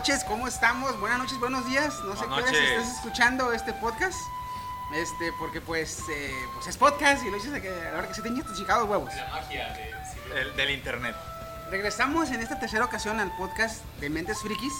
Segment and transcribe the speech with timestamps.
[0.00, 0.98] buenas noches, ¿cómo estamos?
[0.98, 2.00] Buenas noches, buenos días.
[2.04, 4.18] No sé qué si estás escuchando este podcast.
[4.94, 8.08] Este, porque pues, eh, pues es podcast y lo dices a, que, a la hora
[8.08, 9.12] que se te tus chicados huevos.
[10.34, 11.14] Del, del internet.
[11.70, 14.72] Regresamos en esta tercera ocasión al podcast de Mentes Frikis.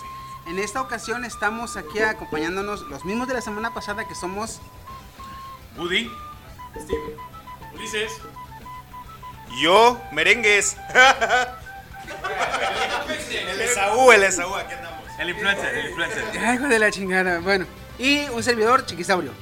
[0.47, 4.59] En esta ocasión estamos aquí acompañándonos los mismos de la semana pasada que somos
[5.77, 6.11] Woody.
[7.75, 8.13] Ulises.
[9.61, 10.79] Yo, merengues.
[13.31, 15.00] el Esaú, el Esaú, aquí andamos.
[15.21, 16.25] El influencer, el influencer.
[16.41, 17.41] Ay, hijo de la chingada.
[17.41, 17.67] Bueno,
[17.99, 19.33] y un servidor, Chiquisaurio.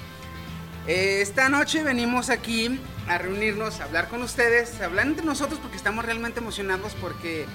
[0.89, 5.61] Eh, esta noche venimos aquí a reunirnos, a hablar con ustedes, a hablar entre nosotros
[5.61, 7.47] porque estamos realmente emocionados porque,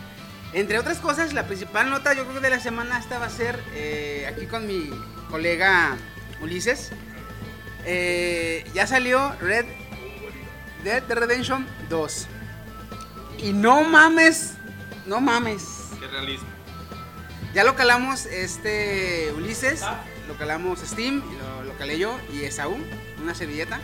[0.53, 3.29] entre otras cosas, la principal nota yo creo que de la semana esta va a
[3.29, 4.89] ser eh, aquí con mi
[5.29, 5.97] colega
[6.41, 6.91] Ulises.
[7.85, 9.65] Eh, ya salió Red
[10.85, 12.27] Dead Redemption 2.
[13.39, 14.53] Y no mames,
[15.07, 15.89] no mames.
[15.99, 16.52] Qué realismo.
[17.53, 19.83] Ya lo calamos este Ulises,
[20.27, 22.77] lo calamos Steam, y lo, lo calé yo y Esaú,
[23.21, 23.79] una servilleta.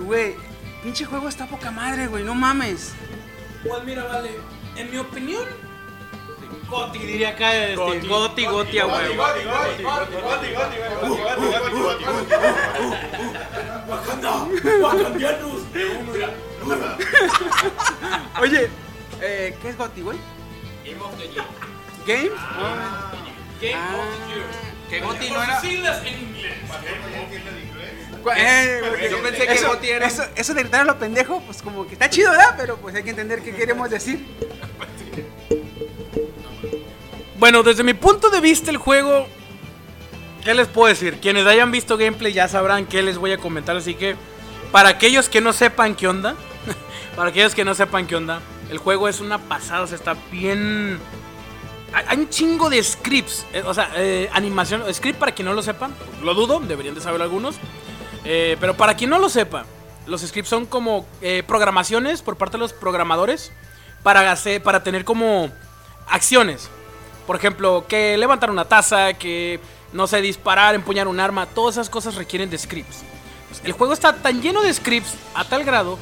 [0.00, 0.34] Güey,
[0.82, 2.92] pinche juego está poca madre, güey, no mames.
[3.62, 4.30] Pues mira, vale.
[4.76, 5.44] En mi opinión,
[6.68, 7.54] Goti diría acá.
[7.54, 8.06] Este, Goti.
[8.08, 9.22] Goti, Goti, a huevo.
[13.88, 14.48] Wakanda,
[14.82, 15.62] Wakandianos.
[18.40, 18.70] Oye,
[19.20, 20.18] eh, ¿qué es Gotti, güey?
[20.84, 21.44] Game of the Year.
[22.06, 22.30] ¿Game?
[23.60, 24.46] Game Ah, of the Year.
[24.90, 25.60] que Gotti no Por era.
[25.60, 26.54] siglas en inglés.
[28.22, 30.98] Cu- eh, porque Yo pensé que eso, Gotti era- Eso, eso de gritar a lo
[30.98, 32.54] pendejo, pues como que está chido, ¿verdad?
[32.56, 34.24] Pero pues hay que entender qué queremos decir.
[37.38, 39.26] Bueno, desde mi punto de vista el juego,
[40.44, 41.18] ¿qué les puedo decir?
[41.20, 44.16] Quienes hayan visto gameplay ya sabrán qué les voy a comentar, así que
[44.72, 46.34] para aquellos que no sepan qué onda,
[47.16, 50.14] para aquellos que no sepan qué onda, el juego es una pasada, o sea, está
[50.30, 50.98] bien...
[51.94, 55.62] Hay, un chingo de scripts, eh, o sea, eh, animación, script para quien no lo
[55.62, 57.54] sepan, lo dudo, deberían de saberlo algunos,
[58.24, 59.64] eh, pero para quien no lo sepa,
[60.06, 61.06] los scripts son como
[61.46, 63.52] programaciones por parte de los programadores
[64.02, 65.50] para, hacer, para tener como
[66.08, 66.68] acciones.
[67.26, 69.60] Por ejemplo, que levantar una taza, que
[69.92, 73.02] no sé, disparar, empuñar un arma, todas esas cosas requieren de scripts.
[73.62, 75.98] El juego está tan lleno de scripts a tal grado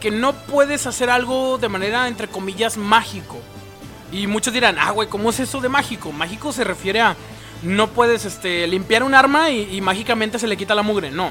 [0.00, 3.38] que no puedes hacer algo de manera, entre comillas, mágico.
[4.12, 6.12] Y muchos dirán, ah, güey, ¿cómo es eso de mágico?
[6.12, 7.16] Mágico se refiere a
[7.62, 11.10] no puedes este, limpiar un arma y, mágicamente se le quita la mugre.
[11.10, 11.30] No.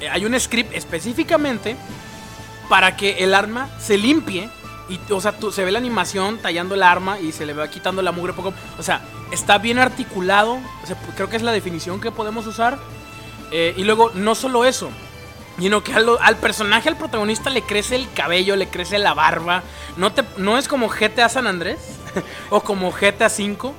[0.00, 1.76] Eh, hay un script específicamente
[2.68, 4.50] para que el arma se limpie.
[4.88, 7.68] Y, o sea, tú- se ve la animación tallando el arma y se le va
[7.70, 8.52] quitando la mugre poco.
[8.78, 9.00] O sea,
[9.30, 10.58] está bien articulado.
[11.16, 12.78] creo que es la definición que podemos usar.
[13.52, 14.90] Eh, y luego, no solo eso,
[15.58, 19.62] sino que al, al personaje, al protagonista, le crece el cabello, le crece la barba.
[19.96, 21.78] No, te, no es como GTA San Andrés
[22.50, 23.72] o como GTA V,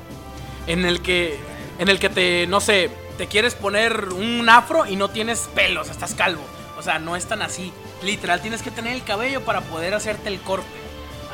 [0.67, 1.39] en el que,
[1.79, 5.89] en el que te, no sé, te quieres poner un afro y no tienes pelos,
[5.89, 6.41] estás calvo.
[6.77, 7.71] O sea, no es tan así.
[8.01, 10.67] Literal, tienes que tener el cabello para poder hacerte el corte.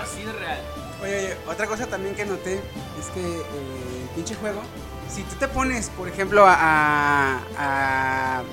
[0.01, 0.59] Así de real.
[1.01, 2.55] Oye, oye, otra cosa también que noté
[2.99, 4.61] es que eh, pinche juego,
[5.09, 8.43] si tú te pones, por ejemplo, a, a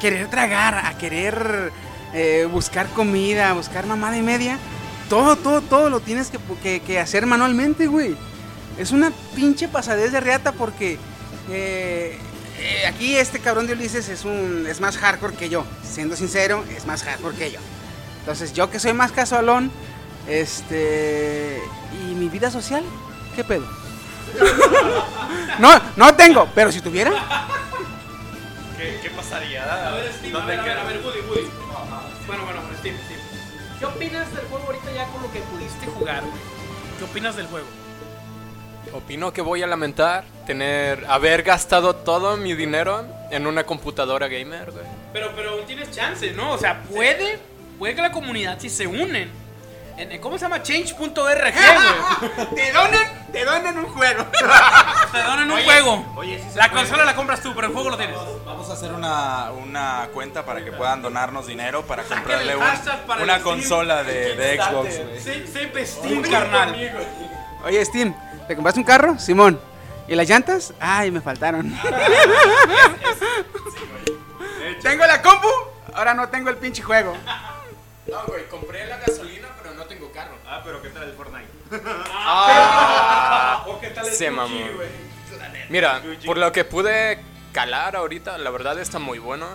[0.00, 1.72] querer tragar, a querer
[2.12, 4.58] eh, buscar comida, a buscar mamada y media,
[5.08, 8.16] todo, todo, todo lo tienes que, que- que hacer manualmente, güey.
[8.78, 10.98] Es una pinche pasadez de reata porque
[11.50, 12.18] eh,
[12.58, 15.64] eh, aquí este cabrón de Ulises es, un, es más hardcore que yo.
[15.88, 17.60] Siendo sincero, es más hardcore que yo.
[18.20, 19.70] Entonces, yo que soy más casualón,
[20.26, 21.60] este.
[21.92, 22.82] ¿Y mi vida social?
[23.36, 23.66] ¿Qué pedo?
[25.58, 27.12] no, no tengo, pero si tuviera.
[28.78, 29.62] ¿Qué, qué pasaría?
[29.88, 31.48] A ver, Steve, a ¿Dónde ver, a ver, a ver, Woody, Woody.
[32.26, 33.20] Bueno, bueno, bueno, Steve, Steve.
[33.78, 36.34] ¿Qué opinas del juego ahorita ya con lo que pudiste jugar, güey?
[36.98, 37.66] ¿Qué opinas del juego?
[38.92, 44.70] Opino que voy a lamentar tener haber gastado todo mi dinero en una computadora gamer,
[44.70, 44.84] güey.
[45.12, 46.52] Pero, pero tienes chance, ¿no?
[46.52, 47.38] O sea, puede,
[47.78, 49.30] puede que la comunidad si se unen.
[49.96, 50.62] En, en- ¿Cómo se llama?
[50.62, 52.54] Change.org, güey.
[52.56, 54.24] te donan, te donan un juego.
[55.12, 56.12] Te donan un Oye, juego.
[56.16, 56.82] oye, sí se la puede.
[56.82, 58.16] consola la compras tú, pero el juego lo tienes.
[58.44, 62.64] Vamos a hacer una, una cuenta para que puedan donarnos dinero para comprarle un-
[63.06, 64.94] para una consola de, de Xbox.
[65.22, 66.74] Se, se Steam, carnal.
[67.64, 68.14] Oye, Steam,
[68.48, 69.18] ¿te compraste un carro?
[69.18, 69.60] Simón.
[70.08, 70.74] ¿Y las llantas?
[70.80, 71.72] Ay, me faltaron.
[74.82, 75.48] tengo la compu,
[75.94, 77.16] ahora no tengo el pinche juego.
[78.06, 79.43] No, güey, compré la gasolina,
[80.56, 81.48] Ah, pero ¿qué tal el Fortnite?
[83.66, 84.72] ¿O qué tal el Se Gucci, mamó.
[84.76, 84.88] güey?
[85.68, 87.18] Mira, por lo que pude
[87.52, 89.48] calar ahorita, la verdad está muy bueno.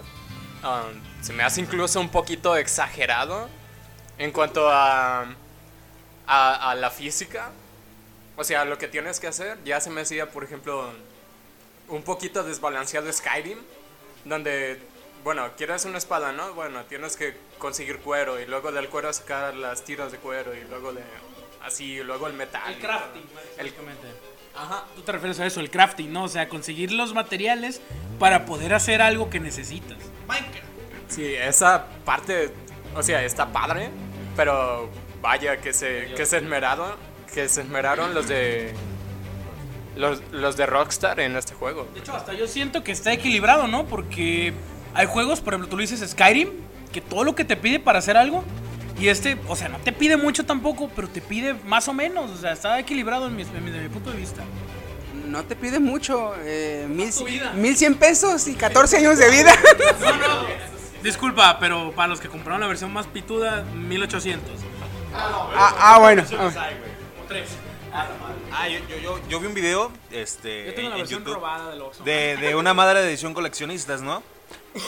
[0.61, 0.83] Ah,
[1.21, 3.47] se me hace incluso un poquito exagerado
[4.17, 5.21] en cuanto a,
[6.27, 7.51] a, a la física.
[8.35, 10.91] O sea, lo que tienes que hacer ya se me hacía, por ejemplo,
[11.87, 13.59] un poquito desbalanceado Skyrim,
[14.25, 14.81] donde,
[15.24, 16.54] bueno, quieres una espada, ¿no?
[16.54, 20.62] Bueno, tienes que conseguir cuero y luego del cuero sacar las tiras de cuero y
[20.69, 21.04] luego de
[21.63, 22.74] así, y luego el metal.
[22.74, 23.24] El crafting.
[23.57, 24.07] El, básicamente.
[24.56, 24.86] ajá.
[24.95, 26.24] Tú te refieres a eso, el crafting, ¿no?
[26.24, 27.81] O sea, conseguir los materiales
[28.18, 29.98] para poder hacer algo que necesitas.
[31.07, 32.54] Sí, esa parte,
[32.95, 33.89] o sea, está padre,
[34.36, 34.89] pero
[35.21, 36.92] vaya que se, que se esmeraron,
[37.33, 38.74] que se esmeraron los de
[39.95, 41.88] los, los de Rockstar en este juego.
[41.94, 43.86] De hecho, hasta yo siento que está equilibrado, ¿no?
[43.86, 44.54] Porque
[44.94, 46.50] hay juegos, por ejemplo, tú lo dices Skyrim,
[46.91, 48.44] que todo lo que te pide para hacer algo,
[49.00, 52.30] y este, o sea, no te pide mucho tampoco, pero te pide más o menos,
[52.31, 54.44] o sea, está equilibrado en mi, en mi- desde mi punto de vista.
[55.27, 57.12] No te pide mucho, eh, mil,
[57.56, 59.53] mil cien pesos y 14 años de vida.
[61.03, 64.44] Disculpa, pero para los que compraron la versión más pituda, 1800.
[65.13, 66.24] ah, ah, bueno.
[66.38, 66.51] ah,
[67.24, 67.47] O 3.
[68.51, 71.35] Ah, yo, yo, yo, yo vi un video este, Yo tengo la en versión YouTube
[71.35, 72.03] robada del Oxxo.
[72.03, 74.21] de, de una madre de edición coleccionistas, ¿no?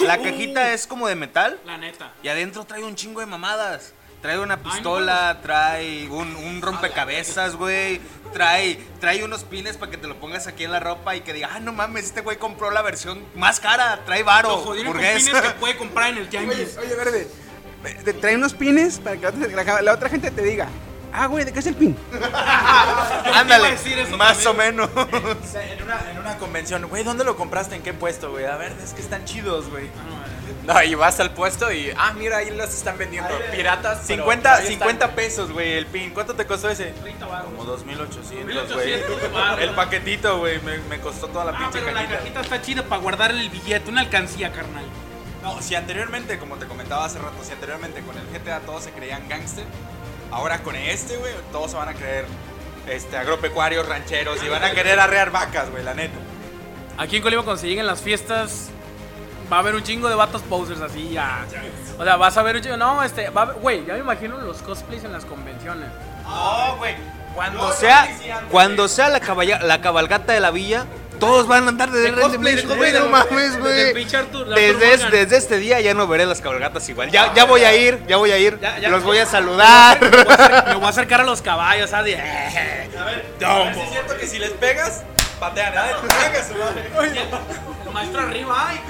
[0.01, 2.13] La cajita es como de metal La neta.
[2.23, 3.93] y adentro trae un chingo de mamadas.
[4.21, 7.99] Trae una pistola, trae un, un rompecabezas, güey.
[8.33, 11.33] Trae, trae unos pines para que te lo pongas aquí en la ropa y que
[11.33, 14.01] diga, ah, no mames, este güey compró la versión más cara.
[14.05, 15.23] Trae varo, burgués.
[15.25, 16.77] pines que puede comprar en el Oye, tianguis.
[16.77, 17.27] oye, verde.
[18.05, 20.67] Te trae unos pines para que la otra gente te diga.
[21.13, 21.97] Ah, güey, ¿de qué es el pin?
[23.33, 23.77] Ándale,
[24.17, 24.89] más o menos.
[24.95, 25.07] O
[25.51, 27.75] sea, en una, en una convención, güey, ¿dónde lo compraste?
[27.75, 28.45] ¿En qué puesto, güey?
[28.45, 29.89] A ver, es que están chidos, güey.
[30.63, 33.29] No, y vas al puesto y, ah, mira, ahí los están vendiendo.
[33.51, 34.03] Piratas.
[34.07, 34.73] pero 50, ahí están.
[34.89, 36.11] 50 pesos, güey, el pin.
[36.11, 36.93] ¿Cuánto te costó ese?
[37.01, 37.45] 30 baros.
[37.45, 39.63] Como 2800, 2800 güey.
[39.63, 42.17] El paquetito, güey, me, me costó toda la Ah, pinche pero la cajita.
[42.19, 44.85] cajita está chida para guardarle el billete, una alcancía, carnal.
[45.41, 48.91] No, si anteriormente, como te comentaba hace rato, si anteriormente con el GTA todos se
[48.91, 49.65] creían gangster,
[50.31, 52.25] ahora con este, güey, todos se van a creer
[52.87, 56.17] este, agropecuarios, rancheros y van a querer arrear vacas, güey, la neta.
[56.97, 58.69] Aquí en Colima cuando se lleguen las fiestas
[59.51, 61.45] va a haber un chingo de vatos posers así ya.
[61.99, 63.99] O sea, vas a ver un chingo, no, este, va a haber- güey, ya me
[63.99, 65.89] imagino los cosplays en las convenciones.
[66.23, 66.95] No, güey.
[67.35, 68.07] Cuando sea,
[68.49, 70.85] cuando sea la, caballa- la cabalgata de la villa,
[71.21, 72.93] todos van a andar de De cosplay, de no cosplay.
[73.09, 74.05] mames, güey.
[74.15, 74.47] Arthur
[75.11, 77.11] Desde, este día ya no veré las cabalgatas igual.
[77.11, 78.59] Ya, ya voy a ir, ya voy a ir.
[78.59, 79.99] Ya- ya- Los voy a Me saludar.
[79.99, 82.17] voy a me voy a acercar a los caballos, ¿sabes?
[82.19, 83.25] Eh, A ver,
[83.83, 85.03] es cierto que si les pegas,
[85.39, 86.89] patean, madre.
[87.85, 88.81] El maestro arriba, ay.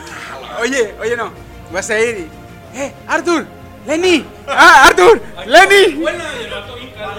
[0.61, 1.31] Oye, oye, no.
[1.71, 2.29] Vas a ir
[2.73, 2.77] y.
[2.79, 3.45] ¡Eh, Arthur!
[3.85, 4.25] ¡Lenny!
[4.47, 5.21] ¡Ah, Arthur!
[5.45, 5.95] ¡Lenny!
[5.95, 7.15] Bueno, el vato bien calmo.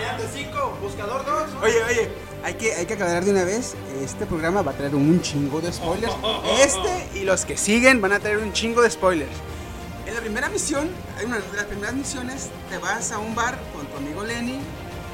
[1.63, 2.09] Oye, oye,
[2.45, 5.61] hay que, hay que aclarar de una vez, este programa va a traer un chingo
[5.61, 6.13] de spoilers.
[6.59, 9.31] Este y los que siguen van a traer un chingo de spoilers.
[10.07, 13.57] En la primera misión, hay una de las primeras misiones, te vas a un bar
[13.75, 14.59] con tu amigo Lenny,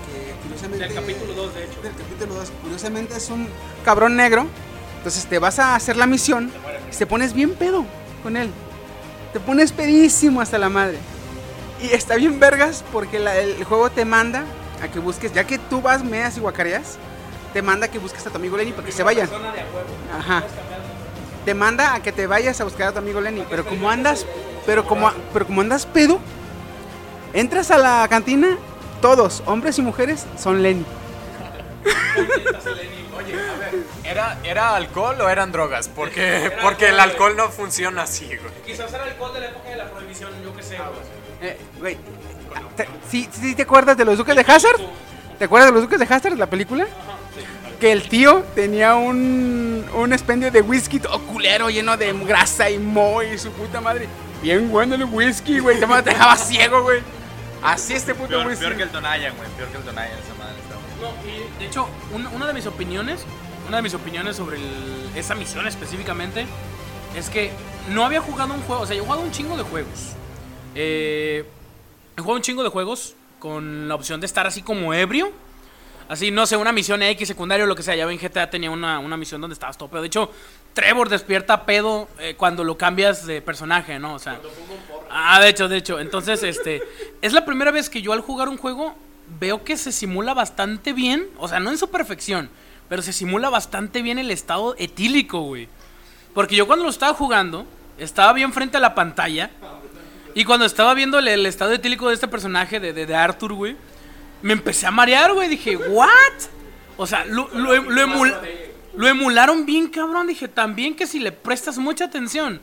[0.07, 0.87] que curiosamente...
[0.87, 1.83] Del capítulo 2, de hecho.
[1.83, 3.49] Del capítulo 2, curiosamente es un
[3.85, 4.47] cabrón negro.
[4.97, 6.51] Entonces te vas a hacer la misión
[6.93, 7.85] y te pones bien pedo
[8.23, 8.51] con él.
[9.33, 10.99] Te pones pedísimo hasta la madre.
[11.81, 14.45] Y está bien vergas porque la- el juego te manda
[14.83, 16.97] a que busques, ya que tú vas, meas y guacareas,
[17.53, 19.29] te manda que busques a tu amigo Lenny para que se vayan.
[20.19, 20.43] Ajá.
[21.45, 24.27] Te manda a que te vayas a buscar a tu amigo Lenny, pero como andas,
[24.67, 26.19] pero como, pero como andas pedo,
[27.33, 28.59] entras a la cantina,
[29.01, 30.85] todos, hombres y mujeres, son Lenny.
[33.17, 33.75] Oye, a ver,
[34.05, 35.89] ¿era, ¿era alcohol o eran drogas?
[35.89, 38.53] Porque, porque el alcohol no funciona así, güey.
[38.67, 40.77] Quizás era alcohol de la época de la prohibición, yo qué sé.
[40.77, 40.89] güey.
[41.51, 41.97] Eh, güey,
[42.77, 44.81] te- ¿sí, sí te acuerdas de los Duques de Hazard?
[45.39, 46.87] ¿Te acuerdas de los Duques de Hazard, la película?
[47.81, 52.79] Que el tío tenía un, un expendio de whisky todo culero, lleno de grasa y
[52.79, 54.09] moho y su puta madre.
[54.43, 57.01] Bien bueno el whisky, güey, te dejaba ciego, güey.
[57.63, 58.61] Así este puto Peor, whisky.
[58.65, 61.67] peor que el Tonayan, güey, peor que el Tonayan, esa madre está No, y de
[61.67, 63.25] hecho, una, una de mis opiniones,
[63.67, 66.47] una de mis opiniones sobre el- esa misión específicamente,
[67.17, 67.51] es que
[67.91, 70.13] no había jugado un juego, o sea, yo he jugado un chingo de juegos.
[70.75, 71.45] Eh,
[72.17, 75.33] he jugado un chingo de juegos con la opción de estar así como ebrio.
[76.09, 77.95] Así, no sé, una misión X, secundario, lo que sea.
[77.95, 80.01] Ya ven, GTA tenía una, una misión donde estabas todo pedo.
[80.01, 80.31] De hecho,
[80.73, 84.15] Trevor despierta pedo eh, cuando lo cambias de personaje, ¿no?
[84.15, 84.41] O sea.
[85.11, 86.01] Ah, de hecho, de hecho.
[86.01, 86.83] Entonces, este.
[87.21, 88.97] Es la primera vez que yo al jugar un juego
[89.39, 91.27] veo que se simula bastante bien.
[91.37, 92.49] O sea, no en su perfección.
[92.89, 95.69] Pero se simula bastante bien el estado etílico, güey.
[96.33, 97.67] Porque yo cuando lo estaba jugando,
[97.99, 99.51] estaba bien frente a la pantalla.
[100.35, 103.53] Y cuando estaba viendo el, el estado etílico de este personaje, de, de, de Arthur,
[103.53, 103.77] güey,
[104.43, 105.49] me empecé a marear, güey.
[105.49, 106.09] Dije, ¿what?
[106.97, 108.37] O sea, lo, lo, lo emul-
[108.95, 110.27] lo emularon bien, cabrón.
[110.27, 112.61] Dije, también que si le prestas mucha atención,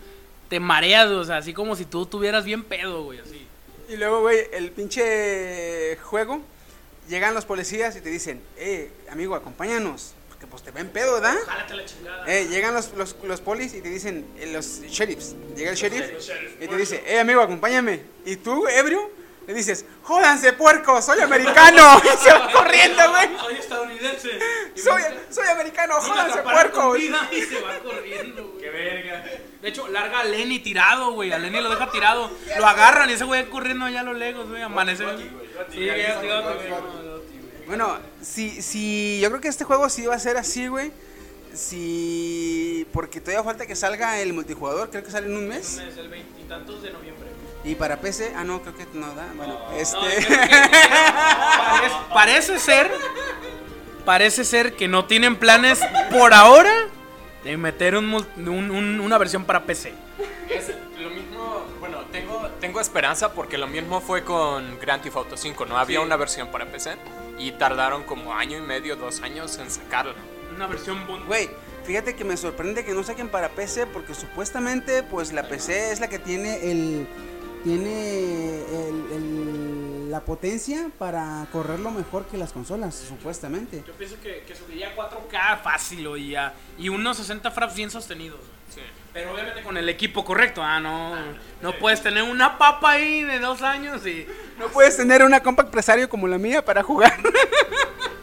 [0.50, 3.48] te mareas, o sea, así como si tú tuvieras bien pedo, güey, así.
[3.90, 6.42] Y luego, güey, el pinche juego
[7.08, 10.14] llegan los policías y te dicen, eh, amigo, acompáñanos.
[10.30, 11.36] Porque pues te ven pedo, ¿verdad?
[11.46, 12.26] Jálate la chingada.
[12.28, 15.36] Eh, llegan los, los, los polis y te dicen, eh, los sheriffs.
[15.56, 16.56] Llega el sheriff Los sheriffs.
[16.62, 18.02] y te dice, eh, amigo, acompáñame.
[18.26, 19.10] Y tú, ebrio,
[19.48, 22.02] le dices, jódanse, puerco, soy americano.
[22.04, 23.38] y se va corriendo, güey.
[23.40, 24.40] Soy estadounidense.
[24.76, 26.42] Soy, soy americano, jódanse,
[26.98, 28.64] vida Y se va corriendo, güey.
[28.64, 29.24] Qué verga.
[29.62, 31.32] De hecho, larga a Lenny tirado, güey.
[31.32, 32.30] A Lenny lo deja tirado.
[32.58, 34.62] Lo agarran y ese güey corriendo allá a los legos, güey.
[34.62, 35.06] Amanece.
[35.72, 35.90] Sí.
[37.68, 40.92] Bueno, si, si, yo creo que este juego sí va a ser así, güey.
[41.54, 45.78] Si, porque todavía falta que salga el multijugador, creo que sale en un mes.
[45.78, 47.35] Es el veintitantos de noviembre.
[47.66, 49.26] Y para PC, ah, no, creo que no da.
[49.36, 49.98] Bueno, No, este.
[50.18, 52.92] es que- parece, parece ser.
[54.06, 55.80] Parece ser que no tienen planes
[56.12, 56.72] por ahora
[57.44, 59.94] de meter un mul- un- un- una versión para PC.
[60.48, 65.38] Es lo mismo, bueno, tengo, tengo esperanza porque lo mismo fue con Grand Theft Auto
[65.38, 66.06] 5, no había Sí.
[66.06, 66.98] una versión para PC
[67.40, 70.14] y tardaron como año y medio, dos años en sacarla.
[70.56, 71.50] Una versión bon- Güey,
[71.84, 76.00] fíjate que me sorprende que no saquen para PC porque supuestamente pues la PC es
[76.00, 77.08] la que tiene el
[77.66, 83.84] tiene el- el- la potencia para correrlo mejor que las consolas, supuestamente.
[83.88, 86.38] Yo pienso que, que subiría a 4K fácil o y,
[86.90, 88.40] unos 60 fraps bien sostenidos.
[88.74, 88.82] Sí.
[89.12, 90.62] Pero obviamente con el equipo correcto.
[90.64, 91.16] Ah, no.
[91.62, 94.28] No puedes tener una papa ahí de dos años y.
[94.60, 97.18] No puedes tener una compact presario como la mía para jugar.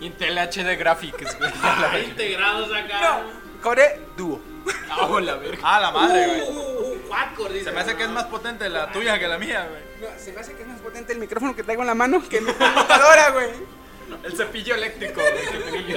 [0.00, 1.50] Intel HD Graphics, güey.
[1.62, 3.22] ah, integrados acá.
[3.61, 4.40] Core Duo.
[4.90, 5.59] Ah, la verga.
[5.62, 6.99] Ah, la madre, Uh, güey.
[7.38, 7.64] uh, uh, dice.
[7.64, 9.83] Se me hace que es más potente la tuya que la mía, güey.
[10.12, 12.23] No, se me hace que es más potente el micrófono que traigo en la mano
[12.28, 13.49] que mi computadora, güey.
[14.25, 15.97] El cepillo eléctrico, güey.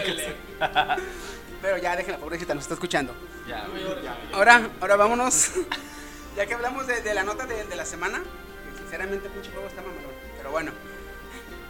[1.62, 3.14] Pero ya, déjenla, pobrecita, nos está escuchando.
[3.48, 3.66] Ya.
[4.34, 5.52] Ahora, ahora vámonos.
[6.38, 8.20] ya que hablamos de, de la nota de, de la semana,
[8.72, 10.12] que sinceramente pinche juego está mamalón.
[10.38, 10.72] Pero bueno,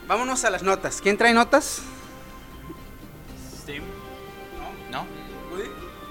[0.08, 1.00] vámonos a las notas.
[1.02, 1.82] ¿Quién trae notas?
[3.62, 3.84] Steve.
[4.92, 5.08] ¿No?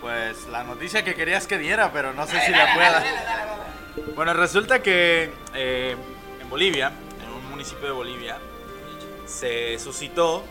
[0.05, 3.03] Pues la noticia que querías que diera, pero no sé si la pueda.
[4.15, 5.97] Bueno, resulta que eh,
[6.43, 6.93] en Bolivia,
[7.25, 8.37] en un municipio de Bolivia,
[9.25, 10.45] se suscitó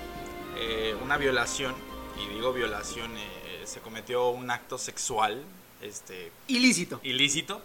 [0.57, 1.75] eh, una violación,
[2.19, 5.43] y digo violación, eh, se cometió un acto sexual
[5.83, 6.99] este, Ilícito.
[7.03, 7.61] ilícito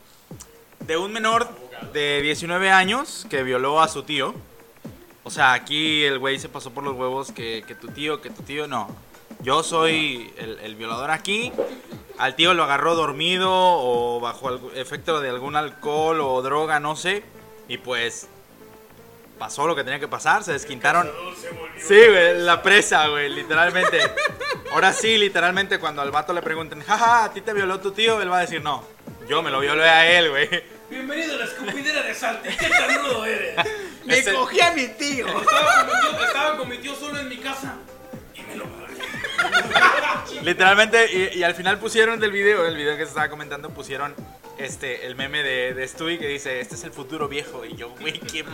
[0.81, 1.49] de un menor
[1.95, 4.35] de 19 años que violó a su tío.
[5.25, 8.29] O sea, aquí el güey se pasó por los huevos que, que tu tío, que
[8.29, 9.08] tu tío, no.
[9.41, 11.53] Yo soy el, el violador aquí.
[12.19, 16.97] Al tío lo agarró dormido o bajo algún efecto de algún alcohol o droga, no
[16.97, 17.23] sé.
[17.69, 18.29] Y pues
[19.39, 21.09] pasó lo que tenía que pasar, se desquintaron.
[21.79, 24.01] Sí, güey, la presa, güey, literalmente.
[24.73, 28.21] Ahora sí, literalmente, cuando al vato le pregunten, jaja, a ti te violó tu tío,
[28.21, 28.85] él va a decir, no,
[29.29, 30.49] yo me lo violé a él, güey.
[30.91, 32.49] Bienvenido a la escupidera de salte.
[32.57, 33.55] ¿Qué tan rudo eres?
[34.05, 35.27] Me cogí a mi tío.
[35.29, 37.77] Estaba con mi tío, estaba con mi tío solo en mi casa.
[38.35, 38.88] Y me lo violé.
[40.43, 44.15] Literalmente, y, y al final pusieron del video, el video que se estaba comentando, pusieron
[44.59, 47.65] este el meme de, de Stewie que dice, este es el futuro viejo.
[47.65, 48.45] Y yo, güey, ¿qué?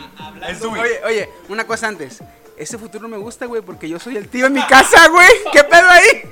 [0.48, 0.80] Es Stewie.
[0.80, 2.22] Oye, oye, una cosa antes.
[2.56, 5.28] Ese futuro me gusta, güey, porque yo soy el tío en mi casa, güey.
[5.52, 6.22] ¿Qué pedo ahí?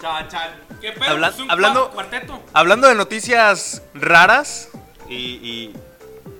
[0.00, 0.60] Chan, chan.
[0.80, 1.10] ¿Qué pedo?
[1.10, 2.42] Habla- un hablando- cuarteto.
[2.52, 4.68] Hablando de noticias raras
[5.08, 5.74] y, y-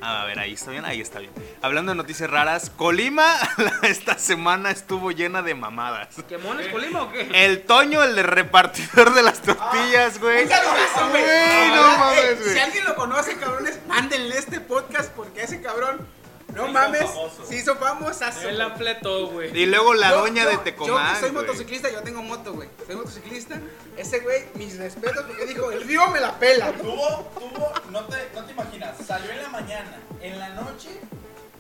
[0.03, 1.31] A ver, ahí está bien, ahí está bien.
[1.63, 3.35] Hablando de noticias raras, Colima
[3.83, 6.09] esta semana estuvo llena de mamadas.
[6.29, 7.29] ¿Quemones Colima o qué?
[7.33, 10.47] El Toño, el de repartidor de las tortillas, güey.
[10.47, 12.59] Güey, no mames, Si güey.
[12.61, 16.07] alguien lo conoce, cabrones, mándenle este podcast porque ese cabrón,
[16.55, 17.07] no mames,
[17.47, 18.49] se hizo famosazo.
[18.49, 19.57] Él la fletó, güey.
[19.59, 21.45] Y luego la Yo- doña yo- de Yo Tecomán, que soy güey.
[21.47, 22.69] motociclista, yo tengo moto, güey.
[22.87, 23.61] Soy motociclista.
[23.97, 26.73] Ese güey, mis respetos porque dijo, el río me la pela.
[26.73, 30.89] Tuvo, tuvo, no te, no te imaginas, salió en la mañana, en la noche,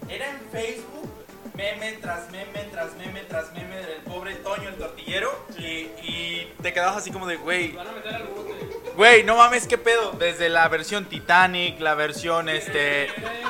[0.08, 1.10] era en Facebook,
[1.54, 6.72] meme tras meme, tras meme, tras meme del pobre Toño, el tortillero, y, y te
[6.72, 8.49] quedabas así como de, güey, Van a meter al bote.
[8.96, 10.12] Güey, no mames, qué pedo.
[10.12, 13.08] Desde la versión Titanic, la versión, este,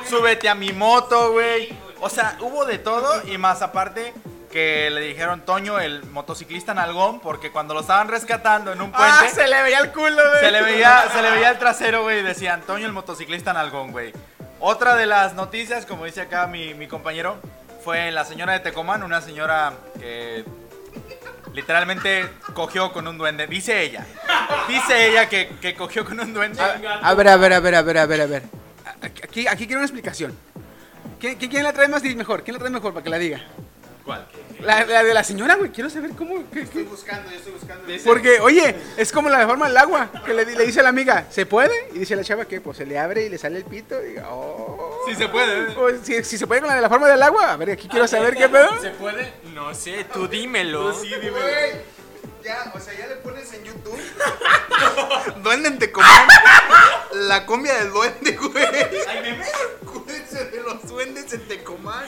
[0.08, 1.68] súbete a mi moto, güey.
[2.00, 4.14] O sea, hubo de todo y más aparte
[4.50, 9.08] que le dijeron Toño, el motociclista nalgón, porque cuando lo estaban rescatando en un puente...
[9.08, 10.40] Ah, se le veía el culo, güey.
[10.40, 12.22] Se le veía, se le veía el trasero, güey.
[12.22, 14.12] Decía Antonio el motociclista nalgón, güey.
[14.58, 17.38] Otra de las noticias, como dice acá mi, mi compañero,
[17.84, 20.44] fue la señora de Tecomán, una señora que
[21.54, 23.46] literalmente cogió con un duende.
[23.46, 24.06] Dice ella.
[24.68, 26.60] Dice ella que, que cogió con un duende.
[26.62, 28.42] A ver, a ver, a ver, a ver, a ver, a ver.
[29.02, 30.36] Aquí, aquí quiero una explicación.
[31.18, 32.42] ¿Quién, quién- la trae más mejor?
[32.42, 33.40] ¿Quién la trae mejor para que la diga?
[34.10, 34.26] ¿Cuál?
[34.60, 35.70] La, la de la señora, güey.
[35.70, 36.44] Quiero saber cómo.
[36.52, 37.84] qué- Estoy qué- buscando, yo estoy buscando.
[38.04, 40.10] Porque, oye, es como la forma del agua.
[40.26, 41.72] Que le, le dice a la amiga, ¿se puede?
[41.94, 44.00] Y dice la chava que pues se le abre y le sale el pito.
[44.04, 45.00] Y diga, oh.
[45.08, 45.72] Sí se puede.
[45.72, 47.52] Pues, si, si se puede con la de la forma del agua.
[47.52, 48.68] A ver, aquí quiero saber qué pedo.
[48.80, 49.32] ¿Se puede?
[49.54, 50.92] No sé, tú dímelo.
[50.92, 51.10] Güey,
[52.42, 54.00] ya, o sea, ya le pones en YouTube.
[55.42, 56.28] Duende en Tecomán.
[57.12, 58.64] La cumbia del duende, güey.
[59.08, 59.44] Ay, me
[59.82, 62.06] Acuérdense de los duendes en Tecomán.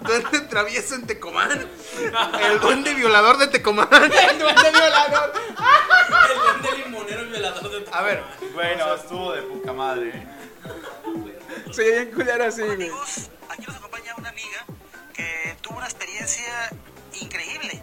[0.00, 1.68] Duende travieso en Tecomán.
[2.40, 3.88] El duende violador de Tecomán.
[3.92, 5.32] El duende violador.
[6.30, 8.22] El duende limonero violador de A ver,
[8.54, 10.26] bueno, estuvo de poca madre, ¿eh?
[11.68, 12.74] Oye bien culero así, güey.
[12.74, 14.64] amigos, aquí nos acompaña una amiga
[15.12, 16.70] que tuvo una experiencia
[17.20, 17.82] increíble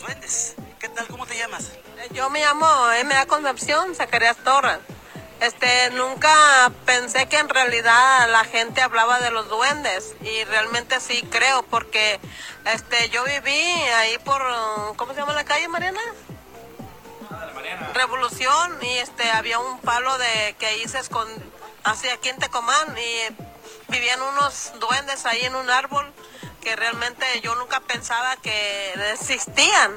[0.00, 0.54] los duendes.
[0.78, 1.06] ¿Qué tal?
[1.08, 1.72] ¿Cómo te llamas?
[2.12, 3.26] Yo me llamo M.A.
[3.26, 4.78] Concepción Zacarías Torres.
[5.40, 11.22] Este, nunca pensé que en realidad la gente hablaba de los duendes y realmente sí
[11.30, 12.20] creo porque
[12.66, 14.42] este yo viví ahí por
[14.96, 16.00] ¿cómo se llama la calle Mariana?
[17.94, 21.30] Revolución y este había un palo de que ahí se escond
[21.84, 26.12] hacia aquí en Tecomán y vivían unos duendes ahí en un árbol
[26.60, 29.92] que realmente yo nunca pensaba que existían.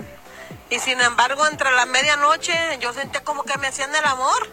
[0.70, 4.50] Y sin embargo, entre la medianoche yo sentía como que me hacían el amor.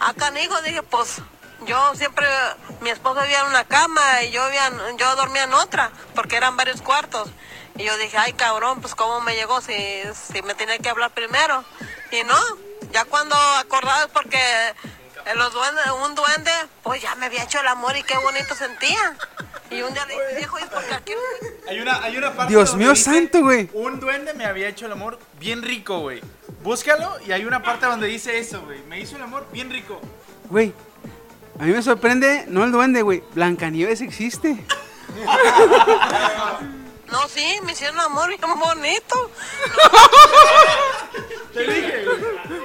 [0.00, 1.22] Acá canijo, dije, pues
[1.66, 2.26] yo siempre,
[2.80, 6.56] mi esposo vivía en una cama y yo, vivía yo dormía en otra, porque eran
[6.56, 7.28] varios cuartos.
[7.76, 11.10] Y yo dije, ay cabrón, pues cómo me llegó si, si me tenía que hablar
[11.12, 11.64] primero.
[12.10, 12.36] Y no,
[12.92, 15.01] ya cuando acordaba, porque en
[15.36, 16.50] los duendes, un duende,
[16.82, 19.16] pues ya me había hecho el amor y qué bonito sentía.
[19.70, 21.14] Y un día le dije, viejo, ¿y por qué
[21.68, 23.70] Hay una, hay una parte Dios mío dice, santo, güey.
[23.72, 26.20] Un duende me había hecho el amor bien rico, güey.
[26.62, 28.82] Búscalo y hay una parte donde dice eso, güey.
[28.82, 30.00] Me hizo el amor bien rico.
[30.50, 30.74] Güey,
[31.58, 33.22] a mí me sorprende, no el duende, güey.
[33.34, 34.64] Blancanieves existe.
[37.10, 39.30] No, sí, me hicieron amor bien bonito.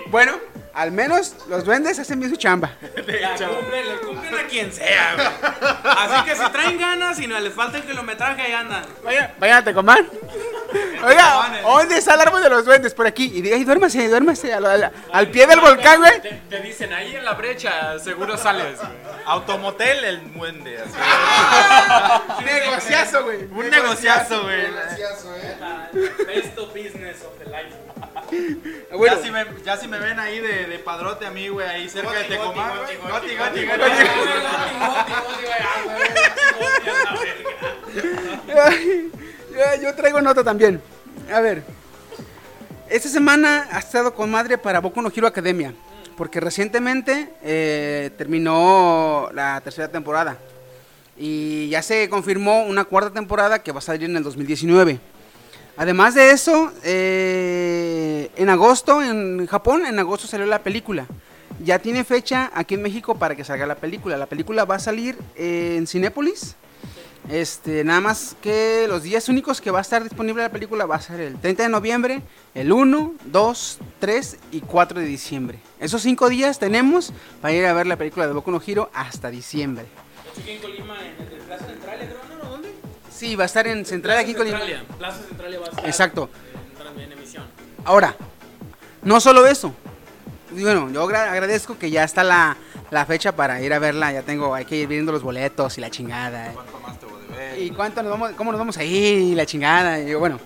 [0.09, 0.39] Bueno,
[0.77, 2.71] al menos los duendes hacen bien su chamba.
[2.95, 5.27] Cumplen, le cumplen a quien sea, güey.
[5.83, 8.85] Así que si traen ganas y no les falta el kilometraje, ahí andan.
[9.03, 10.07] Vaya, vayan a Tecomán.
[11.03, 12.93] Oiga, ¿dónde está el árbol de los duendes?
[12.93, 13.31] Por aquí.
[13.33, 14.53] Y diga, y duérmase, duérmase.
[14.53, 16.21] Al, al- al pie del volcán, güey.
[16.21, 18.77] Te, te dicen, ahí en la brecha, seguro sales.
[18.77, 18.89] güey.
[19.25, 20.77] Automotel el duende.
[20.79, 22.43] así.
[22.45, 23.43] Negociazo, güey.
[23.45, 24.61] Un negociazo, güey.
[26.25, 27.75] Best of business of the life.
[28.95, 31.67] Bueno, Ya, si me, ya si me ven ahí de, de padrote a mí, güey,
[31.67, 32.71] ahí cerca de Tecomán.
[32.77, 33.11] goti, güey.
[33.11, 34.97] goti, Goti, goti, goti, goti.
[39.51, 40.81] yo, yo traigo nota también.
[41.33, 41.63] A ver.
[42.89, 45.73] Esta semana ha estado con madre para Boku no Hero Academia.
[46.15, 50.37] Porque recientemente eh, terminó la tercera temporada.
[51.17, 54.99] Y ya se confirmó una cuarta temporada que va a salir en el 2019.
[55.77, 61.05] Además de eso, eh, en agosto, en Japón, en agosto salió la película.
[61.63, 64.17] Ya tiene fecha aquí en México para que salga la película.
[64.17, 66.55] La película va a salir en Cinépolis.
[67.29, 70.95] Este, nada más que los días únicos que va a estar disponible la película va
[70.95, 72.21] a ser el 30 de noviembre,
[72.55, 75.59] el 1, 2, 3 y 4 de diciembre.
[75.79, 77.11] Esos cinco días tenemos
[77.41, 79.85] para ir a ver la película de Boku no Hero hasta diciembre.
[83.17, 84.59] Sí, va a estar en Central aquí en Colima.
[84.59, 84.85] Centralia.
[84.97, 85.85] Plaza Centralia va a estar.
[85.85, 86.29] Exacto.
[86.95, 87.45] En, en emisión.
[87.83, 88.15] Ahora,
[89.01, 89.73] no solo eso.
[90.51, 92.55] Bueno, yo agra- agradezco que ya está la,
[92.91, 94.11] la fecha para ir a verla.
[94.11, 96.51] Ya tengo, hay que ir viendo los boletos y la chingada.
[96.53, 97.61] ¿Cuánto más te voy a deber?
[97.61, 99.17] ¿Y cuánto nos vamos, cómo nos vamos a ir?
[99.19, 99.99] Y la chingada.
[99.99, 100.39] Y bueno.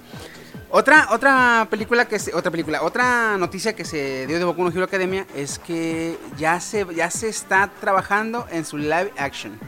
[0.74, 4.70] Otra, otra película que se, otra película, otra noticia que se dio de Boku no
[4.70, 9.60] Hero Academia es que ya se, ya se está trabajando en su live action.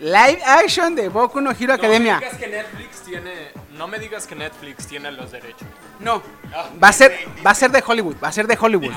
[0.00, 2.14] Live action de Boku no Hero No Academia.
[2.18, 3.32] me digas que Netflix tiene,
[3.76, 5.68] no me digas que Netflix tiene los derechos.
[5.98, 6.22] No,
[6.82, 7.12] va a ser,
[7.44, 8.94] va a ser de Hollywood, va a ser de Hollywood.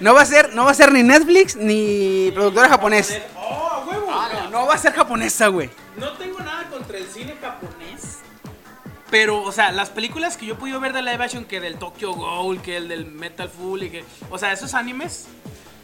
[0.00, 3.18] No va a ser, no va a ser ni Netflix ni productora japonés.
[3.34, 4.10] ¡Oh, huevo!
[4.10, 5.70] No, no va a ser japonesa, güey.
[5.96, 8.18] No tengo nada contra el cine japonés.
[9.10, 11.78] Pero, o sea, las películas que yo he podido ver de live action, que del
[11.78, 14.04] Tokyo Ghoul, que el del Metal Full, y que.
[14.28, 15.28] O sea, esos animes,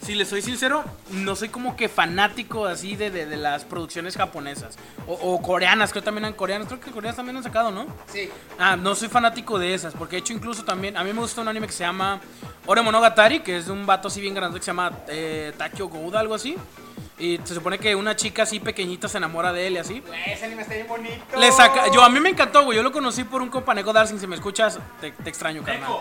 [0.02, 4.16] si les soy sincero, no soy como que fanático así de, de- de las producciones
[4.16, 4.76] japonesas.
[5.06, 6.68] O, o coreanas, creo también han coreanas.
[6.68, 7.86] Creo que coreanas también han sacado, ¿no?
[8.12, 8.28] Sí.
[8.58, 11.40] Ah, no soy fanático de esas, porque de hecho incluso también, a mí me gusta
[11.40, 12.20] un anime que se llama
[12.66, 15.88] Ore Monogatari, que es de un vato así bien grande que se llama eh, Takio
[15.88, 16.56] Gouda, algo así.
[17.20, 20.02] Y se supone que una chica así pequeñita se enamora de él y así.
[20.26, 21.38] Ese anime está bien bonito.
[21.38, 22.76] Le saca, yo a mí me encantó, güey.
[22.76, 24.18] Yo lo conocí por un companeco Darcy.
[24.18, 25.98] Si me escuchas, te, te extraño, carnal.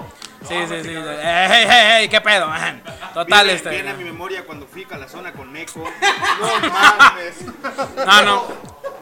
[0.47, 0.89] Sí, sí, sí.
[0.89, 2.81] Ey, ey, ey, ey, qué pedo, man.
[3.13, 3.69] Total, Viene- este.
[3.69, 5.83] Viene a mi memoria cuando fui a la zona con Neko.
[6.39, 7.35] No mames.
[8.05, 8.43] No, no.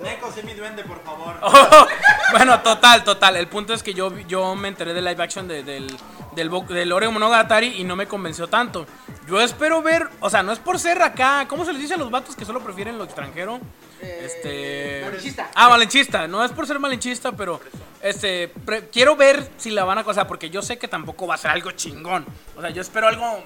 [0.02, 1.36] Neko, sé mi duende, por favor.
[2.32, 3.36] bueno, total, total.
[3.38, 5.88] El punto es que yo, yo me enteré de live action de- del,
[6.36, 8.86] del, del Oreo Monogatari y no me convenció tanto.
[9.28, 11.98] Yo espero ver, o sea, no es por ser acá, ¿cómo se les dice a
[11.98, 13.60] los vatos que solo prefieren lo extranjero?
[14.02, 15.02] este.
[15.06, 15.50] malinchista.
[15.56, 16.28] Ah, malinchista.
[16.28, 17.60] No es por ser malinchista, pero
[18.02, 21.36] este pre- quiero ver si la van a cosa, porque yo sé que tampoco va
[21.36, 22.26] a ser algo chingón.
[22.56, 23.44] O sea, yo espero algo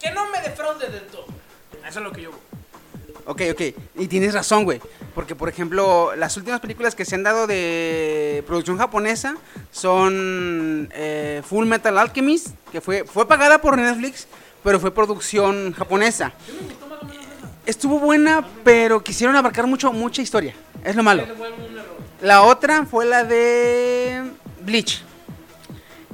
[0.00, 1.26] que no me defraude del todo.
[1.86, 2.30] Eso es lo que yo.
[3.26, 3.60] Ok, ok.
[3.96, 4.80] Y tienes razón, güey.
[5.14, 9.36] Porque, por ejemplo, las últimas películas que se han dado de producción japonesa
[9.70, 14.26] son eh, Full Metal Alchemist, que fue, fue pagada por Netflix,
[14.64, 16.32] pero fue producción japonesa.
[17.68, 20.54] Estuvo buena, pero quisieron abarcar mucho, mucha historia.
[20.82, 21.24] Es lo malo.
[22.22, 24.22] La otra fue la de
[24.62, 25.02] Bleach.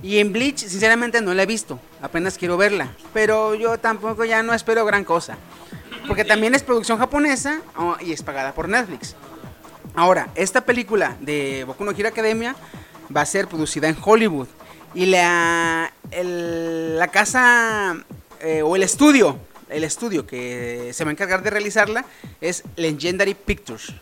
[0.03, 1.79] Y en Bleach, sinceramente, no la he visto.
[2.03, 2.91] Apenas quiero verla.
[3.13, 5.39] Pero yo tampoco ya no espero gran cosa.
[6.09, 9.15] Porque también es producción japonesa oh, y es pagada por Netflix.
[9.95, 12.57] Ahora, esta película de Boku no Hero Academia
[13.17, 14.49] va a ser producida en Hollywood.
[14.93, 17.97] Y la, el- la casa
[18.41, 19.39] eh, o el estudio,
[19.69, 22.05] el estudio que se va a encargar de realizarla
[22.41, 23.93] es Legendary Pictures.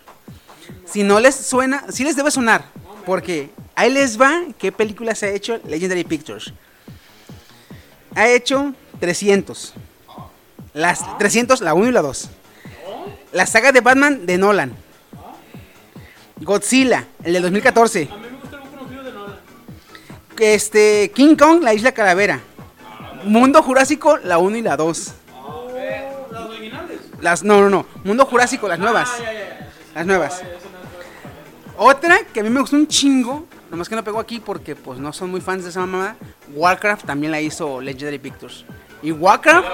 [0.84, 2.64] Si no les suena, sí les debe sonar.
[3.06, 6.52] Porque ahí les va qué película se ha hecho Legendary Pictures.
[8.14, 9.74] Ha hecho 300.
[10.74, 12.30] Las 300, la 1 y la 2.
[13.32, 14.72] La saga de Batman de Nolan.
[16.40, 18.08] Godzilla, el del 2014.
[18.10, 19.38] A mí me gusta el conocido de Nolan.
[20.38, 22.40] Este, King Kong, la isla calavera.
[23.24, 25.14] Mundo Jurásico, la 1 y la 2.
[27.22, 27.86] Las no, no, no.
[28.02, 29.08] Mundo Jurásico, las nuevas.
[29.94, 30.42] Las nuevas.
[31.78, 34.98] Otra que a mí me gustó un chingo, nomás que no pegó aquí porque pues
[34.98, 36.16] no son muy fans de esa mamada.
[36.52, 38.64] Warcraft también la hizo Legendary Pictures.
[39.02, 39.66] Y Warcraft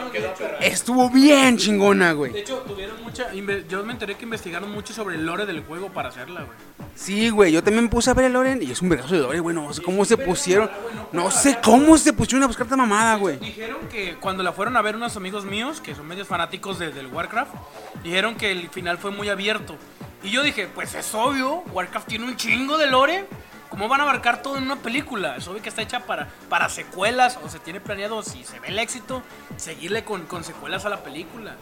[0.60, 2.38] estuvo bien chingona, De güey.
[2.38, 3.30] hecho, tuvieron mucha.
[3.68, 6.56] Yo me enteré que investigaron mucho sobre el lore del juego para hacerla, güey.
[6.94, 9.20] Sí, güey, yo también me puse a ver el Loren y es un vergazo de
[9.20, 9.54] Lore, güey.
[9.54, 10.68] No sé cómo se pusieron.
[11.12, 13.38] No sé cómo se pusieron a buscar esta mamada, güey.
[13.38, 16.90] Dijeron que cuando la fueron a ver unos amigos míos, que son medios fanáticos de-
[16.90, 17.52] del Warcraft,
[18.02, 19.76] dijeron que el final fue muy abierto.
[20.24, 23.26] Y yo dije, pues es obvio, Warcraft tiene un chingo de lore.
[23.70, 25.36] ¿Cómo van a abarcar todo en una película?
[25.36, 28.68] Es obvio que está hecha para, para secuelas o se tiene planeado, si se ve
[28.68, 29.22] el éxito,
[29.56, 31.56] seguirle con, con secuelas a la película.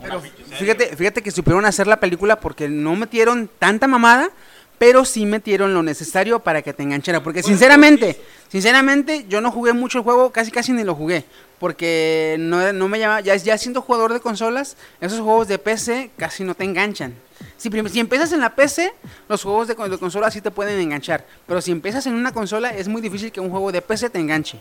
[0.00, 4.30] Pero fíjate, fíjate que supieron hacer la película porque no metieron tanta mamada,
[4.78, 7.22] pero sí metieron lo necesario para que te enganchara.
[7.22, 11.24] Porque sinceramente, sinceramente, yo no jugué mucho el juego, casi casi ni lo jugué.
[11.58, 16.10] Porque no, no me llama, ya, ya siendo jugador de consolas, esos juegos de PC
[16.16, 17.14] casi no te enganchan.
[17.56, 18.92] Si, si empiezas en la PC,
[19.28, 21.26] los juegos de, con- de consola sí te pueden enganchar.
[21.46, 24.18] Pero si empiezas en una consola, es muy difícil que un juego de PC te
[24.18, 24.58] enganche.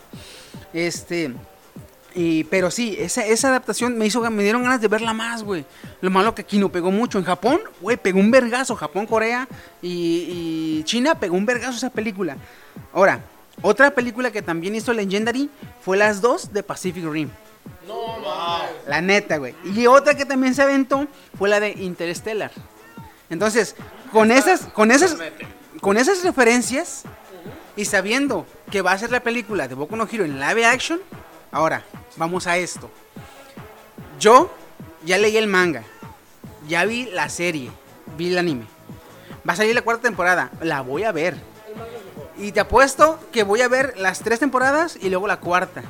[0.73, 1.33] Este.
[2.15, 5.65] Y, pero sí, esa, esa adaptación me hizo, me dieron ganas de verla más, güey.
[6.01, 7.19] Lo malo que aquí no pegó mucho.
[7.19, 8.75] En Japón, güey, pegó un vergazo.
[8.75, 9.47] Japón, Corea
[9.83, 12.35] y, y China pegó un vergazo esa película.
[12.93, 13.21] Ahora,
[13.61, 15.49] otra película que también hizo Legendary
[15.81, 17.29] fue las dos de Pacific Rim.
[18.87, 19.55] La neta, güey.
[19.63, 22.51] Y otra que también se aventó fue la de Interstellar.
[23.29, 23.75] Entonces,
[24.11, 25.17] con esas, con esas,
[25.81, 27.03] con esas referencias
[27.75, 30.99] y sabiendo que va a ser la película de Boku no Hero en live action,
[31.51, 31.83] ahora
[32.15, 32.89] vamos a esto.
[34.19, 34.51] Yo
[35.05, 35.83] ya leí el manga,
[36.67, 37.71] ya vi la serie,
[38.17, 38.65] vi el anime.
[39.47, 41.37] Va a salir la cuarta temporada, la voy a ver.
[42.37, 45.83] Y te apuesto que voy a ver las tres temporadas y luego la cuarta.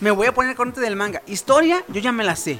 [0.00, 1.22] Me voy a poner corriente del manga.
[1.26, 2.58] Historia, yo ya me la sé.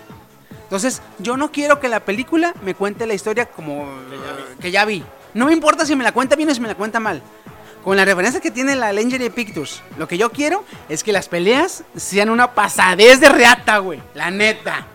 [0.62, 3.87] Entonces, yo no quiero que la película me cuente la historia como
[4.61, 5.05] que ya vi.
[5.35, 7.22] No me importa si me la cuenta bien o si me la cuenta mal.
[7.85, 11.29] Con la referencia que tiene la Legendary Pictures, lo que yo quiero es que las
[11.29, 14.03] peleas sean una pasadez de reata, güey.
[14.14, 14.87] La neta.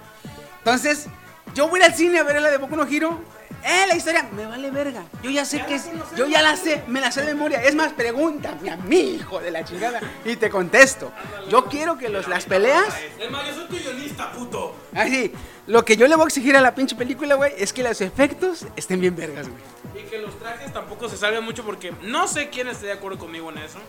[0.58, 1.08] Entonces,
[1.54, 3.21] yo voy al cine a ver la de Boku no Hero.
[3.63, 5.04] Eh, la historia me vale verga.
[5.21, 5.89] Yo ya sé que es.
[6.15, 7.63] Yo ya la sé, me la sé de memoria.
[7.63, 11.12] Es más, pregúntame a mí, hijo de la chingada, y te contesto.
[11.50, 12.88] Yo quiero que los, las peleas.
[13.19, 14.76] Es más, yo soy tu guionista, puto.
[14.93, 15.32] Así,
[15.67, 18.02] lo que yo le voy a exigir a la pinche película, güey, es que los
[18.02, 19.62] efectos estén bien vergas, güey.
[20.04, 23.19] Y que los trajes tampoco se salgan mucho porque no sé quién esté de acuerdo
[23.19, 23.80] conmigo en eso.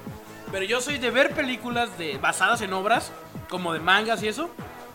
[0.51, 3.11] Pero yo soy de ver películas de, basadas en obras,
[3.49, 4.51] como de mangas y eso.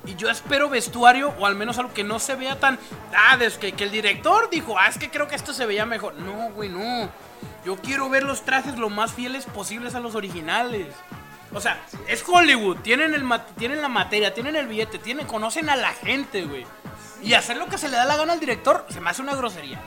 [0.08, 2.80] Y yo espero vestuario o al menos algo que no se vea tan...
[3.16, 5.86] Ah, es que, que el director dijo, ah, es que creo que esto se veía
[5.86, 6.16] mejor.
[6.16, 7.10] No, güey, no.
[7.66, 10.88] Yo quiero ver los trajes lo más fieles posibles a los originales.
[11.54, 13.24] O sea, es Hollywood, tienen, el
[13.58, 16.66] tienen la materia, tienen el billete, tienen, conocen a la gente, güey.
[17.22, 19.36] Y hacer lo que se le da la gana al director se me hace una
[19.36, 19.82] grosería.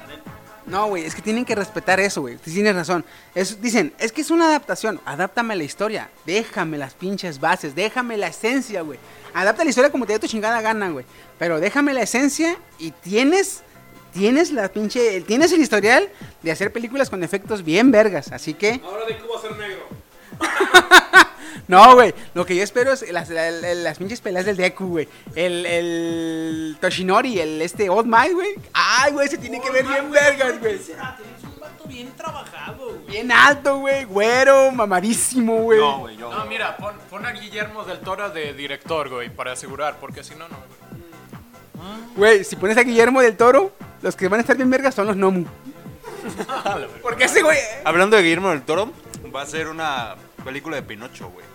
[0.71, 2.37] No, güey, es que tienen que respetar eso, güey.
[2.37, 3.05] Tienes razón.
[3.35, 5.01] Es- dicen, es que es una adaptación.
[5.05, 6.11] Adáptame la historia.
[6.27, 7.75] Déjame las pinches bases.
[7.75, 8.99] Déjame la esencia, güey.
[9.35, 11.05] Adapta la historia como te dé tu chingada gana, güey.
[11.39, 13.63] Pero déjame la esencia y tienes.
[14.13, 15.21] Tienes la pinche.
[15.23, 16.09] Tienes el historial
[16.43, 18.33] de hacer películas con efectos bien vergas.
[18.33, 18.81] Así que.
[18.85, 19.89] Ahora de Cuba ser negro.
[21.71, 22.13] No, güey.
[22.35, 25.09] Lo que yo espero es las, la- la- las pinches peleas del Deku, güey.
[25.37, 28.55] El, el Toshinori, el este Old Might, güey.
[28.73, 30.79] Ay, güey, se tiene que ver bien vergas, güey.
[30.79, 30.99] Tienes
[31.45, 33.07] un vato bien trabajado, güey.
[33.07, 34.05] Bien alto, güey.
[34.05, 35.79] Güero, mamarísimo, güey.
[35.79, 36.31] No, güey, yo.
[36.31, 40.35] No, mira, pon, pon a Guillermo del Toro de director, güey, para asegurar, porque si
[40.35, 42.01] no, no, güey.
[42.17, 45.07] Güey, si pones a Guillermo del Toro, los que van a estar bien vergas son
[45.07, 45.45] los Nomu.
[47.03, 47.59] Porque ese güey.
[47.85, 48.93] Hablando de Guillermo del Toro,
[49.35, 51.47] va a ser una película de Pinocho, güey.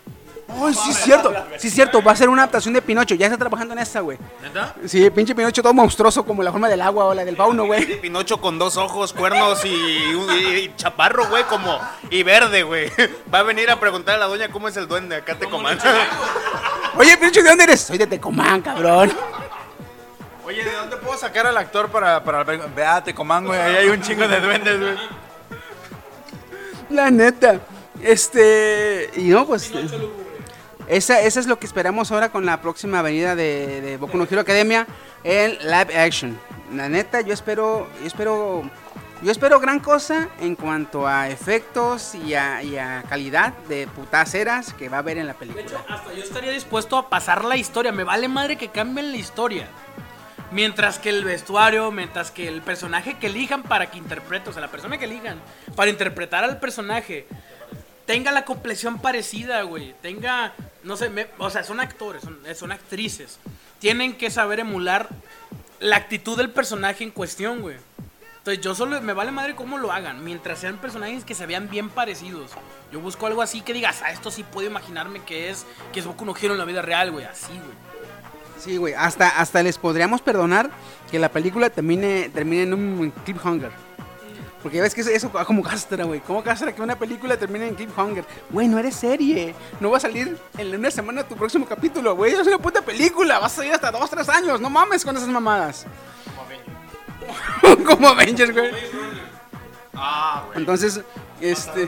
[0.48, 1.34] Ay, sí es cierto.
[1.58, 3.16] Sí es cierto, va a ser una adaptación de Pinocho.
[3.16, 4.18] Ya está trabajando en esa, güey.
[4.44, 4.76] ¿Neta?
[4.86, 8.00] Sí, pinche Pinocho todo monstruoso como la forma del agua o la del fauno, güey.
[8.00, 11.80] Pinocho con dos ojos, cuernos y, y- y chaparro, güey, como.
[12.12, 12.92] Y verde, güey.
[13.34, 15.16] Va a venir a preguntar a la doña cómo es el duende.
[15.18, 15.80] Acá te coman.
[16.98, 17.82] Oye, Pinocho, ¿de dónde eres?
[17.82, 19.12] Soy de Tecomán, cabrón.
[20.46, 22.72] Oye, ¿de dónde puedo sacar al actor para, para la película?
[22.76, 23.60] Véate, comán, güey.
[23.60, 24.96] Ahí hay un chingo de duendes, güey.
[26.92, 27.60] La neta.
[28.02, 29.10] Este.
[29.16, 29.72] Y no, pues.
[30.88, 34.26] Esa, esa es lo que esperamos ahora con la próxima avenida de, de Boku no
[34.30, 34.86] Hero Academia
[35.24, 36.40] en live action.
[36.74, 37.88] La neta, yo espero.
[38.02, 38.70] Yo espero.
[39.22, 44.74] Yo espero gran cosa en cuanto a efectos y a, y a calidad de putaceras
[44.74, 45.64] que va a haber en la De película.
[45.64, 47.92] hecho, hasta yo estaría dispuesto a pasar la historia.
[47.94, 49.68] Me vale madre que cambien la historia.
[50.52, 54.62] Mientras que el vestuario, mientras que el personaje que elijan para que interprete, o sea,
[54.62, 55.40] la persona que elijan
[55.76, 57.26] para interpretar al personaje
[58.06, 59.94] tenga la complexión parecida, güey.
[60.02, 63.40] Tenga, no sé, me- o sea, son actores, son, son actrices.
[63.80, 65.10] Tienen que saber emular
[65.80, 67.78] la actitud del personaje en cuestión, güey.
[68.38, 71.68] Entonces yo solo me vale madre cómo lo hagan, mientras sean personajes que se vean
[71.70, 72.52] bien parecidos.
[72.92, 76.06] Yo busco algo así que digas, ah, esto sí puedo imaginarme que es que es
[76.06, 77.86] Boku no Hero en la vida real, güey, así, güey.
[78.60, 78.94] Sí, güey.
[78.94, 80.70] Hasta, hasta les podríamos perdonar
[81.10, 83.72] que la película termine, termine en un cliffhanger.
[84.66, 86.22] Porque ves que eso, eso como castra, güey.
[86.22, 88.26] ¿Cómo castra que una película termine en cliffhanger?
[88.50, 89.54] Güey, no eres serie.
[89.80, 92.34] No va a salir en una semana tu próximo capítulo, güey.
[92.34, 93.38] Es una puta película.
[93.38, 94.60] Vas a salir hasta dos, tres años.
[94.60, 95.86] No mames con esas mamadas.
[97.86, 98.72] como Avengers, güey.
[100.56, 101.00] Entonces,
[101.40, 101.88] este...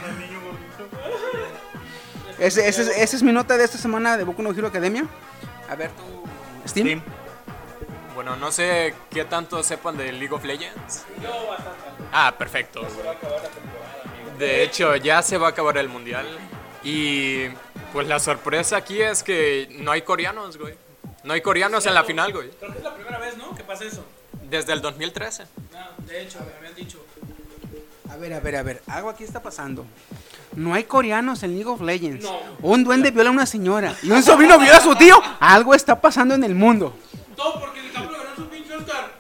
[2.37, 5.03] Ese, ese, es- esa es mi nota de esta semana de Boku no Hero Academia.
[5.67, 6.03] A ver, tú,
[6.69, 7.01] Steam.
[8.17, 11.05] Bueno, no sé qué tanto sepan de League of Legends.
[12.11, 12.81] Ah, perfecto.
[14.39, 16.25] De hecho, ya se va a acabar el mundial.
[16.83, 17.47] Y
[17.93, 20.73] pues la sorpresa aquí es que no hay coreanos, güey.
[21.25, 22.49] No hay coreanos en la final, güey.
[22.59, 23.53] Creo que es la primera vez, ¿no?
[23.53, 24.03] Que pasa eso.
[24.49, 25.43] Desde el 2013.
[26.07, 26.97] de hecho, me habían dicho.
[28.09, 28.81] A ver, a ver, a ver.
[28.87, 29.85] Algo aquí está pasando.
[30.55, 32.25] No hay coreanos en League of Legends.
[32.25, 32.39] No.
[32.63, 35.21] Un duende viola a una señora y un sobrino viola a su tío.
[35.39, 36.95] Algo está pasando en el mundo.
[37.37, 39.11] Todo porque DiCaprio ganó su pinche Oscar.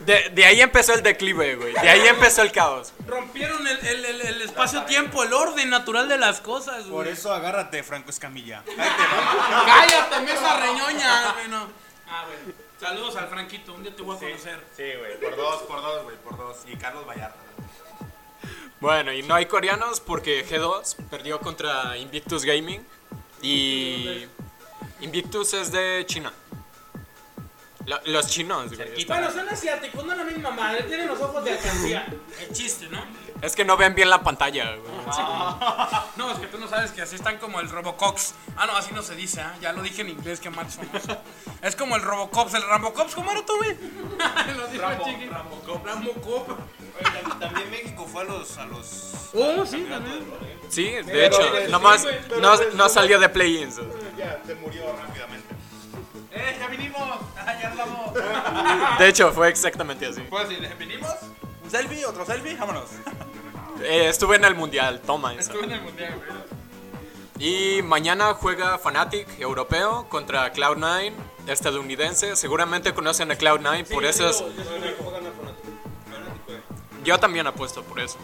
[0.00, 1.72] De, de ahí empezó el declive, güey.
[1.72, 2.92] De ahí empezó el caos.
[3.06, 6.90] Rompieron el, el, el, el espacio-tiempo, el orden natural de las cosas, güey.
[6.90, 8.62] Por eso agárrate, Franco Escamilla.
[8.66, 11.68] Cállate, mesa reñoña, güey, no.
[12.08, 12.66] Ah, bueno.
[12.80, 14.62] Saludos al Franquito, un día te voy a conocer.
[14.76, 16.58] Sí, güey, por dos, por dos, güey, por dos.
[16.66, 17.38] Y Carlos Vallarta.
[18.80, 22.86] Bueno, y no hay coreanos porque G2 perdió contra Invictus Gaming.
[23.40, 24.26] Y
[25.00, 26.32] Invictus es de China.
[27.86, 29.04] Lo- los chinos, güey.
[29.04, 32.06] Bueno, son asiáticos, no la misma madre, tienen los ojos de alcancía.
[32.40, 33.00] El chiste, ¿no?
[33.42, 34.92] Es que no ven bien la pantalla, güey.
[36.16, 38.34] No, es que tú no sabes que así están como el Robocops.
[38.56, 39.54] Ah, no, así no se dice, ¿ah?
[39.60, 41.02] Ya lo dije en inglés, que mal somos.
[41.62, 42.54] Es como el Robocops.
[42.54, 43.70] ¿El Rambocops cómo era tú, güey?
[44.56, 45.30] lo dijo el.
[45.30, 45.86] Rambocop.
[45.86, 46.48] Rambocop.
[47.38, 48.56] También México fue a los.
[48.58, 50.24] A los Oh, sí, también.
[50.70, 52.06] Sí, de hecho, nomás
[52.40, 53.76] no, no salió de play-ins.
[54.16, 55.54] ya se murió rápidamente.
[56.36, 57.02] ¡Eh, ya vinimos!
[57.38, 58.14] ¡Ah, ya hablamos!
[58.98, 60.20] De hecho, fue exactamente así.
[60.28, 61.10] Pues sí, venimos.
[61.64, 62.84] Un selfie, otro selfie, vámonos.
[63.82, 65.34] Eh, estuve en el mundial, toma.
[65.34, 67.78] Estuve en el mundial, güey.
[67.78, 71.12] Y mañana juega Fnatic europeo contra Cloud9
[71.46, 72.36] estadounidense.
[72.36, 74.42] Seguramente conocen a Cloud9, por eso es.
[77.04, 78.16] Yo también apuesto por eso.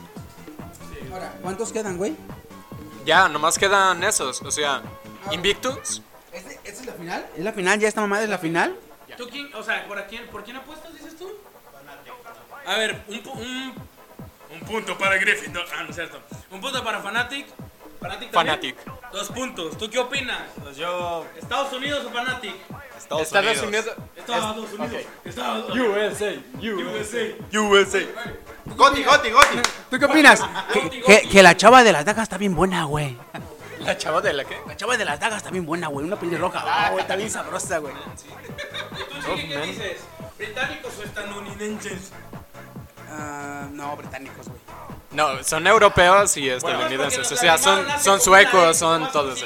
[1.12, 2.16] Ahora, ¿cuántos quedan, güey?
[3.04, 4.40] Ya, nomás quedan esos.
[4.40, 4.82] O sea,
[5.30, 6.00] Invictus.
[6.64, 7.26] ¿Este- ¿Esta es la final?
[7.36, 7.78] ¿Es la final?
[7.80, 8.76] ¿Ya esta mamada es la final?
[9.16, 11.30] ¿Tú quién, o sea, ¿por quién, ¿por quién apuestas, dices tú?
[12.66, 13.74] A ver, un, pu- un,
[14.52, 15.64] un punto para Gryffindor.
[15.76, 16.20] Ah, no es cierto.
[16.50, 17.46] Un punto para Fnatic,
[18.00, 18.30] Fanatic.
[18.30, 18.32] también?
[18.32, 18.76] Fanatic.
[19.12, 19.76] Dos puntos.
[19.76, 20.42] ¿Tú qué opinas?
[20.62, 22.54] Pues yo, ¿Estados Unidos o Fanatic?
[22.96, 23.86] Estados, Estados Unidos.
[23.86, 24.08] Unidos.
[24.16, 25.02] Estados Unidos.
[25.24, 26.12] Estados Unidos.
[26.12, 26.32] USA.
[26.62, 27.58] USA.
[27.60, 28.06] USA.
[28.76, 29.58] Goti, Goti, Goti.
[29.90, 30.40] ¿Tú qué opinas?
[30.72, 33.18] Que, que- que la chava de las dagas está bien buena, güey.
[33.80, 34.58] ¿La chava de la qué?
[34.66, 36.06] La chava de las dagas está bien buena, güey.
[36.06, 36.62] Una pelirroja.
[36.64, 37.94] Ah, güey, está bien sabrosa, güey.
[37.94, 40.00] ¿Tú sí, qué dices?
[40.38, 42.12] ¿Británicos o estadounidenses?
[43.10, 44.60] Ah, no, británicos, güey.
[45.10, 47.30] No, son europeos y estadounidenses.
[47.30, 49.44] O sea, son, son suecos, son todos.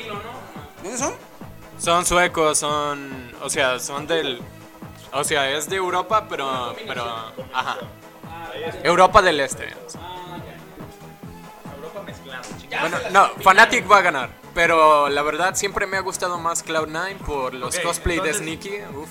[0.82, 1.14] ¿Dónde son?
[1.78, 3.34] Son suecos, son.
[3.42, 4.40] O sea, son del.
[5.12, 6.74] O sea, es de Europa, pero.
[6.86, 7.04] pero
[7.52, 7.78] ajá.
[8.82, 9.74] Europa del Este.
[12.80, 14.30] Bueno, no, Fnatic va a ganar.
[14.54, 18.56] Pero la verdad siempre me ha gustado más Cloud9 por los Ok, cosplay entonces- de
[18.56, 18.80] Sneaky.
[18.96, 19.10] Uf.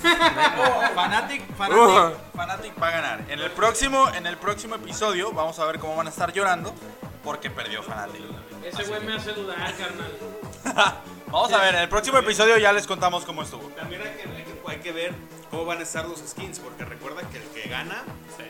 [0.95, 1.53] Fanatic, Uh.
[1.55, 3.19] Fanatic, Fanatic va a ganar.
[3.29, 6.73] En el próximo, en el próximo episodio vamos a ver cómo van a estar llorando
[7.23, 8.21] porque perdió Fanatic.
[8.63, 10.11] Ese güey me hace dudar, carnal.
[11.27, 13.67] Vamos a ver, en el próximo episodio ya les contamos cómo estuvo.
[13.69, 15.13] También hay que, hay que- hay que ver
[15.55, 18.03] cómo van a estar los skins, porque recuerda que el que gana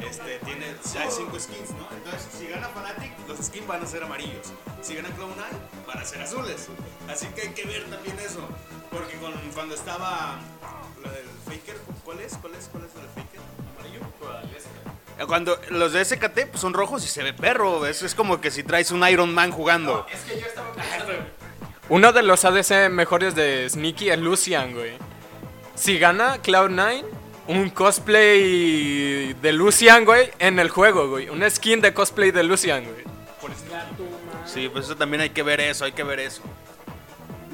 [0.10, 1.88] este, tiene, ya hay cinco skins, ¿no?
[1.96, 4.52] Entonces, si gana Fnatic, los skins van a ser amarillos.
[4.82, 6.68] Si gana Cloud9, van a ser azules.
[7.08, 8.39] Así que hay que ver también eso.
[8.89, 10.39] Porque con- cuando estaba
[11.04, 12.38] lo del Faker, ¿cuál es?
[12.41, 12.68] ¿Cuál es?
[12.72, 13.41] ¿Cuál es lo del Faker?
[13.78, 15.28] ¿Amarillo?
[15.28, 17.86] Cuando los de SKT pues, son rojos y se ve perro.
[17.86, 20.08] Es, es como que si traes un Iron Man jugando.
[21.89, 24.98] Uno de los ADC mejores de Sneaky es Lucian, güey.
[25.76, 27.04] Si gana Cloud9,
[27.48, 31.30] un cosplay de Lucian, güey, en el juego, güey.
[31.30, 33.04] Una skin de cosplay de Lucian, güey.
[34.46, 36.42] Sí, pues eso también hay que ver eso, hay que ver eso.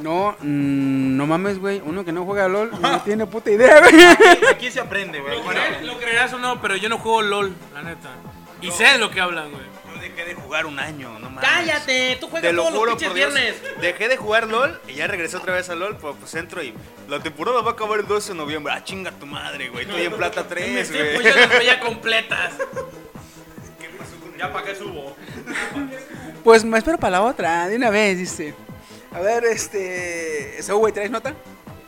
[0.01, 1.81] No, mm, no mames, güey.
[1.83, 3.93] Uno que no juega a LOL no tiene puta idea, güey.
[4.49, 5.37] Aquí se aprende, güey.
[5.37, 5.61] Lo, Bueno,
[5.99, 8.09] creerás o no, pero yo no juego LOL, la neta.
[8.61, 9.63] Y sé de lo que hablan, güey.
[10.15, 11.49] Dejé de jugar un año, no mames.
[11.49, 12.17] ¡Cállate!
[12.19, 13.33] Tú Te juegas lo todos los juro pinches por Dios.
[13.33, 13.81] viernes.
[13.81, 16.73] Dejé de jugar LOL y ya regresé otra vez a LOL, pues, pues entro y
[17.07, 18.73] la temporada va a acabar el 12 de noviembre.
[18.75, 19.85] Ah, chinga tu madre, güey.
[19.85, 21.13] Estoy en plata 3, Sí, güey.
[21.15, 22.53] pues yo las veía completas.
[24.37, 25.15] ya para qué subo.
[26.43, 28.55] Pues me espero para la otra, de una vez, dice.
[29.13, 30.57] A ver, este.
[30.59, 31.33] Eso, güey, ¿traes nota?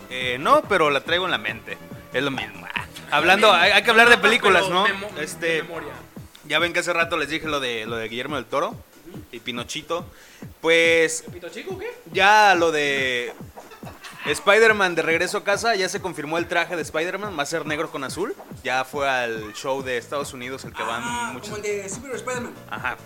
[0.09, 1.77] Eh, no, pero la traigo en la mente.
[2.13, 2.65] Es lo mismo.
[2.75, 4.85] Ah, Hablando, hay, hay que hablar de películas, ¿no?
[5.19, 5.91] Este, memoria.
[6.45, 8.75] Ya ven que hace rato les dije lo de lo de Guillermo del Toro
[9.31, 10.05] y Pinochito.
[10.61, 11.91] Pues ¿Pito chico o qué?
[12.11, 13.33] ya lo de
[14.25, 17.65] Spider-Man de regreso a casa, ya se confirmó el traje de Spider-Man, va a ser
[17.65, 18.35] negro con azul.
[18.63, 21.51] Ya fue al show de Estados Unidos el que van muchos.
[21.53, 22.53] Ah, el de Super Spider-Man.
[22.69, 22.97] Ajá.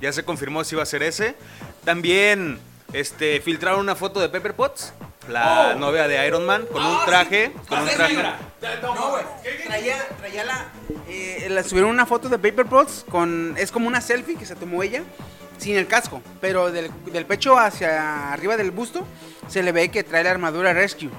[0.00, 1.34] Ya se confirmó si iba a ser ese.
[1.84, 2.60] También
[2.92, 4.92] este filtraron una foto de Pepper Potts,
[5.28, 8.14] la novia de Iron Man, con un traje, con un traje.
[8.82, 9.24] No, güey.
[9.66, 10.66] Traía, traía la.
[11.08, 13.54] eh, la- subieron una foto de Paper Pots con.
[13.56, 15.02] Es como una selfie que se tomó ella.
[15.58, 16.20] Sin el casco.
[16.40, 19.06] Pero del, del pecho hacia arriba del busto.
[19.48, 21.10] Se le ve que trae la armadura Rescue.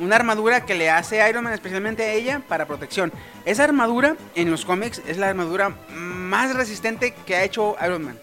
[0.00, 3.12] Una armadura que le hace Iron Man especialmente a ella para protección.
[3.44, 8.18] Esa armadura en los cómics es la armadura más resistente que ha hecho Iron Man.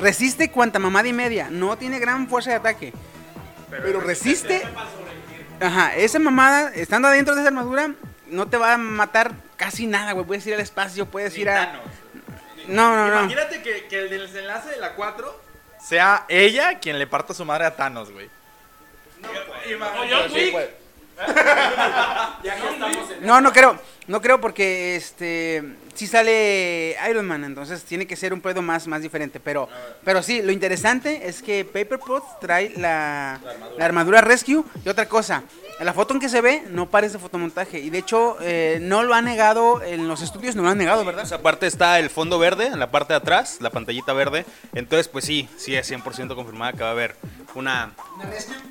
[0.00, 1.48] Resiste cuanta mamada y media.
[1.50, 2.92] No tiene gran fuerza de ataque.
[3.70, 4.62] Pero, resiste.
[5.60, 7.92] Ajá, esa mamada, estando adentro de esa armadura,
[8.28, 10.26] no te va a matar casi nada, güey.
[10.26, 11.80] Puedes ir al espacio, puedes ir a.
[12.66, 13.20] No, no, no.
[13.24, 15.40] Imagínate que, que el desenlace de la 4
[15.80, 18.28] sea ella quien le parta su madre a Thanos, güey.
[19.22, 19.28] O
[20.08, 20.70] John Wick.
[23.20, 23.78] No, no creo.
[24.06, 25.62] No creo porque este
[26.00, 29.38] sí sale Iron Man, entonces tiene que ser un pedo más, más diferente.
[29.38, 29.68] Pero,
[30.02, 33.38] pero sí, lo interesante es que Paper Pot trae la,
[33.76, 35.42] la armadura Rescue y otra cosa.
[35.78, 37.80] La foto en que se ve no parece fotomontaje.
[37.80, 41.04] Y de hecho, eh, no lo ha negado en los estudios, no lo han negado,
[41.04, 41.22] ¿verdad?
[41.22, 44.46] Pues aparte está el fondo verde, en la parte de atrás, la pantallita verde.
[44.74, 47.16] Entonces, pues sí, sí es 100% confirmada que va a haber
[47.54, 47.92] una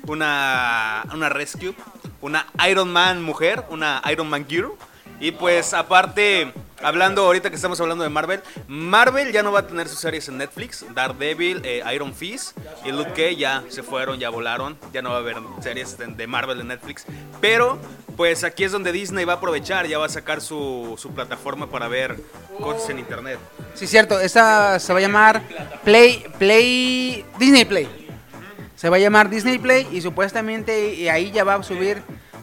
[0.08, 1.74] una una rescue,
[2.22, 4.72] una Iron Man mujer, una Iron Man Girl.
[5.20, 6.50] Y pues aparte,
[6.82, 10.28] hablando ahorita que estamos hablando de Marvel, Marvel ya no va a tener sus series
[10.28, 10.84] en Netflix.
[10.94, 12.56] Daredevil, eh, Iron Fist
[12.86, 14.78] y Luke Cage ya se fueron, ya volaron.
[14.92, 17.04] Ya no va a haber series de, Marvel en Netflix.
[17.42, 17.78] Pero
[18.16, 21.68] pues aquí es donde Disney va a aprovechar, ya va a sacar su, su plataforma
[21.68, 22.18] para ver
[22.58, 23.38] cosas en internet.
[23.74, 24.18] Sí, cierto.
[24.18, 25.42] Esta se va a llamar
[25.84, 28.08] Play, Play, Disney Play.
[28.74, 32.02] Se va a llamar Disney Play y supuestamente y ahí ya va a subir.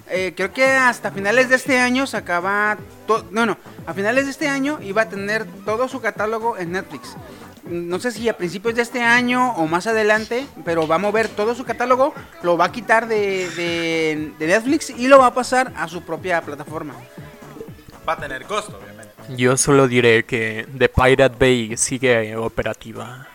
[0.09, 2.77] Eh, creo que hasta finales de este año se acaba.
[3.07, 3.57] to- no, no.
[3.85, 7.15] A finales de este año iba a tener todo su catálogo en Netflix.
[7.69, 11.27] No sé si a principios de este año o más adelante, pero va a mover
[11.27, 15.33] todo su catálogo, lo va a quitar de, de- de Netflix y lo va a
[15.33, 16.93] pasar a su propia plataforma.
[18.07, 19.13] Va a tener costo, obviamente.
[19.35, 23.27] Yo solo diré que The Pirate Bay sigue operativa.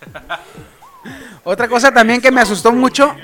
[1.44, 3.14] Otra cosa también que me asustó mucho.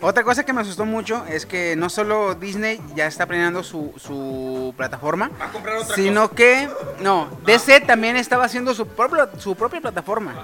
[0.00, 3.92] Otra cosa que me asustó mucho es que no solo Disney ya está planeando su,
[3.98, 6.68] su plataforma, Va a comprar otra sino que
[7.00, 10.34] no, DC también estaba haciendo su propia, su propia plataforma.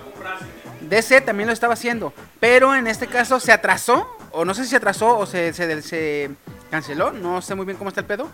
[0.83, 4.71] DC también lo estaba haciendo, pero en este caso se atrasó, o no sé si
[4.71, 6.31] se atrasó o se, se, se
[6.71, 8.29] canceló, no sé muy bien cómo está el pedo.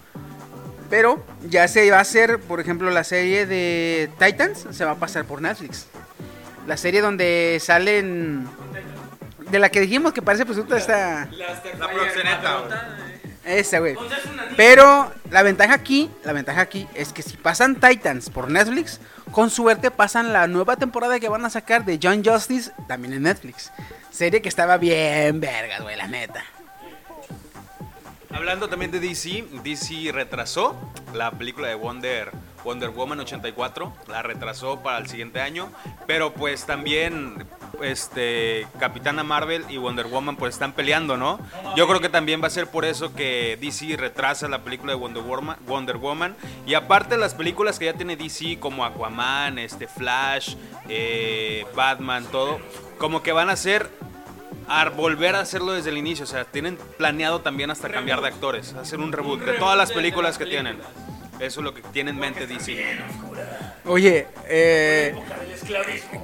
[0.90, 4.96] Pero ya se va a hacer, por ejemplo, la serie de Titans, se va a
[4.96, 5.86] pasar por Netflix.
[6.66, 8.46] La serie donde salen...
[9.52, 11.28] De la que dijimos que parece pues esta...
[11.78, 12.78] La proxeneta, güey.
[13.44, 13.96] Esa, güey.
[14.56, 18.98] Pero la ventaja aquí, la ventaja aquí es que si pasan Titans por Netflix,
[19.30, 23.24] con suerte pasan la nueva temporada que van a sacar de John Justice también en
[23.24, 23.70] Netflix.
[24.10, 26.42] Serie que estaba bien vergas, güey, la neta.
[28.30, 30.74] Hablando también de DC, DC retrasó
[31.12, 32.32] la película de Wonder,
[32.64, 35.70] Wonder Woman 84, la retrasó para el siguiente año,
[36.06, 37.46] pero pues también
[37.82, 41.38] este Capitana Marvel y Wonder Woman pues están peleando, ¿no?
[41.76, 44.98] Yo creo que también va a ser por eso que DC retrasa la película de
[44.98, 46.36] Wonder Woman, Wonder Woman
[46.66, 50.56] y aparte las películas que ya tiene DC como Aquaman, este Flash,
[50.88, 52.58] eh, Batman, todo,
[52.98, 53.90] como que van a ser
[54.68, 56.24] a volver a hacerlo desde el inicio.
[56.24, 59.92] O sea, tienen planeado también hasta cambiar de actores, hacer un reboot de todas las
[59.92, 60.78] películas que tienen.
[61.42, 62.76] Eso es lo que tiene en mente DC.
[63.84, 65.12] Oye, eh,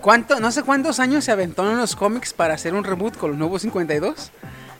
[0.00, 3.30] ¿cuánto, no sé cuántos años se aventó en los cómics para hacer un reboot con
[3.30, 4.30] los nuevos 52?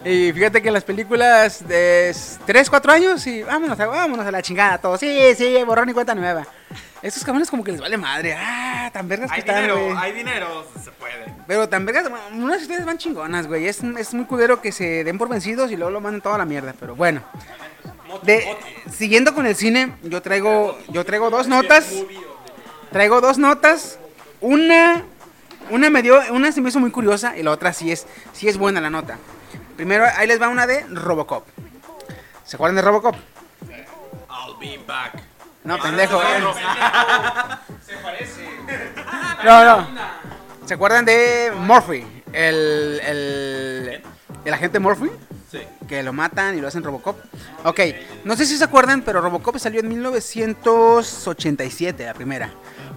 [0.05, 2.14] Y fíjate que las películas de
[2.47, 5.01] 3, 4 años y vámonos, a- vámonos a la chingada todos.
[5.01, 6.47] Sí, sí, borrón y cuenta nueva.
[7.03, 8.34] Estos cabrones como que les vale madre.
[8.39, 9.97] Ah, tan vergas que Hay están, dinero, güey.
[9.97, 11.34] hay dinero, se puede.
[11.49, 13.66] Pero tan vergas, unas ustedes van chingonas, güey.
[13.66, 16.45] Es, es muy culero que se den por vencidos y luego lo manden toda la
[16.45, 16.74] mierda.
[16.78, 17.22] Pero bueno.
[18.23, 18.57] De-
[18.91, 21.93] siguiendo con el cine, yo traigo, yo traigo dos notas.
[22.93, 23.99] Traigo dos notas.
[24.41, 25.03] Una,
[25.71, 28.49] una me dio, una se me hizo muy curiosa y la otra sí es, sí
[28.49, 29.19] es buena la nota.
[29.77, 31.47] Primero, ahí les va una de Robocop.
[32.45, 33.15] ¿Se acuerdan de Robocop?
[33.69, 35.23] I'll be back.
[35.65, 36.21] No, pendejo.
[39.45, 39.87] No, no.
[40.67, 42.05] ¿Se acuerdan de Murphy?
[42.33, 44.03] El, el,
[44.45, 45.11] el agente Murphy.
[45.51, 45.61] Sí.
[45.88, 47.16] Que lo matan y lo hacen Robocop.
[47.64, 47.80] Ok,
[48.24, 52.51] no sé si se acuerdan, pero Robocop salió en 1987, la primera.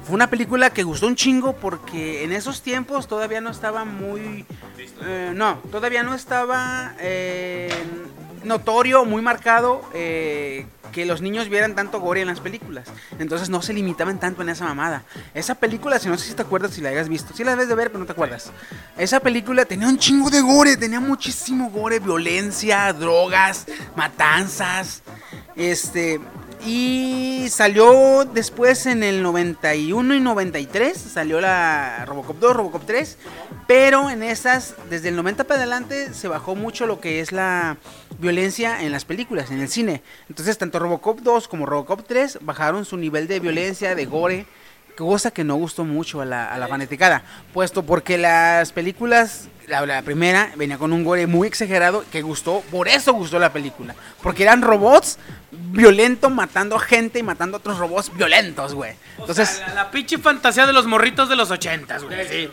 [0.04, 4.46] Fue una película que gustó un chingo porque en esos tiempos todavía no estaba muy...
[5.04, 7.72] eh, no, todavía no estaba eh,
[8.44, 12.88] notorio, muy marcado eh, que los niños vieran tanto gore en las películas.
[13.20, 15.04] Entonces no se limitaban tanto en esa mamada.
[15.34, 17.70] Esa película, si no sé si te acuerdas, si la hayas visto, si la debes
[17.70, 18.52] de ver, pero no te acuerdas.
[18.98, 23.66] Esa película tenía un chingo de gore, tenía muchísimo gore, violencia, drogas,
[23.96, 25.02] matanzas.
[25.56, 26.20] Este.
[26.66, 33.18] Y salió después en el 91 y 93, salió la Robocop 2, Robocop 3,
[33.68, 37.78] pero en esas, desde el 90 para adelante, se bajó mucho lo que es la
[38.20, 40.04] violencia en las películas, en el cine.
[40.30, 44.46] Entonces, tanto Robocop 2 como Robocop 3 bajaron su nivel de violencia, de gore,
[44.96, 50.02] cosa que no gustó mucho a la, a fanaticada, puesto porque las películas, la, la
[50.02, 54.44] primera venía con un gore muy exagerado que gustó, por eso gustó la película, porque
[54.44, 55.18] eran robots
[55.52, 58.94] violentos matando gente y matando otros robots violentos, güey.
[59.18, 62.28] Entonces, la, la pinche fantasía de los morritos de los ochentas, güey.
[62.28, 62.50] Sí.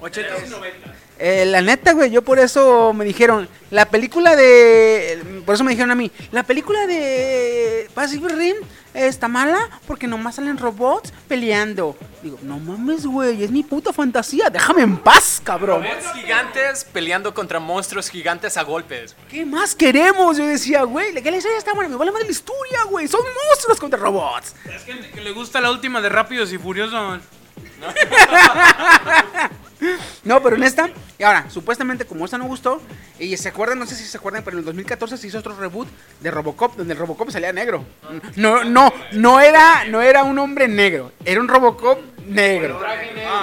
[0.00, 0.90] Ochentas y noventas.
[1.18, 5.70] eh, la neta, güey, yo por eso me dijeron, la película de, por eso me
[5.70, 8.56] dijeron a mí, la película de Pacific Rim
[8.94, 11.96] está mala porque nomás salen robots peleando.
[12.22, 15.82] Digo, no mames, güey, es mi puta fantasía, déjame en paz, cabrón.
[15.82, 19.16] Robots gigantes peleando contra monstruos gigantes a golpes.
[19.30, 20.36] ¿Qué más queremos?
[20.36, 23.22] Yo decía, güey, que la historia está buena, me vale más la historia, güey, son
[23.48, 24.54] monstruos contra robots.
[24.72, 26.92] Es que, que le gusta la última de Rápidos y Furiosos.
[26.92, 27.22] No,
[30.42, 32.80] pero en esta, y ahora, supuestamente como esta no gustó,
[33.18, 35.56] y se acuerdan, no sé si se acuerdan, pero en el 2014 se hizo otro
[35.56, 35.88] reboot
[36.20, 37.84] de Robocop, donde el Robocop salía negro.
[38.36, 42.80] No, no, no era, no era un hombre negro, era un Robocop negro.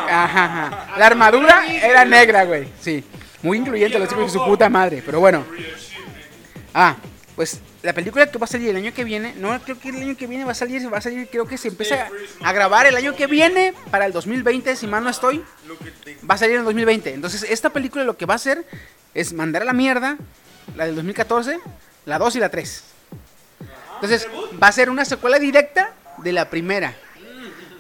[0.10, 0.98] Ajá, ajá.
[0.98, 3.04] La armadura era negra, güey, sí.
[3.42, 5.46] Muy incluyente, los hijos de su puta madre, pero bueno.
[6.74, 6.96] Ah,
[7.40, 9.96] pues la película que va a salir el año que viene, no creo que el
[9.96, 12.10] año que viene va a salir, va a salir, creo que se empieza
[12.44, 15.42] a grabar el año que viene para el 2020, si mal no estoy.
[16.30, 17.14] Va a salir en el 2020.
[17.14, 18.66] Entonces, esta película lo que va a hacer
[19.14, 20.18] es mandar a la mierda
[20.76, 21.62] la del 2014,
[22.04, 22.84] la 2 y la 3.
[23.96, 24.28] Entonces,
[24.62, 26.94] va a ser una secuela directa de la primera.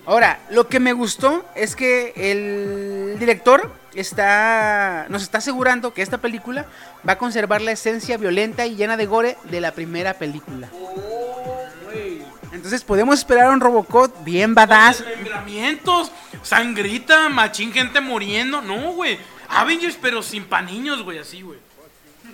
[0.05, 6.17] Ahora, lo que me gustó es que el director está nos está asegurando que esta
[6.17, 6.65] película
[7.07, 10.67] va a conservar la esencia violenta y llena de gore de la primera película.
[12.51, 14.99] Entonces podemos esperar un Robocop bien badass.
[15.05, 18.61] Desmembramientos, sangrita, machín, gente muriendo.
[18.61, 19.19] No, güey.
[19.49, 21.59] Avengers, pero sin pa' niños, güey, así, güey.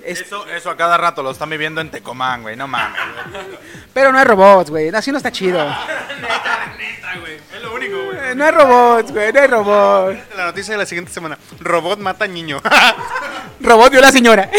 [0.04, 2.56] Es- Eso, eso a cada rato lo están viviendo en Tecomán, güey.
[2.56, 2.98] No mames,
[3.94, 4.90] pero no hay robots, güey.
[4.90, 5.58] Así no está chido.
[6.22, 7.38] Neta, único, güey.
[8.34, 9.34] No hay robots, güey.
[9.34, 10.20] No hay robots.
[10.36, 11.38] La noticia de la siguiente semana.
[11.60, 12.62] Robot mata niño.
[13.60, 14.50] Robot vio a la señora.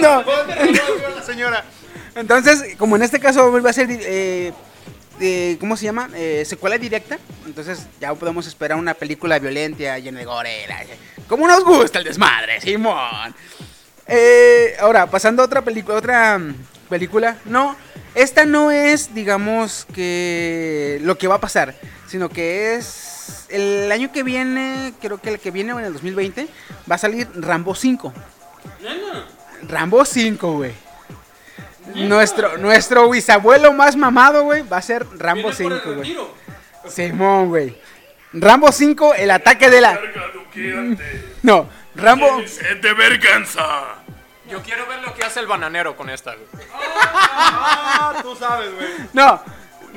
[0.00, 0.22] no.
[0.22, 1.64] la señora.
[2.14, 4.52] Entonces, como en este caso va a ser, eh,
[5.20, 6.08] eh, ¿cómo se llama?
[6.14, 7.18] Eh, secuela directa.
[7.46, 10.66] Entonces ya podemos esperar una película violenta, llena de gore.
[11.28, 13.34] Como nos gusta el desmadre, Simón.
[14.06, 16.40] Eh, ahora, pasando a otra película, otra
[16.90, 17.38] película.
[17.46, 17.76] No,
[18.14, 21.74] esta no es, digamos, que lo que va a pasar,
[22.06, 26.48] sino que es el año que viene, creo que el que viene, en el 2020,
[26.90, 28.12] va a salir Rambo 5.
[29.68, 30.72] Rambo 5, güey.
[31.94, 36.16] Nuestro, nuestro bisabuelo más mamado, güey, va a ser Rambo 5, güey.
[36.88, 37.76] Simón, güey.
[38.32, 40.00] Rambo 5, el ataque de la...
[41.42, 42.42] No, Rambo...
[42.80, 43.99] de verganza.
[44.50, 46.46] Yo quiero ver lo que hace el bananero con esta, güey.
[46.74, 48.88] Ah, tú sabes, güey.
[49.12, 49.40] No.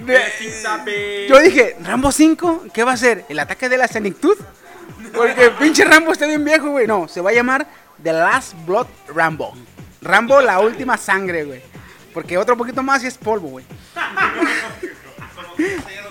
[0.06, 3.26] de- yo dije, Rambo 5, ¿qué va a ser?
[3.30, 4.38] ¿El ataque de la senectud?
[5.14, 6.88] Porque pinche Rambo está bien viejo, güey.
[6.88, 7.66] No, se va a llamar
[8.02, 9.54] The Last Blood Rambo.
[10.02, 11.62] Rambo, la última sangre, güey.
[12.14, 13.66] Porque otro poquito más y es polvo, güey.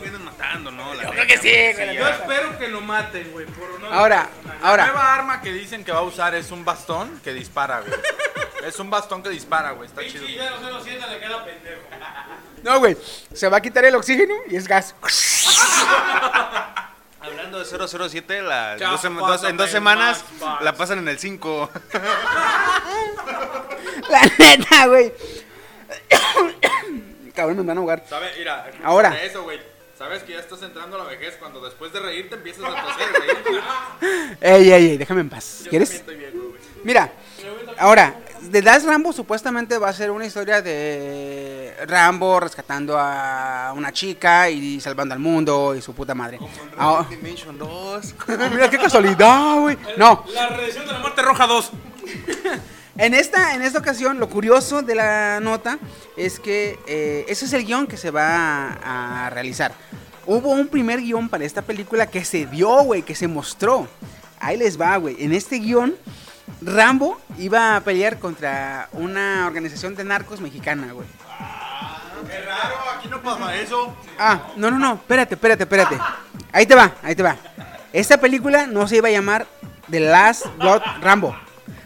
[0.61, 0.95] ¿no?
[0.95, 1.97] La creo que sí, güey.
[1.97, 3.47] Yo espero que lo maten, güey.
[3.47, 4.59] por honor Ahora, personal.
[4.63, 4.85] La ahora.
[4.87, 7.93] nueva arma que dicen que va a usar es un bastón que dispara, güey.
[8.63, 9.89] Es un bastón que dispara, güey.
[9.89, 10.25] Está chido.
[10.25, 10.41] Pinche
[10.85, 11.81] 007 le queda pendejo.
[12.63, 12.97] No, güey.
[13.35, 14.95] Se va a quitar el oxígeno y es gas.
[17.21, 17.65] Hablando de
[18.09, 20.63] 007, la, dos sema- dos- en dos semanas Max Max.
[20.65, 21.71] la pasan en el 5.
[24.09, 25.13] La neta, güey.
[27.35, 28.05] Cabrón, nos van a ahogar.
[28.09, 28.37] ¿Sabes?
[28.39, 29.21] Mira, Ahora.
[29.23, 29.61] eso, güey.
[30.03, 33.07] Sabes que ya estás entrando a la vejez cuando después de reírte empiezas a toser,
[33.47, 33.61] güey.
[34.41, 35.61] Ey, ey, ey, déjame en paz.
[35.63, 35.91] Yo ¿Quieres?
[35.91, 36.61] también estoy viejo, güey.
[36.83, 37.13] Mira,
[37.79, 38.17] ahora,
[38.51, 44.51] The Last Rambo supuestamente va a ser una historia de Rambo rescatando a una chica
[44.51, 46.41] y salvando al mundo y su puta madre.
[46.77, 48.15] Ah, Dimension 2.
[48.51, 49.79] mira qué casualidad, güey.
[49.97, 51.71] No, La redención de la muerte roja 2.
[52.99, 55.79] en esta, en esta ocasión, lo curioso de la nota
[56.17, 59.73] es que eh, ese es el guion que se va a, a realizar.
[60.27, 63.89] Hubo un primer guion para esta película que se dio, güey, que se mostró.
[64.39, 65.17] Ahí les va, güey.
[65.25, 65.95] En este guion,
[66.61, 71.07] Rambo iba a pelear contra una organización de narcos mexicana, güey.
[72.29, 73.97] Qué raro, aquí no pasa eso.
[74.19, 75.99] Ah, no, no, no, espérate, espérate, espérate.
[76.53, 77.37] Ahí te va, ahí te va.
[77.93, 79.47] Esta película no se iba a llamar
[79.91, 81.37] The Last Blood Rambo.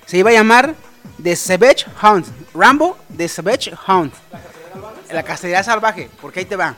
[0.05, 0.75] Se iba a llamar
[1.23, 2.27] The Savage Hunt.
[2.55, 4.13] Rambo, The Savage Hunt.
[5.13, 6.75] La cacería salvaje, porque ahí te va.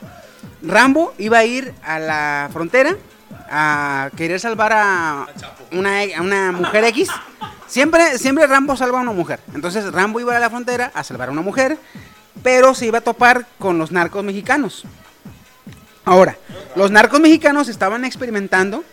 [0.61, 2.95] Rambo iba a ir a la frontera
[3.49, 5.27] a querer salvar a
[5.71, 7.09] una, a una mujer X.
[7.67, 9.39] Siempre, siempre Rambo salva a una mujer.
[9.53, 11.77] Entonces Rambo iba a la frontera a salvar a una mujer,
[12.43, 14.85] pero se iba a topar con los narcos mexicanos.
[16.05, 16.37] Ahora,
[16.75, 18.83] los narcos mexicanos estaban experimentando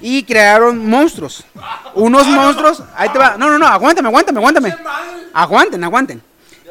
[0.00, 1.44] y crearon monstruos.
[1.94, 2.82] Unos monstruos.
[2.96, 3.36] Ahí te va.
[3.36, 4.76] No, no, no, aguántame, aguántame, aguántame.
[5.32, 6.22] Aguanten, aguanten.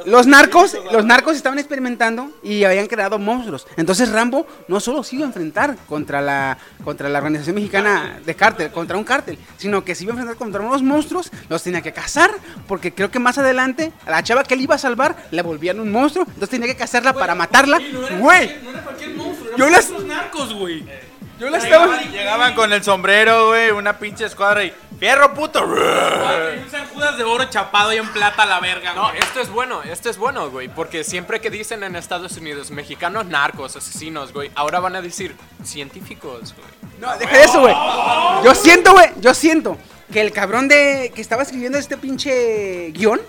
[0.05, 3.67] Los narcos, los narcos estaban experimentando y habían creado monstruos.
[3.75, 8.35] Entonces Rambo no solo se iba a enfrentar contra la, contra la organización mexicana de
[8.35, 11.81] cártel, contra un cártel, sino que se iba a enfrentar contra unos monstruos, los tenía
[11.81, 12.31] que cazar,
[12.67, 15.79] porque creo que más adelante a la chava que él iba a salvar le volvían
[15.79, 17.81] un monstruo, entonces tenía que cazarla para matarla.
[17.81, 19.69] Y no era Güey, No era cualquier monstruo.
[19.69, 19.91] Las.
[20.05, 20.85] narcos, güey.
[21.39, 22.01] Yo la estaba...
[22.01, 25.59] Llegaban con el sombrero, güey, una pinche escuadra y ¡Fierro, puto!
[25.59, 29.19] Y un San Judas de oro chapado y en plata a la verga, No, güey.
[29.19, 30.67] esto es bueno, esto es bueno, güey.
[30.67, 35.37] Porque siempre que dicen en Estados Unidos mexicanos narcos, asesinos, güey, ahora van a decir
[35.63, 36.67] científicos, güey.
[36.99, 37.73] No, deja de eso, güey.
[38.43, 39.77] Yo siento, güey, yo siento
[40.11, 43.21] que el cabrón de que estaba escribiendo este pinche guion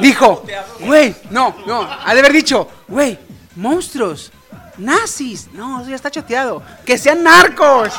[0.00, 0.44] dijo,
[0.80, 3.18] güey, no, no, ha de haber dicho, güey,
[3.56, 4.30] monstruos,
[4.78, 7.92] nazis, no, eso ya está choteado, que sean narcos.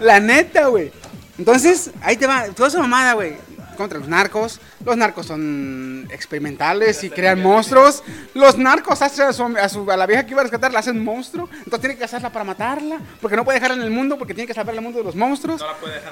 [0.00, 0.92] La neta, güey.
[1.38, 3.36] Entonces, ahí te va, toda esa mamada, güey.
[3.76, 4.60] Contra los narcos.
[4.84, 8.02] Los narcos son experimentales y crean monstruos.
[8.34, 10.78] Los narcos hacen a, su, a, su- a la vieja que iba a rescatar, la
[10.78, 11.48] hacen monstruo.
[11.52, 12.98] Entonces tiene que cazarla para matarla.
[13.20, 15.14] Porque no puede dejarla en el mundo, porque tiene que salvar el mundo de los
[15.14, 15.62] monstruos.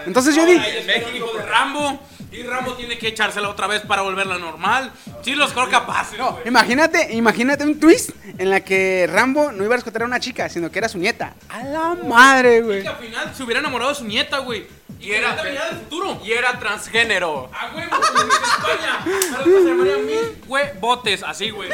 [0.07, 2.01] Entonces yo Ahora dije, ella es el hijo de Rambo.
[2.31, 4.93] Y Rambo tiene que echársela otra vez para volverla normal.
[5.23, 6.47] Sí, los creo capaces, no, güey.
[6.49, 10.49] imagínate, imagínate un twist en la que Rambo no iba a rescatar a una chica,
[10.51, 11.33] sino que era su nieta.
[11.49, 12.83] A la madre, güey.
[12.83, 14.66] Que al final se hubiera enamorado de su nieta, güey.
[15.01, 16.21] Y era del futuro.
[16.25, 17.51] Y era transgénero.
[17.55, 19.36] A huevo, como en España.
[19.36, 21.70] Ahora se llamarían mil huevotes, así, güey.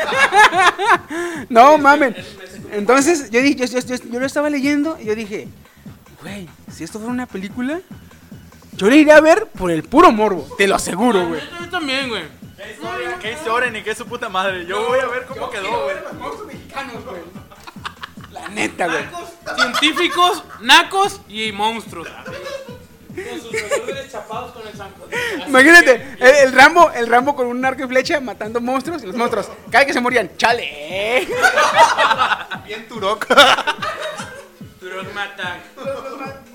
[1.49, 2.15] No mamen.
[2.73, 5.49] Entonces yo dije, yo, yo- yo- yo lo estaba leyendo y yo dije,
[6.23, 7.81] güey, si esto fuera una película,
[8.77, 11.41] yo le iría a ver por el puro morbo, te lo aseguro, güey.
[11.61, 12.25] Yo también, güey.
[13.21, 14.65] ¿Qué historia ni qué su puta madre?
[14.67, 15.97] Yo voy a ver cómo quedó, güey.
[18.33, 19.05] La neta, güey.
[19.57, 22.09] Científicos, nacos y monstruos.
[23.15, 25.07] Con sus revólveres chapados con el zanco.
[25.47, 29.15] Imagínate, el, el Rambo, el Rambo con un arco y flecha matando monstruos y los
[29.17, 31.27] monstruos, cada que se morían, chale.
[32.67, 33.27] Bien Turok.
[34.81, 35.59] Turok mata.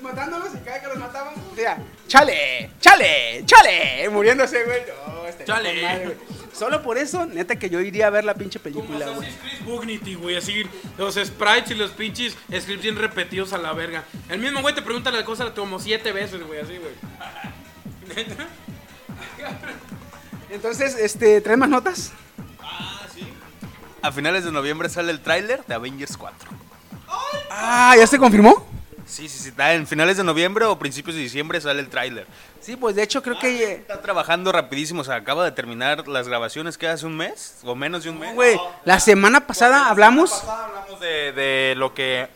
[0.02, 4.82] Matándolos y cada que los mataban, decía, chale, chale, chale, muriéndose, güey.
[5.06, 6.04] No, este Chale.
[6.04, 6.16] güey.
[6.60, 9.30] Solo por eso, neta, que yo iría a ver la pinche Como película, güey.
[9.64, 10.62] Bugnity, güey, así
[10.98, 14.04] los sprites y los pinches scripts bien repetidos a la verga.
[14.28, 16.92] El mismo güey te pregunta la cosa como siete veces, güey, así, güey.
[18.14, 18.46] ¿Neta?
[20.50, 22.12] Entonces, este, ¿traes más notas?
[24.02, 26.50] A finales de noviembre sale el tráiler de Avengers 4.
[27.50, 28.66] Ah, ¿ya se confirmó?
[29.10, 29.48] Sí, sí, sí.
[29.48, 32.26] está En finales de noviembre o principios de diciembre sale el tráiler.
[32.60, 33.62] Sí, pues de hecho creo que...
[33.64, 35.00] eh, Está trabajando rapidísimo.
[35.00, 38.18] O sea, acaba de terminar las grabaciones que hace un mes o menos de un
[38.18, 38.34] mes.
[38.34, 40.30] Güey, la semana pasada hablamos...
[40.30, 42.28] pasada hablamos de, de lo que.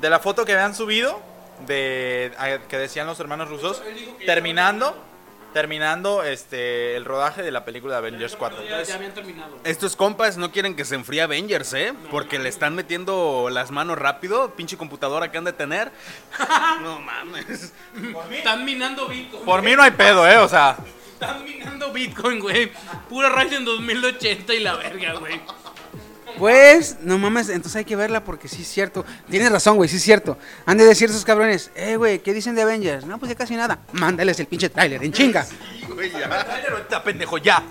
[0.00, 1.20] de la foto que habían subido.
[1.66, 2.32] De.
[2.38, 3.82] a- que decían los hermanos rusos.
[4.26, 4.96] Terminando.
[5.52, 8.64] Terminando este el rodaje de la película de Avengers 4.
[8.68, 9.58] Ya, ya habían terminado.
[9.64, 11.94] Estos compas no quieren que se enfríe Avengers, ¿eh?
[12.10, 14.54] Porque le están metiendo las manos rápido.
[14.54, 15.90] Pinche computadora que han de tener.
[16.82, 17.72] No mames.
[18.30, 19.44] Están minando Bitcoin.
[19.44, 20.36] Por mí no hay pedo, eh.
[20.36, 20.76] O sea.
[21.14, 22.70] Están minando Bitcoin, güey.
[23.08, 25.40] Pura Ryzen 2080 y la verga, güey.
[26.38, 29.04] Pues, no mames, entonces hay que verla porque sí es cierto.
[29.28, 30.38] Tienes razón, güey, sí es cierto.
[30.66, 33.04] Han de decir esos cabrones, eh, güey, ¿qué dicen de Avengers?
[33.04, 33.80] No, pues ya casi nada.
[33.92, 35.46] Mándales el pinche tráiler, en chinga.
[35.88, 36.46] Güey, ya.
[36.70, 37.62] ahorita, pendejo, ya.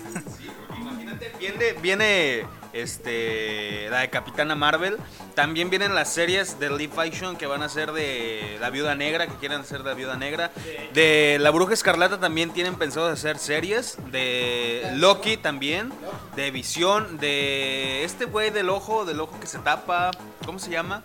[0.78, 2.46] Imagínate, viene, viene
[2.80, 4.96] este, la de Capitana Marvel.
[5.34, 9.26] También vienen las series de live action que van a ser de la Viuda Negra,
[9.26, 10.50] que quieren hacer de la Viuda Negra.
[10.92, 13.96] De la Bruja Escarlata también tienen pensado hacer series.
[14.10, 15.92] De Loki también.
[16.36, 17.18] De Visión.
[17.18, 20.10] De este güey del ojo, del ojo que se tapa.
[20.44, 21.02] ¿Cómo se llama?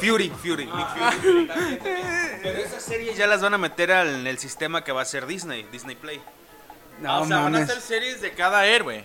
[0.00, 0.86] Fury, Fury, Nick
[1.20, 1.48] Fury.
[2.42, 5.04] Pero esas series ya las van a meter al- en el sistema que va a
[5.04, 6.20] ser Disney, Disney Play.
[7.00, 9.04] No o sea, van a hacer series de cada héroe.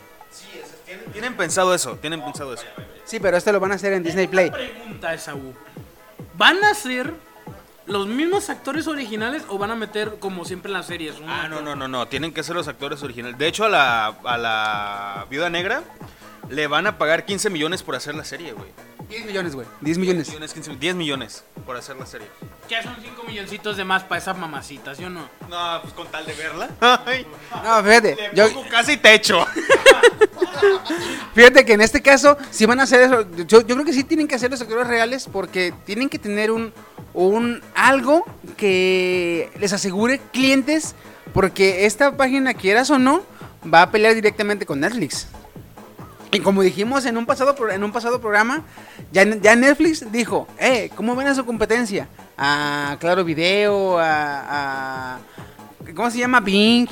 [1.11, 2.63] Tienen pensado eso, tienen pensado eso.
[3.05, 4.51] Sí, pero esto lo van a hacer en Disney Play.
[4.51, 5.53] Pregunta esa, U.
[6.37, 7.13] ¿Van a ser
[7.85, 11.19] los mismos actores originales o van a meter como siempre en las series?
[11.19, 13.37] un Ah, no, no, no, no, tienen que ser los actores originales.
[13.37, 15.83] De hecho, a la, a la Viuda Negra
[16.49, 18.69] le van a pagar 15 millones por hacer la serie, güey.
[19.09, 19.67] 10 millones, güey.
[19.81, 20.29] 10 millones.
[20.53, 22.27] 15 10 millones por hacer la serie.
[22.69, 25.29] Ya son 5 milloncitos de más para esas mamacitas, ¿yo no?
[25.49, 26.69] No, pues con tal de verla.
[26.79, 27.25] Ay,
[27.63, 28.15] No, fíjate.
[28.15, 29.45] le Yo, pongo casi techo.
[31.35, 34.03] fíjate que en este caso, si van a hacer eso, yo, yo creo que sí
[34.03, 36.73] tienen que hacer los actores reales porque tienen que tener un,
[37.13, 38.25] un algo
[38.57, 40.95] que les asegure clientes
[41.33, 43.21] porque esta página, quieras o no,
[43.71, 45.27] va a pelear directamente con Netflix.
[46.31, 48.63] Y como dijimos en un pasado, en un pasado programa,
[49.11, 52.07] ya, ya Netflix dijo, eh, ¿cómo ven a su competencia?
[52.37, 55.19] A Claro Video, a, a-
[55.95, 56.39] ¿Cómo se llama?
[56.41, 56.87] Bing.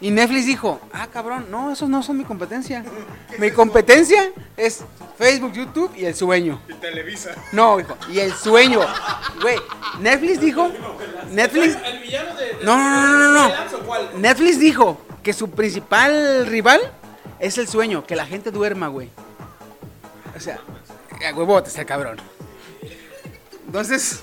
[0.00, 2.84] Y Netflix dijo, ah, cabrón, no, esos no son mi competencia.
[3.38, 4.84] Mi competencia es
[5.16, 6.60] Facebook, YouTube y el sueño.
[6.68, 7.30] Y Televisa.
[7.52, 8.80] No, hijo, y el sueño.
[9.40, 9.56] Güey,
[10.00, 10.70] Netflix dijo,
[11.30, 11.78] Netflix...
[11.86, 14.18] ¿El villano de, No, no, no, no, no.
[14.18, 16.80] Netflix dijo que su principal rival
[17.42, 19.10] es el sueño, que la gente duerma, güey.
[20.34, 20.60] O sea,
[21.28, 22.18] a huevote está cabrón.
[23.66, 24.22] Entonces,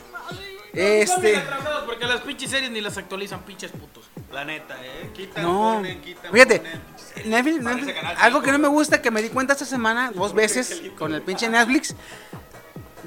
[0.74, 1.41] este.
[1.86, 4.09] Porque las pinches series ni las actualizan, pinches putos.
[4.32, 5.09] La neta, eh.
[5.13, 7.30] Quitan, No, ponen, quitan, fíjate, ponen.
[7.30, 10.82] Netflix, Netflix- algo que no me gusta que me di cuenta esta semana dos veces
[10.97, 11.95] con el pinche Netflix,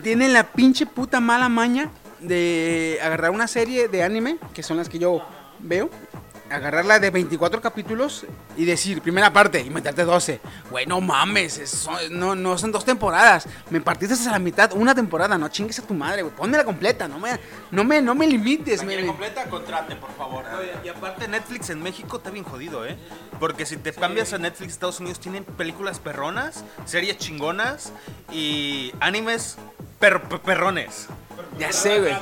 [0.02, 1.90] tienen la pinche puta mala maña
[2.20, 5.24] de agarrar una serie de anime, que son las que yo
[5.60, 5.88] veo,
[6.52, 8.24] agarrarla de 24 capítulos
[8.56, 10.40] y decir, primera parte, y meterte 12.
[10.70, 13.46] Güey, no mames, no, no son dos temporadas.
[13.70, 16.34] Me partiste a la mitad, una temporada, no chingues a tu madre, güey.
[16.34, 17.38] Pónmela completa, no me,
[17.70, 18.82] no me, no me limites.
[18.84, 20.44] me- completa, contrate, por favor.
[20.58, 22.96] Oye, Y aparte Netflix en México está bien jodido, ¿eh?
[23.40, 27.92] Porque si te cambias a Netflix Estados Unidos tienen películas perronas, series chingonas
[28.32, 29.56] y animes
[30.02, 31.06] per- per- perrones.
[31.58, 32.14] Ya sé, güey.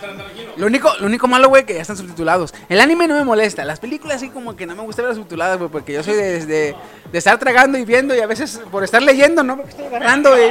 [0.57, 2.53] Lo único, lo único malo, güey, que ya están subtitulados.
[2.68, 3.64] El anime no me molesta.
[3.64, 6.45] Las películas sí como que no me gusta ver subtituladas, güey, porque yo soy de,
[6.47, 6.76] de-
[7.11, 9.57] de estar tragando y viendo y a veces por estar leyendo, ¿no?
[9.57, 10.51] Porque estoy agarrando, güey.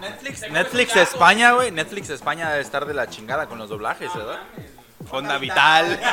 [0.00, 1.70] Netflix, Netflix España, güey.
[1.70, 4.40] Netflix España debe estar de la chingada con los doblajes, ¿verdad?
[5.10, 6.00] Honda Vital.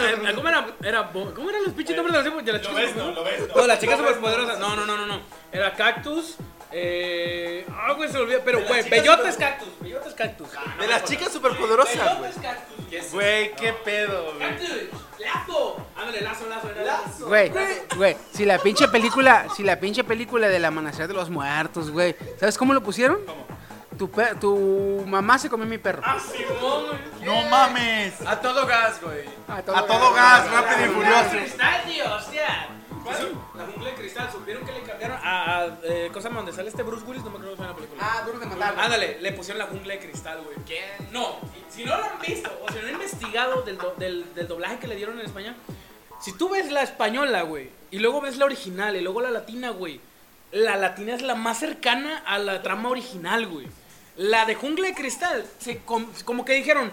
[0.00, 0.66] Eh, ¿Cómo era?
[0.82, 2.76] era ¿Cómo eran los pinches nombres de las, chicas?
[2.76, 2.96] ves,
[3.54, 4.58] no, las chicas superpoderosas.
[4.58, 5.20] No, no, no, no, no.
[5.52, 6.36] Era Cactus,
[6.72, 8.40] Eh, ah, güey, se me olvidó.
[8.44, 9.68] Pero, güey, bellotes cactus.
[9.80, 10.48] Bellotes cactus.
[10.78, 12.30] De las chicas superpoderosas, güey.
[12.30, 13.12] Bellotes cactus.
[13.12, 14.38] Güey, qué pedo, güey.
[14.38, 14.70] Cactus.
[15.18, 15.86] Lazo.
[15.96, 16.68] Ándale, lazo, lazo.
[16.84, 17.26] Lazo.
[17.26, 17.52] Güey,
[17.96, 22.16] güey, si la pinche película, si la pinche película del amanecer de los muertos, güey,
[22.38, 23.18] ¿sabes cómo lo pusieron?
[23.98, 26.00] Tu, pe- tu mamá se comió mi perro.
[26.02, 27.24] Ah, Simón, güey.
[27.26, 28.14] ¡No mames!
[28.26, 29.24] A todo gas, güey.
[29.46, 31.30] A todo, A todo gas, rápido y furioso.
[31.32, 32.68] cristal, tío, hostia.
[33.54, 36.82] La jungla de cristal, ¿supieron que le cambiaron a, a eh, cosa donde sale este
[36.82, 37.24] Bruce Willis?
[37.24, 38.02] No me acuerdo cómo se llama la película.
[38.02, 38.74] Ah, duro de matar.
[38.78, 40.56] Ándale, le pusieron la jungla de cristal, güey.
[40.66, 40.84] ¿Quién?
[41.12, 41.36] No,
[41.70, 44.78] si no lo han visto o si no han investigado del, do- del, del doblaje
[44.78, 45.56] que le dieron en España,
[46.20, 49.70] si tú ves la española, güey, y luego ves la original y luego la latina,
[49.70, 50.00] güey,
[50.52, 53.66] la latina es la más cercana a la trama original, güey.
[54.16, 56.92] La de jungla de cristal, se com- como que dijeron,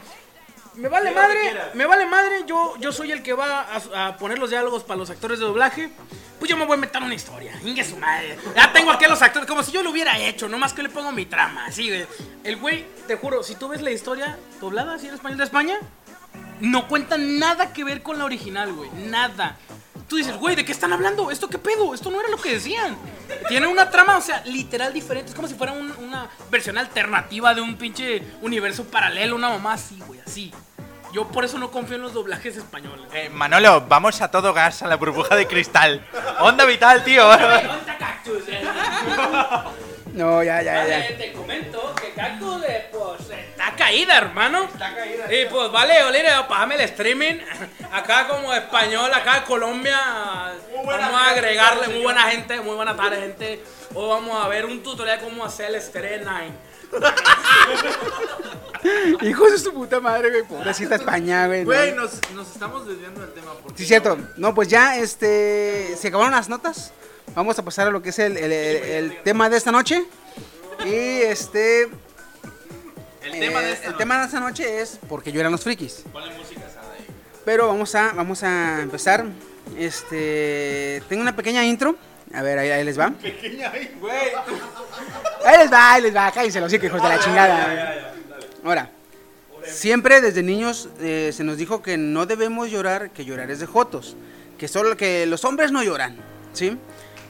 [0.78, 1.40] me vale madre,
[1.74, 4.98] me vale madre, yo, yo soy el que va a, a poner los diálogos para
[4.98, 5.90] los actores de doblaje.
[6.40, 7.60] Pues yo me voy a meter una historia.
[7.64, 8.38] Ingue su madre.
[8.56, 10.90] Ya tengo aquí a los actores, como si yo lo hubiera hecho, nomás que le
[10.90, 11.92] pongo mi trama, así.
[12.44, 15.80] El güey, te juro, si tú ves la historia doblada así en español de España,
[16.60, 18.90] no cuenta nada que ver con la original, güey.
[18.92, 19.58] Nada.
[20.08, 21.32] Tú dices, güey, ¿de qué están hablando?
[21.32, 21.94] ¿Esto qué pedo?
[21.94, 22.96] Esto no era lo que decían.
[23.50, 25.30] Tiene una trama, o sea, literal diferente.
[25.30, 29.74] Es como si fuera un- una versión alternativa de un pinche universo paralelo, una mamá
[29.74, 30.54] así, güey, así.
[31.14, 33.06] Yo por eso no confío en los doblajes españoles.
[33.14, 36.06] Eh, Manolo, vamos a todo gas a la burbuja de cristal.
[36.40, 37.30] Onda vital, tío.
[40.18, 41.18] No, ya, ya, Vale, ya.
[41.18, 44.64] te comento que Cactus, eh, pues, está caída, hermano.
[44.64, 45.32] Está caída.
[45.34, 47.36] Y pues, vale, Olire, pásame el streaming.
[47.92, 50.00] Acá como español, acá en Colombia,
[50.76, 53.64] vamos a agregarle muy buena gente, muy buena tarde, gente.
[53.94, 56.68] Hoy vamos a ver un tutorial de cómo hacer el Street Nine.
[59.22, 60.44] Hijos de su puta madre, güey.
[60.44, 61.60] Pobrecita España, güey.
[61.62, 61.66] ¿no?
[61.66, 63.52] Güey, nos, nos estamos desviando del tema.
[63.62, 64.18] porque- Sí, cierto.
[64.38, 65.96] No, pues ya, este.
[65.98, 66.92] Se acabaron las notas.
[67.38, 70.04] Vamos a pasar a lo que es el, el- el- el tema de esta noche.
[70.84, 71.84] Y este.
[71.84, 76.04] El tema de eh, esta el tema de esta noche es porque lloran los frikis.
[77.46, 79.24] Pero vamos a, vamos a empezar.
[79.78, 81.04] Este.
[81.08, 81.96] Tengo una pequeña intro.
[82.34, 83.14] A ver, ahí, ahí les va.
[85.46, 86.32] Ahí les va, ahí les va.
[86.32, 88.14] Cállense los hijos de la chingada.
[88.64, 88.90] Ahora,
[89.64, 93.68] siempre desde niños eh, se nos dijo que no debemos llorar, que llorar es de
[93.68, 94.16] jotos,
[94.58, 96.18] que solo que los hombres no lloran,
[96.54, 96.78] ¿sí?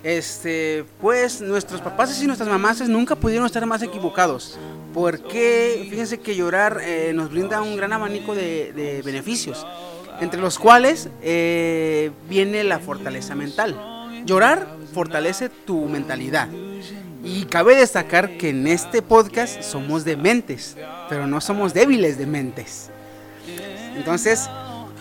[0.08, 4.58] Este, pues nuestros papás y nuestras mamás nunca pudieron estar más equivocados,
[4.93, 9.68] porque fíjense que llorar eh, nos brinda un gran abanico de, beneficios,
[10.22, 13.76] entre los cuales eh, viene la fortaleza mental.
[14.24, 16.47] Llorar fortalece tu mentalidad.
[17.22, 20.78] Y cabe destacar que en este podcast somos de mentes,
[21.10, 22.91] pero no somos débiles de mentes.
[23.93, 24.49] Entonces,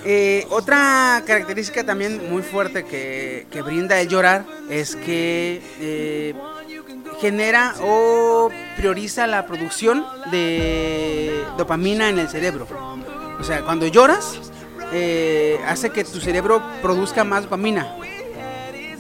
[0.05, 6.35] eh, otra característica también muy fuerte que, brinda el llorar es que eh,
[7.21, 12.67] genera o prioriza la producción de dopamina en el cerebro.
[13.41, 14.39] O sea, cuando lloras,
[14.93, 17.97] eh, hace que tu cerebro produzca más dopamina.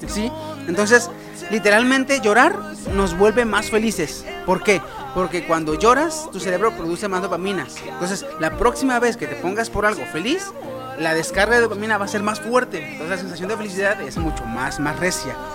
[0.09, 0.31] ¿Sí?
[0.69, 1.11] Entonces,
[1.51, 2.59] literalmente llorar
[2.95, 4.25] nos vuelve más felices.
[4.45, 4.81] ¿Por qué?
[5.15, 7.67] Porque cuando lloras, tu cerebro produce más dopamina.
[7.89, 10.53] Entonces, la próxima vez que te pongas por algo feliz,
[10.99, 12.83] la descarga de dopamina va a ser más fuerte.
[12.83, 15.35] Entonces, la sensación de felicidad es mucho más, más recia.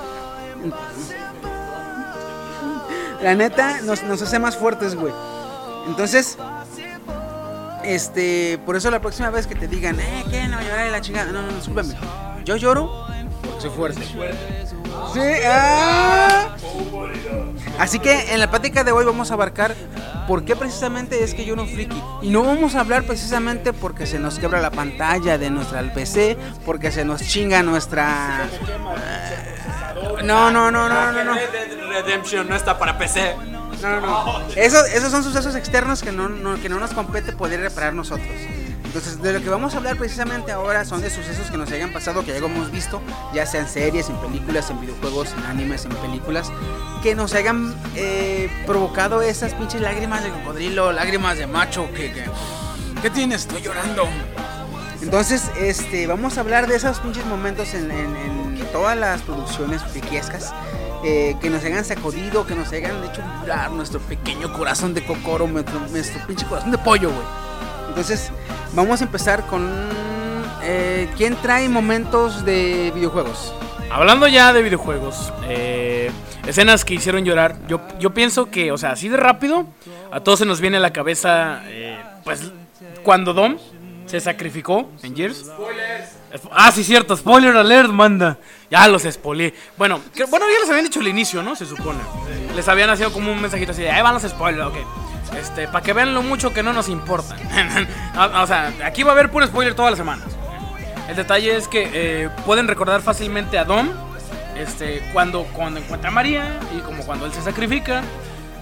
[3.21, 5.13] La neta nos, nos hace más fuertes, güey.
[5.85, 6.37] Entonces,
[7.83, 11.31] este, por eso la próxima vez que te digan, eh, que no llorar la chingada,
[11.31, 11.95] no, no, no, discúlpame.
[12.45, 13.05] Yo lloro
[13.41, 14.01] porque soy fuerte.
[15.13, 16.55] Sí, ah.
[17.80, 19.76] Así que en la plática de hoy vamos a abarcar
[20.28, 22.01] por qué precisamente es que yo no friki.
[22.22, 26.38] Y no vamos a hablar precisamente porque se nos quebra la pantalla de nuestra PC,
[26.65, 28.47] porque se nos chinga nuestra.
[30.24, 31.34] No, no, no, no, no, no.
[31.36, 33.36] Dead Redemption no está para PC.
[33.82, 34.41] No, no, no.
[34.55, 38.28] Esos, esos son sucesos externos que no, no- que no nos compete poder reparar nosotros.
[38.84, 41.93] Entonces, de lo que vamos a hablar precisamente ahora son de sucesos que nos hayan
[41.93, 43.01] pasado, que ya hemos visto,
[43.34, 46.51] ya sean series, en películas, en videojuegos, en animes, en películas,
[47.01, 52.11] que nos hayan eh, provocado esas pinches lágrimas de cocodrilo, lágrimas de macho, que,
[53.01, 53.41] ¿qué tienes?
[53.41, 54.07] Estoy llorando.
[55.01, 58.15] Entonces, este, vamos a hablar de esos pinches momentos en, en-
[58.57, 60.53] en todas las producciones friquiescas
[61.03, 65.47] eh, que nos hayan sacudido, que nos hayan hecho vibrar nuestro pequeño corazón de cocoro,
[65.47, 67.25] nuestro, nuestro pinche corazón de pollo, güey.
[67.91, 68.31] Entonces,
[68.73, 69.69] vamos a empezar con
[70.63, 73.53] eh, quién trae momentos de videojuegos.
[73.91, 76.09] Hablando ya de videojuegos, eh,
[76.47, 79.65] escenas que hicieron llorar, yo, yo pienso que, o sea, así de rápido,
[80.09, 82.49] a todos se nos viene a la cabeza, eh, pues,
[83.03, 83.57] cuando Dom
[84.05, 85.51] se sacrificó en Gears.
[86.53, 88.37] Ah, sí, cierto, spoiler alert, manda.
[88.69, 89.53] Ya los spoilé.
[89.77, 91.57] Bueno, que- bueno, ya les habían dicho al inicio, ¿no?
[91.57, 91.99] Se supone.
[92.55, 94.77] Les habían nacido como un mensajito así de, ahí van los spoilers, ok.
[95.38, 97.36] Este, para que vean lo mucho que no nos importa.
[98.41, 100.25] o sea, aquí va a haber puro spoiler todas las semanas.
[101.07, 103.89] El detalle es que eh, pueden recordar fácilmente a Dom
[104.57, 108.01] este, cuando, cuando encuentra a María y como cuando él se sacrifica.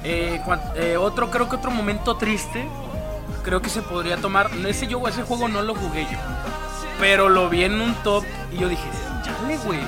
[0.03, 2.65] Eh, cuan- eh, otro, creo que otro momento triste,
[3.43, 4.49] creo que se podría tomar.
[4.67, 6.17] Ese, yo, ese juego no lo jugué yo,
[6.99, 8.87] pero lo vi en un top y yo dije,
[9.25, 9.79] chale, güey.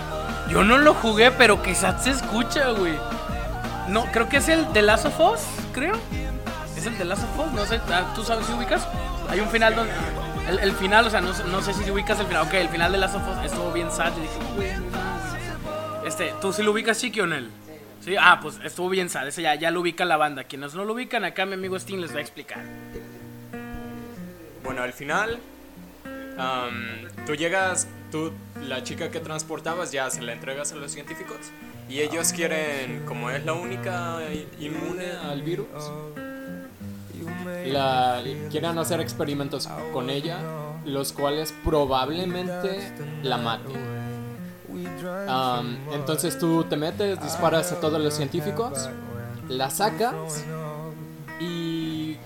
[0.50, 2.94] Yo no lo jugué, pero quizás se escucha, güey.
[3.88, 5.40] No, creo que es el de Last of Us,
[5.74, 5.94] creo.
[6.82, 8.88] Es el de Last of Us, no sé, ah, ¿tú sabes si ubicas?
[9.30, 9.94] Hay un final donde...
[10.50, 12.48] El, el final, o sea, no, sé- no sé si ubicas el final.
[12.48, 14.12] Ok, el final de Last of Us estuvo bien sad.
[14.18, 16.08] Y dije, no.
[16.08, 17.52] Este, ¿tú sí lo ubicas, Chiqui, o Nel?
[18.04, 19.28] Sí, ah, pues estuvo bien sad.
[19.28, 20.46] Ese ya, ya lo ubica la banda.
[20.46, 22.64] Quienes no lo ubican, acá mi amigo Steam les va a explicar.
[24.64, 25.38] Bueno, al final,
[27.28, 28.32] tú llegas, tú,
[28.68, 31.38] la chica que transportabas, ya se la entregas a los científicos.
[31.88, 34.18] Y ellos quieren, como es la única
[34.60, 35.68] inmune al virus,
[37.66, 40.38] la, quieren hacer experimentos con ella,
[40.86, 42.94] los cuales probablemente
[43.24, 44.02] la maten.
[45.94, 48.90] Entonces tú te metes, disparas a todos los científicos,
[49.48, 50.46] la sacas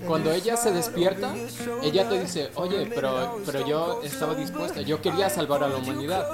[0.06, 1.34] cuando ella se despierta,
[1.82, 6.26] ella te dice, oye, pero, pero yo estaba dispuesta, yo quería salvar a la humanidad.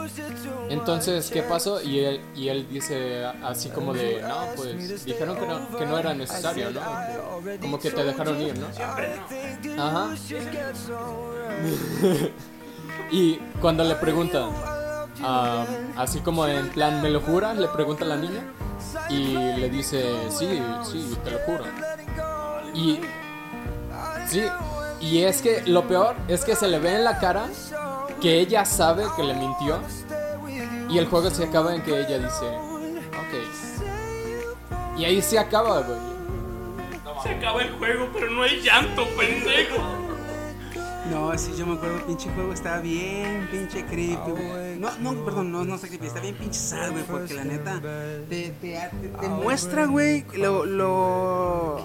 [0.68, 1.80] Entonces, ¿qué pasó?
[1.82, 5.98] Y él, y él dice así como de, no, pues dijeron que no, que no
[5.98, 6.80] era necesario, ¿no?
[7.60, 8.66] Como que te dejaron ir, ¿no?
[9.82, 10.14] Ajá.
[13.10, 14.50] y cuando le preguntan,
[15.22, 15.64] ah,
[15.96, 17.56] así como en plan, ¿me lo juras?
[17.56, 18.44] Le pregunta a la niña.
[19.08, 20.60] Y le dice, sí,
[20.90, 21.64] sí, te lo juro.
[22.74, 23.00] Y
[24.32, 24.44] sí,
[25.00, 27.48] y es que lo peor es que se le ve en la cara
[28.20, 29.78] que ella sabe que le mintió.
[30.88, 32.46] Y el juego se acaba en que ella dice,
[33.08, 33.34] ok.
[34.98, 35.98] Y ahí se acaba, güey.
[37.22, 40.01] Se acaba el juego, pero no hay llanto, pendejo.
[41.12, 44.78] No, sí, yo me acuerdo, el pinche juego estaba bien pinche creepy, güey.
[44.78, 47.80] No, no, perdón, no, no está creepy, está bien pinche sad, güey, porque la neta
[48.28, 51.84] te, te, te- te muestra, güey, lo, lo,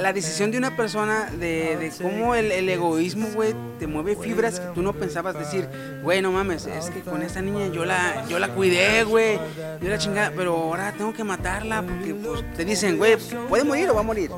[0.00, 4.60] la decisión de una persona de, de cómo el, el egoísmo, güey, te mueve fibras
[4.60, 5.68] que tú no pensabas decir,
[6.02, 9.38] güey, no mames, es que con esta niña yo la, yo la cuidé, güey,
[9.80, 13.16] yo la chingada, pero ahora tengo que matarla porque, pues, te dicen, güey,
[13.48, 14.30] ¿puede morir o va a morir?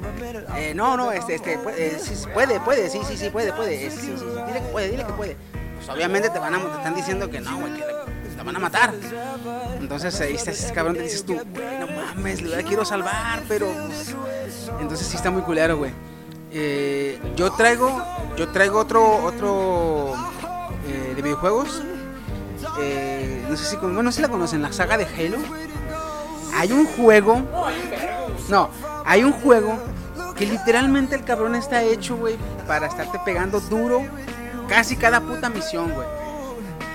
[0.57, 3.91] Eh, no, no, este, este, puede, sí, sí, puede, puede, sí, sí, sí, puede, puede,
[3.91, 5.37] sí, sí, sí, dile que puede, dile que puede.
[5.77, 8.59] Pues obviamente te van a, te están diciendo que no, güey, que la, van a
[8.59, 8.95] matar.
[9.81, 13.67] Entonces ahí está ese cabrón, te dices tú, güey, no mames, la quiero salvar, pero...
[13.67, 15.93] pues, Entonces sí está muy culero, güey.
[16.53, 18.03] Eh, yo traigo,
[18.37, 20.15] yo traigo otro, otro
[20.87, 21.83] eh, de videojuegos.
[22.81, 25.39] Eh, no sé si, bueno, si la conocen, la saga de Halo.
[26.55, 27.43] Hay un juego.
[28.49, 28.71] No,
[29.05, 29.79] hay un juego
[30.37, 32.37] que literalmente el cabrón está hecho, güey,
[32.67, 34.03] para estarte pegando duro
[34.69, 36.07] casi cada puta misión, güey.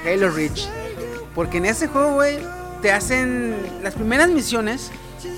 [0.05, 0.67] Halo Reach.
[1.35, 2.39] Porque en ese juego, güey,
[2.81, 4.91] te hacen las primeras misiones.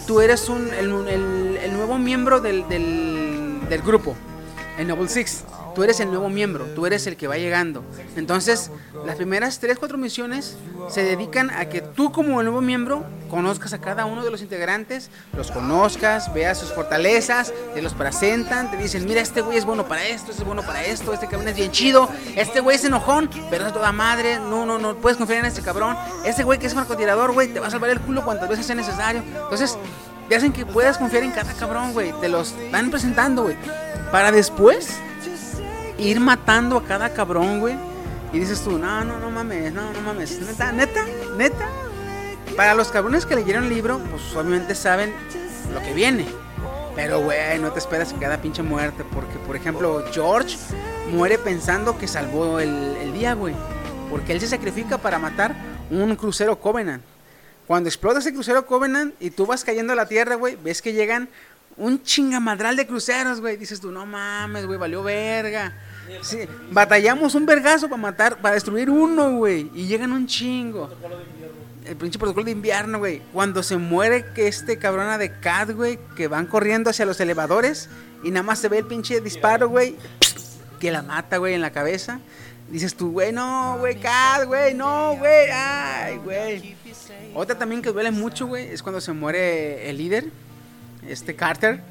[0.08, 2.68] Tú eres un, el, nuevo miembro del,
[3.74, 4.16] del grupo,
[4.78, 5.44] el Noble Six.
[5.74, 7.84] Tú eres el nuevo miembro, tú eres el que va llegando.
[8.16, 8.70] Entonces,
[9.08, 10.56] las primeras 3, 4 misiones
[10.88, 14.44] se dedican a que tú como el nuevo miembro conozcas a cada uno de los
[14.44, 19.66] integrantes, los conozcas, veas sus fortalezas, te los presentan, te dicen, mira, este güey es
[19.66, 22.76] bueno para esto, este es bueno para esto, este cabrón es bien chido, este güey
[22.76, 26.44] es enojón, pero es toda madre, no, no, no, puedes confiar en este cabrón, este
[26.44, 29.24] güey que es francotirador, güey, te va a salvar el culo cuantas veces sea necesario.
[29.24, 29.76] Entonces,
[30.30, 33.56] te hacen que puedas confiar en cada cabrón, güey, te los van presentando, güey,
[34.12, 34.98] para después
[35.98, 37.76] ir matando a cada cabrón, güey.
[38.32, 40.40] Y dices tú, no, no, no mames, no, no mames.
[40.40, 41.06] Neta, neta,
[41.38, 41.68] neta.
[42.58, 45.14] Para los cabrones que leyeron el libro, pues obviamente saben
[45.72, 46.26] lo que viene.
[46.96, 49.04] Pero, güey, no te esperas cada pinche muerte.
[49.14, 50.58] Porque, por ejemplo, George
[51.12, 53.56] muere pensando que salvó el, el día, güey.
[54.10, 55.56] Porque él se sacrifica para matar
[55.92, 57.04] un crucero Covenant.
[57.68, 60.94] Cuando explota ese crucero Covenant y tú vas cayendo a la tierra, güey, ves que
[60.94, 61.30] llegan
[61.78, 63.58] un chingamadral de cruceros, güey.
[63.58, 65.74] Dices tú, no mames, güey, valió verga.
[66.22, 66.40] Sí,
[66.72, 69.72] batallamos un vergazo para matar, para destruir uno, güey.
[69.74, 70.90] Y llegan un chingo.
[71.86, 73.22] El pinche protocolo de invierno, güey.
[73.32, 77.90] Cuando se muere que este cabrona de Cat, güey, que van corriendo hacia los elevadores
[78.24, 79.96] y nada más se ve el pinche disparo, güey,
[80.80, 82.20] que la mata, güey, en la cabeza.
[82.74, 86.76] Dices tú, güey, no, güey, Cat, güey, no, güey, ay, güey.
[87.36, 90.26] Otra también que duele mucho, güey, es cuando se muere el líder,
[91.08, 91.82] este Carter.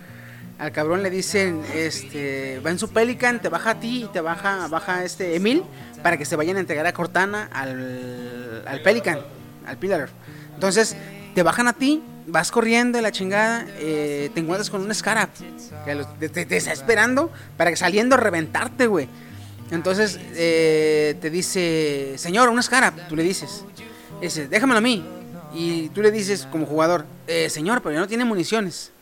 [0.59, 4.20] Al cabrón le dicen, este, va en su Pelican, te baja a ti y te
[4.20, 5.62] baja, baja este Emil
[6.03, 9.20] para que se vayan a entregar a Cortana al, al Pelican.
[9.66, 10.09] al Pillar.
[10.55, 10.97] Entonces,
[11.35, 15.28] te bajan a ti, vas corriendo de la chingada, eh, te encuentras con un Scarab
[15.85, 19.09] que te, te- te está esperando para que saliendo a reventarte, güey.
[19.73, 23.64] Entonces, eh, te dice, señor, un Scarab, tú le dices.
[24.20, 25.05] Dice, déjamelo a mí.
[25.55, 28.93] Y tú le dices como jugador, "Eh, señor, pero ya no tiene municiones.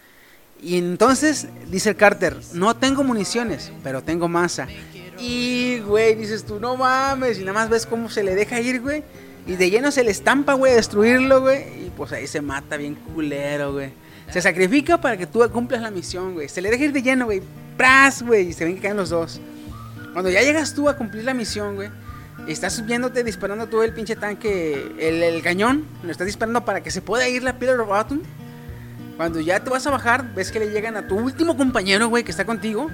[0.63, 4.69] Y entonces dice el Carter, no tengo municiones, pero tengo masa.
[5.19, 7.39] Y, güey, dices tú, no mames.
[7.39, 9.03] Y nada más ves cómo se le deja ir, güey.
[9.47, 11.87] Y de lleno se le estampa, güey, destruirlo, güey.
[11.87, 13.91] Y pues ahí se mata bien culero, güey.
[14.33, 16.49] Se sacrifica para que tú cumplas la misión, güey.
[16.49, 17.43] Se le deja ir de lleno, güey.
[17.77, 18.49] ¡Pras, güey!
[18.49, 19.41] Y se ven que caen los dos.
[20.13, 21.91] Cuando ya llegas tú a cumplir la misión, güey.
[22.47, 25.87] Estás subiéndote disparando todo el pinche tanque, el, cañón.
[26.03, 28.23] Lo estás disparando para que se pueda ir la Pillar of Autumn.
[29.17, 32.25] Cuando ya te vas a bajar, ves que le llegan a tu último compañero, güey,
[32.25, 32.91] que está contigo.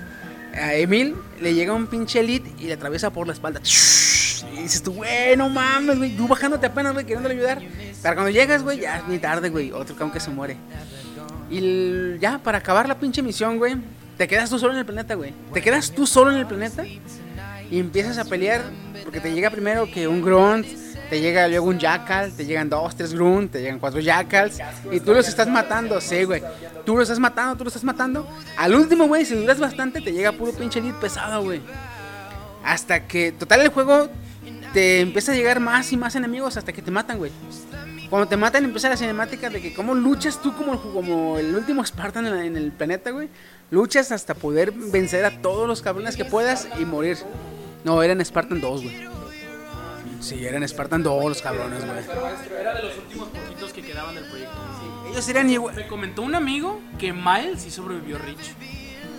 [0.53, 3.61] A Emil, le llega un pinche elite y le atraviesa por la espalda.
[3.61, 6.17] Y dices tú, güey, no mames, güey.
[6.17, 7.63] Tú bajándote apenas, güey, queriéndole ayudar.
[8.03, 9.71] Para cuando llegas, güey, ya es muy tarde, güey.
[9.71, 10.57] Otro cabrón que se muere.
[11.51, 13.77] Y ya, para acabar la pinche misión, güey,
[14.17, 15.35] te quedas tú solo en el planeta, güey.
[15.53, 16.85] Te quedas tú solo en el planeta
[17.71, 18.63] y empiezas a pelear
[19.05, 20.67] porque te llega primero que un grunt,
[21.11, 24.59] te llega luego un jackal, te llegan dos, tres grunt, te llegan cuatro jackals
[24.91, 26.43] y tú los estás matando, sí, güey.
[26.85, 28.29] Tú los estás matando, tú los estás matando.
[28.57, 31.61] Al último, güey, si duras bastante, te llega puro pinche lead pesado, güey.
[32.65, 34.09] Hasta que, total, el juego
[34.73, 37.31] te empieza a llegar más y más enemigos hasta que te matan, güey.
[38.11, 41.85] Cuando te matan empieza la cinemática de que cómo luchas tú como, como el último
[41.85, 43.29] Spartan en, la- en el planeta, güey.
[43.71, 47.19] Luchas hasta poder vencer a todos los cabrones que puedas y morir.
[47.85, 49.07] No, eran Spartan 2, güey.
[50.21, 51.99] Sí, eran Spartan 2 los cabrones, güey.
[52.61, 54.55] Era de los últimos poquitos que quedaban del proyecto.
[55.11, 55.75] Ellos eran igual.
[55.75, 58.55] Me comentó un amigo que Miles sí sobrevivió Rich.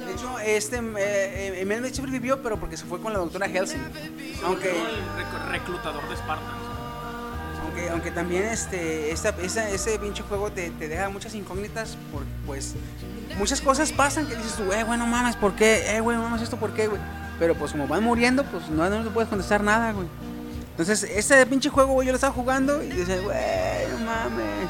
[0.05, 3.81] De hecho, este eh, Emil Mitch sobrevivió, pero porque se fue con la doctora Helsing.
[4.45, 6.66] Aunque, el rec- reclutador de Spartans.
[7.63, 9.29] Aunque, aunque también este, esa-
[9.69, 12.75] ese pinche juego te, te deja muchas incógnitas, por, pues
[13.37, 15.95] muchas cosas pasan que dices tú, eh, güey, no mames, ¿por qué?
[15.95, 17.01] Eh, güey, mames, ¿esto por qué, güey?
[17.39, 20.07] Pero pues como van muriendo, pues no, no te puedes contestar nada, güey.
[20.71, 23.37] Entonces, ese pinche juego, güey, yo lo estaba jugando y dices, güey,
[23.91, 24.69] no mames.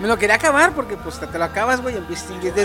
[0.00, 1.94] Me lo quería acabar porque pues te, lo acabas, güey,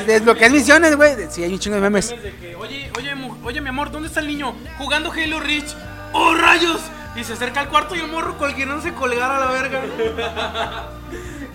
[0.07, 1.13] desbloqueas misiones, güey.
[1.29, 2.11] Sí, hay un chingo de memes.
[2.57, 4.55] Oye, oye, oye, mi amor, ¿dónde está el niño?
[4.77, 5.75] Jugando Halo Reach.
[6.13, 6.81] ¡Oh, rayos!
[7.17, 10.89] Y se acerca al cuarto y el morro cualquiera se colgar a la verga.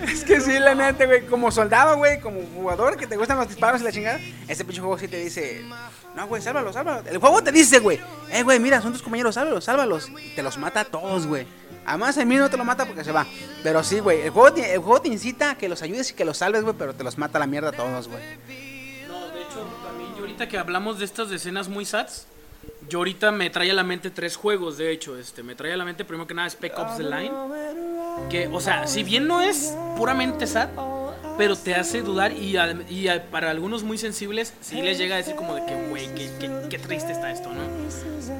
[0.03, 3.49] Es que sí, la neta, güey, como soldado, güey, como jugador que te gustan los
[3.49, 5.65] disparos y la chingada, ese pinche juego sí te dice,
[6.17, 7.07] no, güey, sálvalos, sálvalos.
[7.07, 8.01] El juego te dice, güey,
[8.31, 10.09] eh, güey, mira, son tus compañeros, sálvalos, sálvalos.
[10.09, 11.47] Y te los mata a todos, güey.
[11.87, 13.27] Además, el mío no te lo mata porque se va.
[13.63, 16.15] Pero sí, güey, el juego, te, el juego te incita a que los ayudes y
[16.15, 18.23] que los salves, güey, pero te los mata a la mierda a todos, güey.
[19.07, 22.27] No, de hecho, también yo ahorita que hablamos de estas escenas muy sats,
[22.89, 25.77] yo ahorita me trae a la mente tres juegos, de hecho, este, me trae a
[25.77, 27.33] la mente primero que nada Spec Ops The Line,
[28.29, 30.71] que, o sea, si bien no es puramente sat,
[31.39, 32.57] pero te hace dudar y,
[33.31, 36.15] para algunos muy sensibles sí les llega a decir como de que, güey,
[36.69, 37.63] qué triste está esto, ¿no?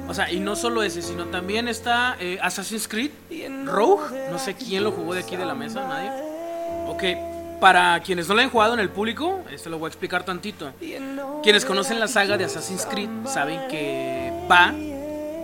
[0.07, 3.11] O sea, y no solo ese, sino también está eh, Assassin's Creed
[3.65, 6.11] Rogue, no sé quién lo jugó de aquí de la mesa, nadie.
[6.87, 7.32] Ok,
[7.63, 10.73] para quienes no lo han jugado en el público, esto lo voy a explicar tantito.
[11.43, 14.73] Quienes conocen la saga de Assassin's Creed saben que va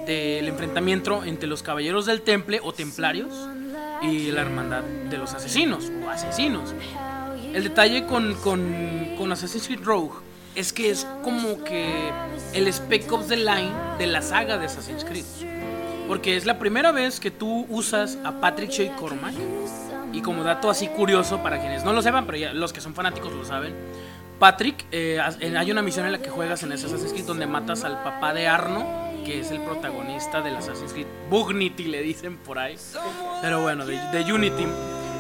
[0.06, 3.48] del enfrentamiento entre los caballeros del temple o templarios
[4.02, 6.74] y la hermandad de los asesinos o asesinos.
[7.54, 10.16] El detalle con, con, con Assassin's Creed Rogue
[10.56, 12.12] es que es como que
[12.52, 15.24] el Spec Ops The Line de la saga de Assassin's Creed.
[16.10, 19.36] Porque es la primera vez que tú usas a Patrick Shea Cormac.
[20.14, 22.94] Y como dato así curioso para quienes no lo sepan, pero ya los que son
[22.94, 23.76] fanáticos lo saben.
[24.40, 27.84] Patrick, eh, eh, hay una misión en la que juegas en Assassin's Creed donde matas
[27.84, 28.86] al papá de Arno,
[29.26, 32.78] que es el protagonista del Assassin's Creed Bugnity, le dicen por ahí.
[33.42, 34.66] Pero bueno, de, de Unity.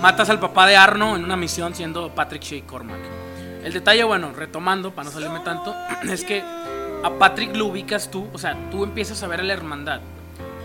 [0.01, 2.99] Matas al papá de Arno en una misión siendo Patrick Shea Cormac.
[3.63, 5.75] El detalle, bueno, retomando, para no salirme tanto,
[6.09, 9.53] es que a Patrick lo ubicas tú, o sea, tú empiezas a ver a la
[9.53, 9.99] hermandad.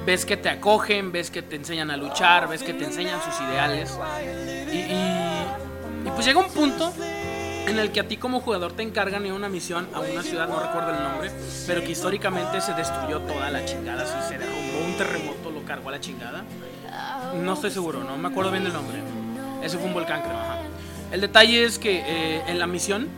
[0.06, 3.40] Ves que te acogen, ves que te enseñan a luchar, ves que te enseñan sus
[3.40, 3.98] ideales.
[4.72, 6.92] Y, pues llega un punto
[7.66, 10.22] en el que a ti como jugador te encargan ir a una misión a una
[10.22, 11.30] ciudad, no recuerdo el nombre,
[11.66, 15.88] pero que históricamente se destruyó toda la chingada, si se derrumbó un terremoto, lo cargó
[15.88, 16.44] a la chingada.
[17.42, 18.98] No estoy seguro, no me acuerdo bien del nombre.
[19.62, 20.36] Ese fue un volcán, creo.
[21.10, 23.08] El detalle es que eh, en la misión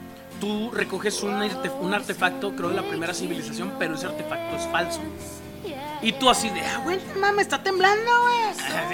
[0.41, 1.35] tú recoges un,
[1.81, 5.01] un artefacto, creo, de la primera civilización, pero ese artefacto es falso.
[6.07, 8.37] Y tú así de, ah, güey, no mames, está temblando, güey.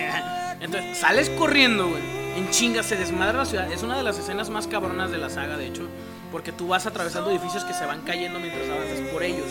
[0.61, 2.03] Entonces sales corriendo, güey.
[2.39, 3.71] En chinga se desmadra la ciudad.
[3.71, 5.87] Es una de las escenas más cabronas de la saga, de hecho.
[6.31, 9.45] Porque tú vas atravesando edificios que se van cayendo mientras avanzas por ellos.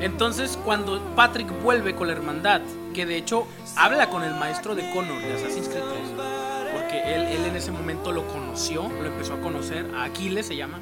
[0.00, 2.62] Entonces, cuando Patrick vuelve con la hermandad,
[2.94, 7.20] que de hecho habla con el maestro de Connor de Assassin's Creed 3, porque él,
[7.20, 10.78] él en ese momento lo conoció, lo empezó a conocer, a Aquiles se llama.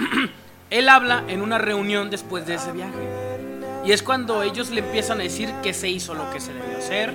[0.70, 3.49] él habla en una reunión después de ese viaje.
[3.84, 6.78] Y es cuando ellos le empiezan a decir que se hizo lo que se debió
[6.78, 7.14] hacer,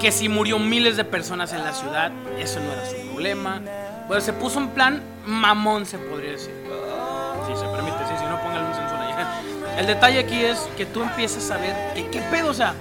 [0.00, 3.60] que si murió miles de personas en la ciudad, eso no era su problema.
[4.08, 6.54] Bueno, se puso un plan mamón, se podría decir.
[7.46, 9.08] Si se permite, sí, si no, póngale un censura
[9.76, 9.78] ya.
[9.80, 12.74] El detalle aquí es que tú empieces a ver que qué pedo, o sea,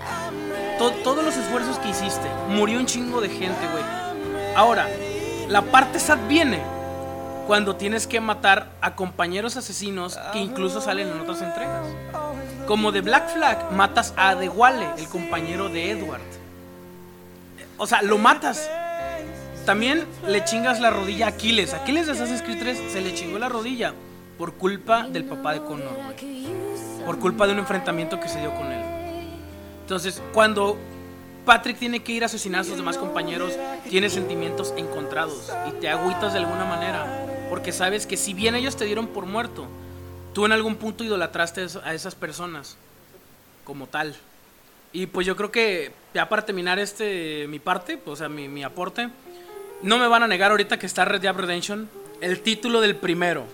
[0.79, 3.83] to- todos los esfuerzos que hiciste, murió un chingo de gente, güey.
[4.55, 4.87] Ahora,
[5.49, 6.61] la parte sad viene
[7.47, 11.85] cuando tienes que matar a compañeros asesinos que incluso salen en otras entregas.
[12.67, 16.21] Como de Black Flag, matas a De Wale, el compañero de Edward.
[17.77, 18.69] O sea, lo matas.
[19.65, 21.73] También le chingas la rodilla a Aquiles.
[21.73, 23.93] Aquiles de Assassin's Creed 3 se le chingó la rodilla
[24.37, 25.97] por culpa del papá de Connor.
[27.05, 28.83] Por culpa de un enfrentamiento que se dio con él.
[29.81, 30.77] Entonces, cuando
[31.45, 33.53] Patrick tiene que ir a asesinar a sus demás compañeros,
[33.89, 37.34] tiene sentimientos encontrados y te agüitas de alguna manera.
[37.49, 39.67] Porque sabes que si bien ellos te dieron por muerto,
[40.33, 42.77] tú en algún punto idolatraste a esas personas
[43.63, 44.15] como tal.
[44.91, 48.63] Y pues yo creo que ya para terminar este mi parte, o sea, mi, mi
[48.63, 49.09] aporte,
[49.81, 51.89] no me van a negar ahorita que está Red Dead Redemption,
[52.21, 53.45] el título del primero.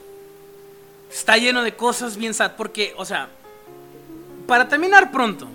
[1.11, 3.29] Está lleno de cosas bien sad porque, o sea,
[4.47, 5.47] para terminar pronto,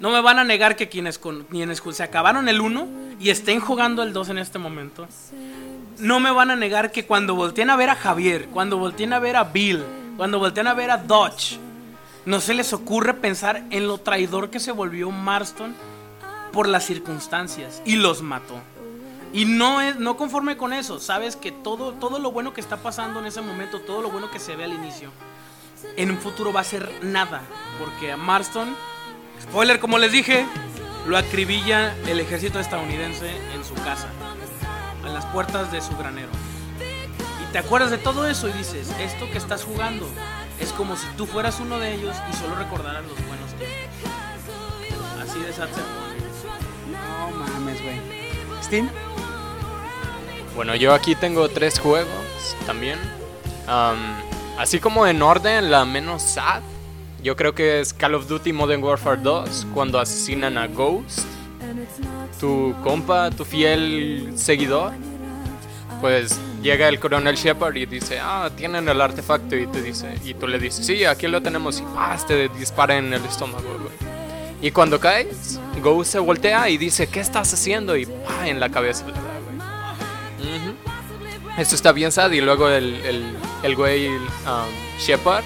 [0.00, 2.88] no me van a negar que quienes, con, quienes se acabaron el 1
[3.20, 5.06] y estén jugando el 2 en este momento,
[6.00, 9.18] no me van a negar que cuando volteen a ver a Javier, cuando volteen a
[9.18, 9.84] ver a Bill,
[10.16, 11.58] cuando volteen a ver a Dodge,
[12.26, 15.74] no se les ocurre pensar en lo traidor que se volvió Marston
[16.52, 18.60] por las circunstancias y los mató.
[19.32, 22.78] Y no es no conforme con eso, sabes que todo todo lo bueno que está
[22.78, 25.10] pasando en ese momento, todo lo bueno que se ve al inicio,
[25.96, 27.42] en un futuro va a ser nada,
[27.78, 28.74] porque a Marston,
[29.40, 30.46] spoiler como les dije,
[31.06, 34.08] lo acribilla el ejército estadounidense en su casa,
[35.10, 36.30] a las puertas de su granero.
[37.42, 40.06] Y te acuerdas de todo eso y dices, esto que estás jugando
[40.58, 43.80] es como si tú fueras uno de ellos y solo recordaras los buenos tiempos.
[45.22, 45.68] Así de sad.
[46.90, 48.00] No mames, güey.
[48.62, 48.88] ¿Steam?
[50.54, 52.98] Bueno, yo aquí tengo tres juegos también.
[53.66, 53.98] Am,
[54.58, 56.62] así como en orden, la menos sad,
[57.22, 61.26] yo creo que es Call of Duty Modern Warfare 2, cuando asesinan a Ghost,
[62.38, 64.92] tu compa, tu fiel seguidor.
[66.00, 70.32] Pues llega el coronel Shepard y dice, ah, tienen el artefacto y te dice, y
[70.32, 72.26] tú le dices, sí, aquí lo tenemos y ¡paz!
[72.26, 74.10] te dispara en el estómago, güey.
[74.62, 77.96] Y cuando caes, Ghost se voltea y dice, ¿qué estás haciendo?
[77.96, 78.48] Y ¡pah!
[78.48, 79.14] en la cabeza güey.
[79.16, 80.74] Ujú.
[81.58, 84.18] Esto está bien sad y luego el, el, el güey um,
[84.98, 85.44] Shepard,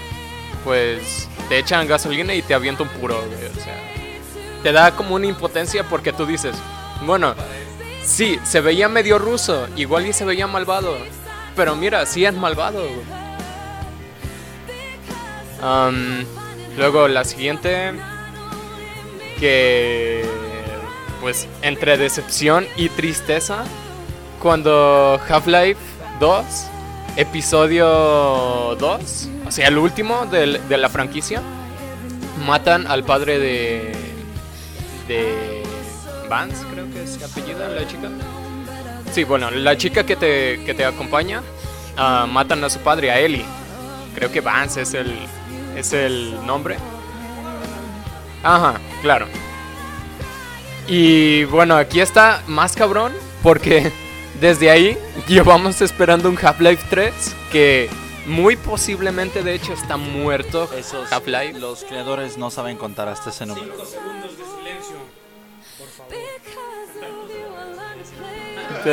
[0.64, 3.50] pues te echan gasolina y te avienta un puro, güey.
[3.50, 3.93] O sea,
[4.64, 6.56] te da como una impotencia porque tú dices,
[7.06, 7.34] bueno,
[8.02, 10.96] sí, se veía medio ruso, igual y se veía malvado,
[11.54, 12.82] pero mira, sí es malvado,
[16.76, 17.92] luego la siguiente,
[19.38, 20.24] que
[21.20, 23.64] pues entre decepción y tristeza,
[24.42, 25.80] cuando Half-Life
[26.20, 26.44] 2,
[27.16, 31.40] episodio 2, o sea, el último del- de, la franquicia,
[32.46, 34.13] matan al padre de.
[35.08, 35.62] De.
[36.28, 38.08] Vance, creo que es apellida la chica.
[39.12, 41.42] Sí, bueno, la chica que te, que te acompaña,
[41.96, 43.44] ah, matan a su padre, a Ellie.
[44.14, 45.14] Creo que Vance es el,
[45.76, 46.76] es el nombre.
[48.42, 49.26] Ajá, claro.
[50.86, 53.92] Y bueno, aquí está más cabrón porque
[54.40, 54.98] desde ahí
[55.28, 57.88] llevamos esperando un Half-Life 3 que
[58.26, 61.58] muy posiblemente de hecho está muerto Esos, Half-Life.
[61.58, 63.66] los creadores no saben contar hasta ese número.
[63.84, 64.96] segundos de silencio,
[65.78, 66.14] por favor.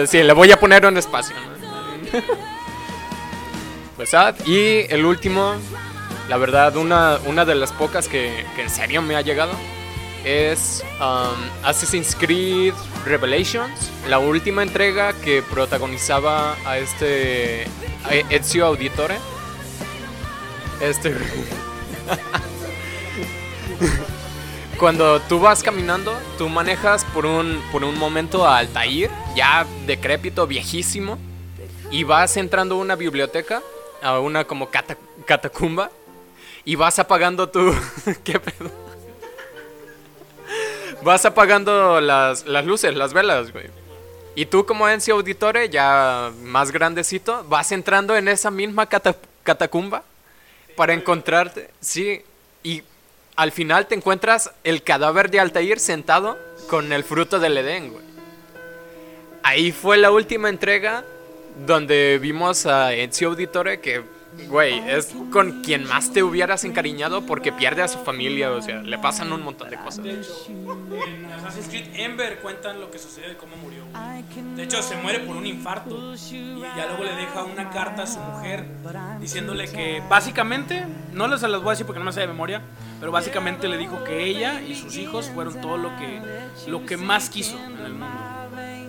[0.08, 1.36] Sí, le voy a poner un espacio.
[1.36, 2.20] ¿no?
[3.98, 5.54] Pues ah, y el último,
[6.28, 9.52] la verdad, una, una de las pocas que, que en serio me ha llegado
[10.24, 12.74] es um, Assassin's Creed
[13.06, 17.66] Revelations, la última entrega que protagonizaba a este
[18.30, 19.18] Ezio Auditore.
[20.80, 21.16] Este
[24.78, 30.48] Cuando tú vas caminando, tú manejas por un, por un momento a Altair, ya decrépito,
[30.48, 31.20] viejísimo,
[31.92, 33.62] y vas entrando a una biblioteca,
[34.02, 35.92] a una como cata- catacumba,
[36.66, 37.72] y vas apagando tu...
[38.24, 38.81] ¿Qué pedo?
[41.04, 43.66] Vas apagando las, las luces, las velas, güey.
[44.36, 50.04] Y tú como Encio Auditore, ya más grandecito, vas entrando en esa misma cata- catacumba
[50.78, 52.22] para encontrarte, sí,
[52.64, 52.84] y
[53.36, 56.38] al final te encuentras el cadáver de Altair sentado
[56.70, 58.04] con el fruto del Edén, güey.
[59.44, 61.04] ahí fue la última entrega
[61.66, 64.02] donde vimos a Ezio Auditore que,
[64.50, 68.82] güey, es con quien más te hubieras encariñado porque pierde a su familia, o sea,
[68.82, 70.06] le pasan un montón de cosas.
[70.06, 73.84] En Assassin's Creed Ember cuentan lo que sucedió y cómo murió.
[74.56, 76.14] De hecho, se muere por un infarto.
[76.14, 78.66] Y ya luego le deja una carta a su mujer
[79.20, 82.62] diciéndole que básicamente, no les las voy a decir porque no me sé de memoria,
[83.00, 86.22] pero básicamente le dijo que ella y sus hijos fueron todo lo que,
[86.68, 88.41] lo que más quiso en el mundo.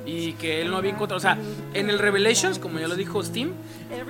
[0.05, 1.19] Y que él no había encontrado.
[1.19, 1.39] O sea,
[1.75, 3.53] en el Revelations, como ya lo dijo Steam,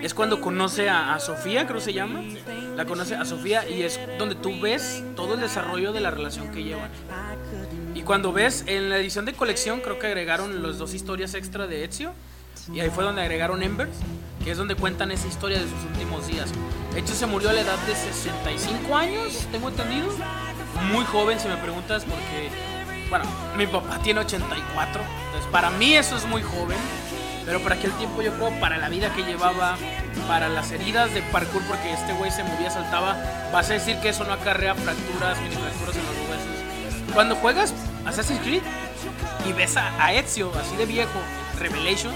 [0.01, 2.23] es cuando conoce a, a Sofía, creo se llama.
[2.77, 6.51] La conoce a Sofía y es donde tú ves todo el desarrollo de la relación
[6.51, 6.91] que llevan.
[7.95, 11.67] Y cuando ves en la edición de colección, creo que agregaron las dos historias extra
[11.67, 12.13] de Ezio.
[12.73, 13.89] Y ahí fue donde agregaron Ember,
[14.45, 16.51] que es donde cuentan esa historia de sus últimos días.
[16.97, 20.09] Ezio se murió a la edad de 65 años, tengo entendido.
[20.93, 22.51] Muy joven, si me preguntas, porque,
[23.13, 23.27] bueno,
[23.59, 25.03] mi papá tiene 84.
[25.27, 26.79] Entonces, para mí eso es muy joven.
[27.45, 29.77] Pero para aquel tiempo, yo creo, para la vida que llevaba,
[30.27, 33.19] para las heridas de parkour, porque este güey se movía, saltaba,
[33.53, 37.13] vas a decir que eso no acarrea fracturas, mini fracturas en los huesos.
[37.13, 37.75] Cuando juegas
[38.07, 38.63] Assassin's Creed
[39.47, 41.21] y ves a, Ezio así de viejo,
[41.59, 42.15] Revelations,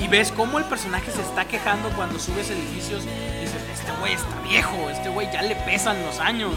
[0.00, 4.40] y ves cómo el personaje se está quejando cuando subes edificios, dices, este güey está
[4.40, 6.52] viejo, este güey ya le pesan los años.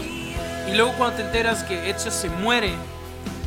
[0.66, 2.74] Y luego cuando te enteras que Ezio se muere,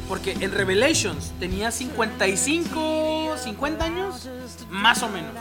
[0.07, 4.29] porque en Revelations tenía 55, 50 años,
[4.69, 5.31] más o menos.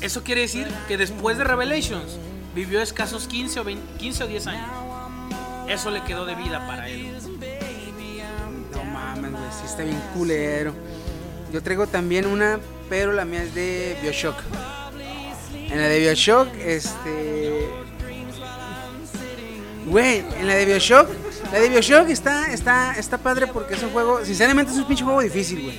[0.00, 2.18] Eso quiere decir que después de Revelations
[2.54, 4.70] vivió escasos 15 o, 20 15 o 10 años.
[5.68, 7.16] Eso le quedó de vida para él.
[8.72, 10.74] No mames, güey, sí está bien culero.
[11.52, 12.58] Yo traigo también una,
[12.88, 14.36] pero la mía es de Bioshock.
[15.52, 17.68] En la de Bioshock, este.
[19.86, 21.08] Güey, en la de Bioshock,
[21.52, 25.04] la de Bioshock está, está, está padre porque es un juego, sinceramente es un pinche
[25.04, 25.78] juego difícil, güey.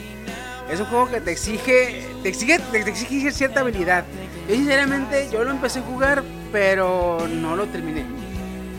[0.69, 4.03] Es un juego que te exige, te exige, te, exige cierta habilidad.
[4.49, 8.03] Yo sinceramente, yo lo empecé a jugar, pero no lo terminé.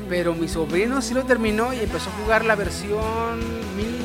[0.09, 3.39] Pero mi sobrino sí lo terminó y empezó a jugar la versión
[3.77, 3.97] mil...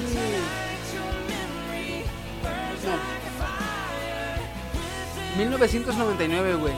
[2.85, 3.21] No.
[5.37, 6.73] 1999, güey.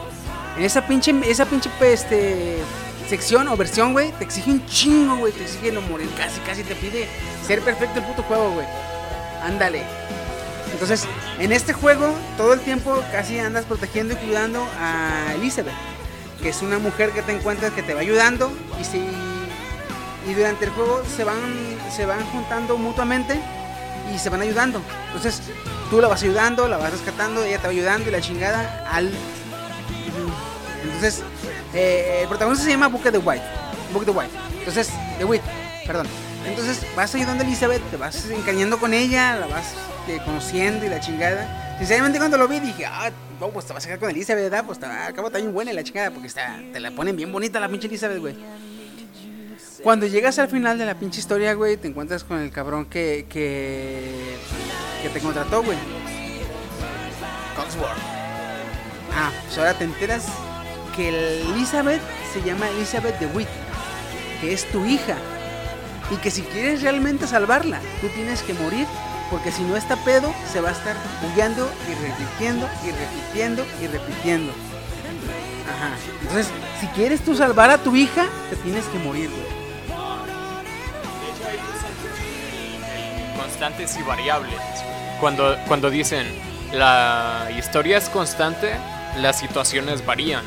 [0.57, 2.57] En esa pinche, esa pinche este,
[3.07, 5.33] sección o versión, güey, te exige un chingo, güey.
[5.33, 6.09] Te exige no morir.
[6.17, 7.07] Casi, casi te pide
[7.45, 8.67] ser perfecto el puto juego, güey.
[9.43, 9.83] Ándale.
[10.71, 11.05] Entonces,
[11.39, 15.73] en este juego, todo el tiempo casi andas protegiendo y cuidando a Elizabeth,
[16.41, 18.51] que es una mujer que te encuentras que te va ayudando
[18.81, 19.07] y si
[20.27, 23.39] y durante el juego se van se van juntando mutuamente
[24.13, 24.81] y se van ayudando.
[25.07, 25.41] Entonces,
[25.91, 29.11] tú la vas ayudando, la vas rescatando, ella te va ayudando y la chingada al
[30.83, 31.23] entonces,
[31.73, 33.43] eh, el protagonista se llama Book de White.
[33.91, 34.31] Book de White.
[34.59, 35.45] Entonces, de White,
[35.85, 36.07] perdón.
[36.45, 39.73] Entonces, vas ayudando a Elizabeth, te vas encariñando con ella, la vas
[40.07, 41.75] eh, conociendo y la chingada.
[41.77, 44.65] Sinceramente, cuando lo vi, dije, ah, no, pues te vas a quedar con Elizabeth, ¿verdad?
[44.65, 47.59] Pues está, acabo está bien buena la chingada, porque está, te la ponen bien bonita
[47.59, 48.35] la pinche Elizabeth, güey.
[49.81, 53.25] Cuando llegas al final de la pinche historia, güey, te encuentras con el cabrón que,
[53.29, 54.37] que,
[55.01, 55.77] que te contrató, güey.
[57.55, 57.97] Coxworth.
[59.15, 60.25] Ah, pues ahora te enteras
[60.95, 62.01] que Elizabeth
[62.33, 63.47] se llama Elizabeth de Witt,
[64.41, 65.15] que es tu hija.
[66.11, 68.85] Y que si quieres realmente salvarla, tú tienes que morir,
[69.31, 73.87] porque si no está pedo, se va a estar bugueando y repitiendo y repitiendo y
[73.87, 74.53] repitiendo.
[75.69, 75.95] Ajá.
[76.21, 76.47] Entonces,
[76.79, 79.63] si quieres tú salvar a tu hija, te tienes que morir, güey.
[83.63, 84.59] constantes y variables.
[85.19, 86.25] Cuando, cuando dicen
[86.73, 88.73] la historia es constante,
[89.17, 90.43] las situaciones varían.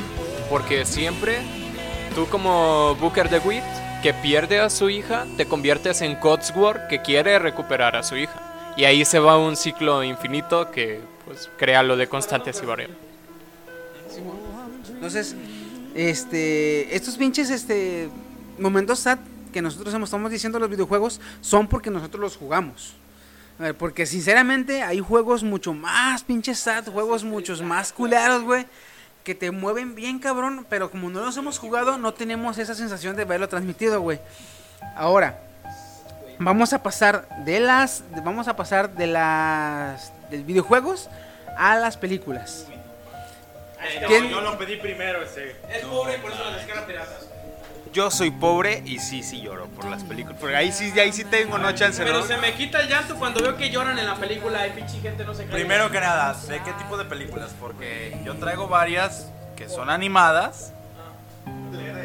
[0.48, 1.38] Porque siempre
[2.14, 3.62] tú como Booker DeWitt,
[4.02, 8.42] que pierde a su hija, te conviertes en Codsworth, que quiere recuperar a su hija.
[8.76, 12.96] Y ahí se va un ciclo infinito que pues, crea lo de constantes y variables.
[14.88, 15.34] Entonces,
[15.94, 18.08] este, estos pinches este,
[18.58, 19.18] momentos sad
[19.52, 22.94] que nosotros estamos diciendo los videojuegos son porque nosotros los jugamos.
[23.78, 28.66] Porque sinceramente hay juegos mucho más pinches sad, juegos muchos más culeros, güey,
[29.26, 33.16] que te mueven bien cabrón, pero como no los hemos jugado, no tenemos esa sensación
[33.16, 34.20] de verlo transmitido, güey.
[34.94, 35.40] Ahora,
[36.38, 41.10] vamos a pasar de las, vamos a pasar de las, de videojuegos
[41.58, 42.66] a las películas.
[44.06, 45.56] ¿Quién- Yo lo pedí primero ese.
[45.72, 47.26] Es pobre y por eso descarga piratas.
[47.96, 50.36] Yo soy pobre y sí, sí lloro por las películas.
[50.38, 52.26] Porque ahí sí, ahí sí tengo no chance, Pero ¿no?
[52.26, 54.60] se me quita el llanto cuando veo que lloran en la película.
[54.60, 55.52] Hay pinche gente no se cae.
[55.52, 57.54] Primero que nada, ¿de qué tipo de películas?
[57.58, 60.74] Porque yo traigo varias que son animadas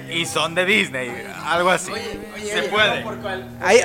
[0.10, 1.12] y son de Disney,
[1.44, 1.92] algo así.
[2.42, 3.04] Se puede.
[3.60, 3.80] Hay,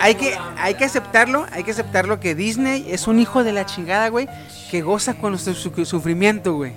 [0.00, 3.66] hay que, hay que aceptarlo, hay que aceptarlo que Disney es un hijo de la
[3.66, 4.28] chingada, güey,
[4.70, 6.72] que goza con nuestro su- sufrimiento, güey.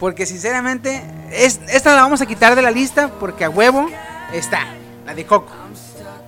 [0.00, 3.88] Porque sinceramente, es, esta la vamos a quitar de la lista porque a huevo
[4.32, 4.66] está,
[5.04, 5.52] la de Coco.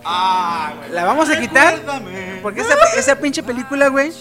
[0.05, 1.81] La vamos a quitar
[2.43, 4.13] porque esa, esa pinche película, güey,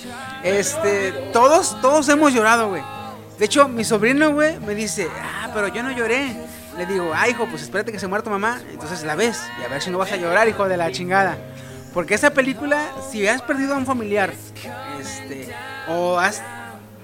[0.44, 2.82] este, todos, todos hemos llorado, güey.
[3.38, 6.34] De hecho, mi sobrino, güey, me dice, ah, pero yo no lloré.
[6.78, 8.62] Le digo, ah, hijo, pues espérate que se muera tu mamá.
[8.72, 11.38] Entonces la ves y a ver si no vas a llorar, hijo de la chingada.
[11.94, 14.32] Porque esa película, si has perdido a un familiar,
[15.02, 15.54] este,
[15.90, 16.42] o has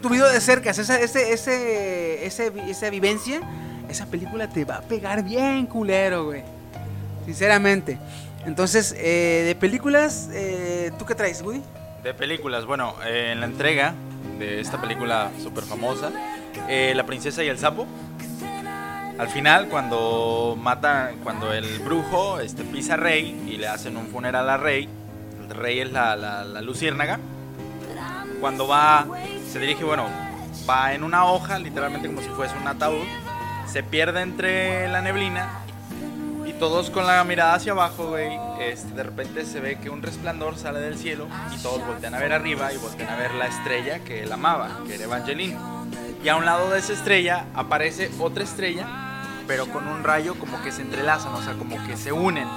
[0.08, 3.42] tuvido de cerca esa, ese, ese, ese, esa vivencia,
[3.90, 6.44] esa película te va a pegar bien culero, güey.
[7.26, 7.98] Sinceramente.
[8.46, 11.62] Entonces, eh, de películas, eh, ¿tú qué traes, Woody?
[12.04, 13.96] De películas, bueno, eh, en la entrega
[14.40, 16.10] de esta película súper famosa,
[16.70, 17.86] eh, La princesa y el sapo.
[19.18, 24.08] Al final, cuando mata, cuando el brujo este, pisa a Rey y le hacen un
[24.08, 24.88] funeral a Rey,
[25.44, 27.20] el Rey es la, la, la luciérnaga.
[28.40, 29.06] Cuando va,
[29.58, 30.06] se dirige, bueno,
[30.70, 33.08] va en una hoja, literalmente como si fuese un ataúd,
[33.66, 35.50] se pierde entre la neblina
[36.46, 40.04] y todos con la mirada hacia abajo, güey, este, de repente se ve que un
[40.04, 43.48] resplandor sale del cielo y todos voltean a ver arriba y voltean a ver la
[43.48, 45.58] estrella que él amaba, que era Evangeline.
[46.24, 48.86] Y a un lado de esa estrella aparece otra estrella,
[49.48, 52.48] pero con un rayo como que se entrelazan, o sea, como que se unen.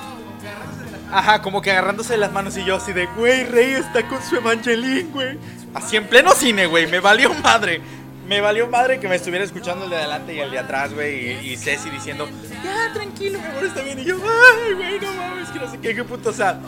[1.13, 4.37] Ajá, como que agarrándose las manos y yo así de, güey, Rey está con su
[4.37, 5.39] Evangeline, güey.
[5.75, 7.81] Así en pleno cine, güey, me valió madre.
[8.27, 11.33] Me valió madre que me estuviera escuchando el de adelante y el de atrás, güey,
[11.33, 12.29] y, y Ceci diciendo,
[12.63, 13.99] ya, tranquilo, mi amor, está bien.
[13.99, 16.31] Y yo, ay, güey, no mames, que no sé qué, qué puto.
[16.31, 16.61] O sea,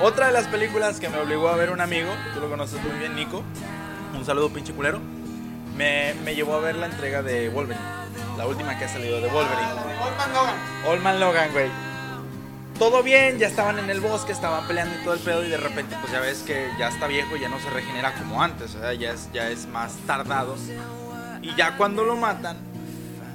[0.00, 2.98] otra de las películas que me obligó a ver un amigo, tú lo conoces muy
[2.98, 3.42] bien, Nico,
[4.16, 4.98] un saludo pinche culero,
[5.76, 7.84] me, me llevó a ver la entrega de Wolverine,
[8.38, 9.72] la última que ha salido de Wolverine.
[10.88, 11.93] Old Man Logan, güey.
[12.78, 15.56] Todo bien, ya estaban en el bosque, estaban peleando y todo el pedo y de
[15.56, 18.80] repente pues ya ves que ya está viejo, ya no se regenera como antes, o
[18.80, 20.56] sea, ya es, ya es más tardado.
[21.40, 22.56] Y ya cuando lo matan,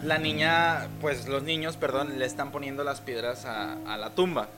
[0.03, 4.49] la niña, pues los niños, perdón, le están poniendo las piedras a, a la tumba.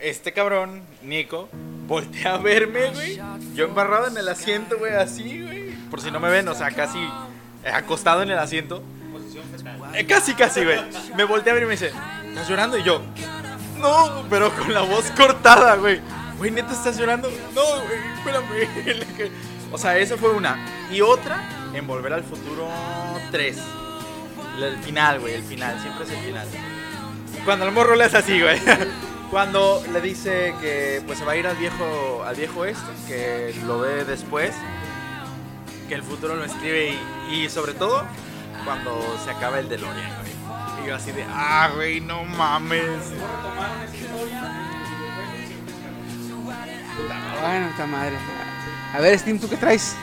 [0.00, 1.50] Este cabrón, Nico,
[1.86, 3.20] voltea a verme, güey.
[3.54, 5.70] Yo embarrado en el asiento, güey, así, güey.
[5.90, 6.98] Por si no me ven, o sea, casi
[7.64, 8.82] eh, acostado en el asiento.
[9.92, 10.78] Eh, casi, casi, güey.
[11.16, 11.92] Me voltea a ver y me dice,
[12.28, 12.78] ¿estás llorando?
[12.78, 13.02] Y yo,
[13.80, 16.00] no, pero con la voz cortada, güey.
[16.38, 17.30] Güey, neta, ¿estás llorando?
[17.54, 19.30] No, güey, espérame.
[19.72, 20.58] O sea, esa fue una.
[20.90, 22.68] Y otra, en Volver al Futuro
[23.30, 23.56] 3.
[24.60, 26.48] El final, güey, el final, siempre es el final.
[27.44, 28.60] Cuando el morro le hace así, güey.
[29.30, 33.54] Cuando le dice que pues se va a ir al viejo, al viejo este, que
[33.64, 34.52] lo ve después,
[35.88, 36.98] que el futuro lo escribe
[37.30, 38.02] y, y sobre todo
[38.64, 40.29] cuando se acaba el DeLorean, güey.
[40.82, 43.12] Y yo así de, ah, güey, no mames.
[47.40, 48.16] Bueno, esta madre.
[48.94, 49.96] A ver, Steam, ¿tú qué traes?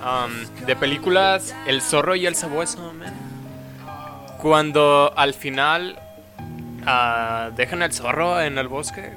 [0.00, 3.12] Um, de películas, El zorro y el sabueso, man.
[4.40, 5.98] Cuando al final
[6.86, 9.12] ah, dejan el zorro en el bosque.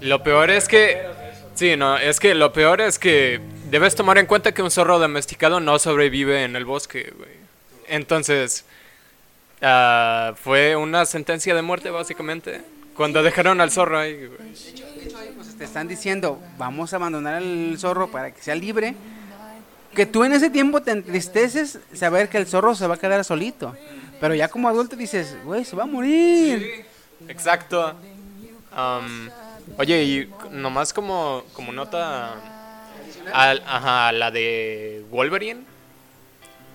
[0.00, 1.06] Lo peor es que.
[1.54, 3.40] Sí, no, es que lo peor es que
[3.70, 7.41] debes tomar en cuenta que un zorro domesticado no sobrevive en el bosque, güey.
[7.92, 8.64] Entonces,
[9.60, 12.62] ah, fue una sentencia de muerte, básicamente.
[12.96, 14.38] Cuando dejaron al zorro ahí, güey.
[14.50, 14.86] De hecho,
[15.18, 18.94] ahí, pues, te están diciendo, vamos a abandonar al zorro para que sea libre.
[19.94, 23.22] Que tú en ese tiempo te entristeces saber que el zorro se va a quedar
[23.24, 23.76] solito.
[24.20, 26.86] Pero ya como adulto dices, güey, se va a morir.
[27.28, 27.94] Exacto.
[28.74, 29.28] Am,
[29.76, 32.32] oye, y nomás como, como nota
[33.34, 35.60] al- ajá, la de Wolverine.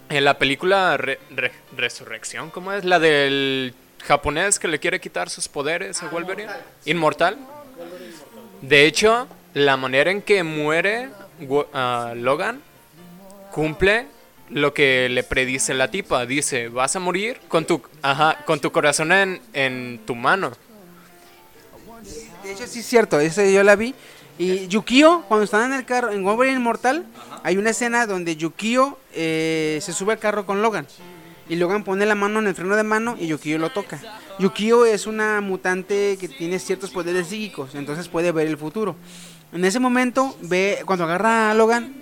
[0.09, 2.85] En la película Re- Re- Resurrección, ¿cómo es?
[2.85, 3.73] La del
[4.05, 6.51] japonés que le quiere quitar sus poderes a Wolverine.
[6.85, 7.37] Inmortal.
[8.61, 11.09] De hecho, la manera en que muere
[11.73, 12.61] ah, Logan
[13.51, 14.07] cumple
[14.49, 16.25] lo que le predice la tipa.
[16.25, 20.51] Dice, vas a morir con tu, ajá, con tu corazón en, en tu mano.
[22.43, 23.93] De hecho, sí es cierto, ese yo la vi.
[24.39, 27.05] Y Yukio, cuando están en el carro, en Wolverine Inmortal,
[27.43, 30.87] hay una escena donde Yukio eh, se sube al carro con Logan.
[31.49, 34.01] Y Logan pone la mano en el freno de mano y Yukio lo toca.
[34.39, 38.95] Yukio es una mutante que tiene ciertos poderes psíquicos, entonces puede ver el futuro.
[39.53, 41.95] En ese momento, ve cuando agarra a Logan,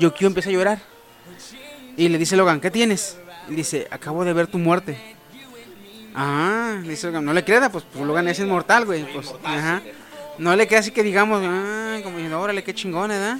[0.00, 0.80] Yukio empieza a llorar.
[1.96, 3.16] Y le dice a Logan, ¿qué tienes?
[3.48, 4.98] Y dice, acabo de ver tu muerte.
[6.14, 9.04] Ah, dice Logan, no le creas, pues, pues Logan es inmortal, güey.
[9.12, 9.80] Pues, ajá.
[10.38, 13.38] No le queda así que digamos, ah, como diciendo, órale, qué chingón, ¿verdad?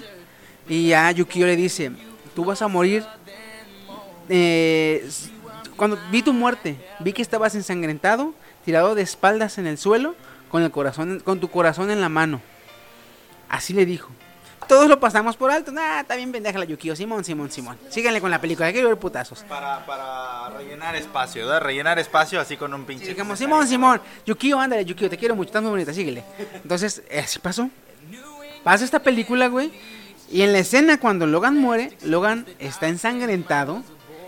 [0.69, 1.93] Y ya Yukio le dice,
[2.35, 3.05] tú vas a morir
[4.29, 5.09] eh,
[5.77, 8.35] cuando vi tu muerte, vi que estabas ensangrentado,
[8.65, 10.15] tirado de espaldas en el suelo,
[10.51, 12.41] con el corazón, con tu corazón en la mano.
[13.49, 14.11] Así le dijo.
[14.67, 15.73] Todos lo pasamos por alto.
[15.73, 16.95] Nah, está bien pendeja la Yukio.
[16.95, 17.79] Simón, Simón, Simón.
[17.89, 19.45] Síganle con la película, quiero ver putazos.
[19.45, 21.63] Para, para rellenar espacio, ¿verdad?
[21.63, 23.15] Rellenar espacio así con un pinche.
[23.15, 24.01] Sí, Simón, Simón.
[24.27, 26.23] Yukio, ándale, Yukio, te quiero mucho, estás muy bonita, síguele.
[26.63, 27.71] Entonces, así pasó.
[28.63, 29.71] Pasa esta película, güey.
[30.31, 33.83] Y en la escena cuando Logan muere, Logan está ensangrentado,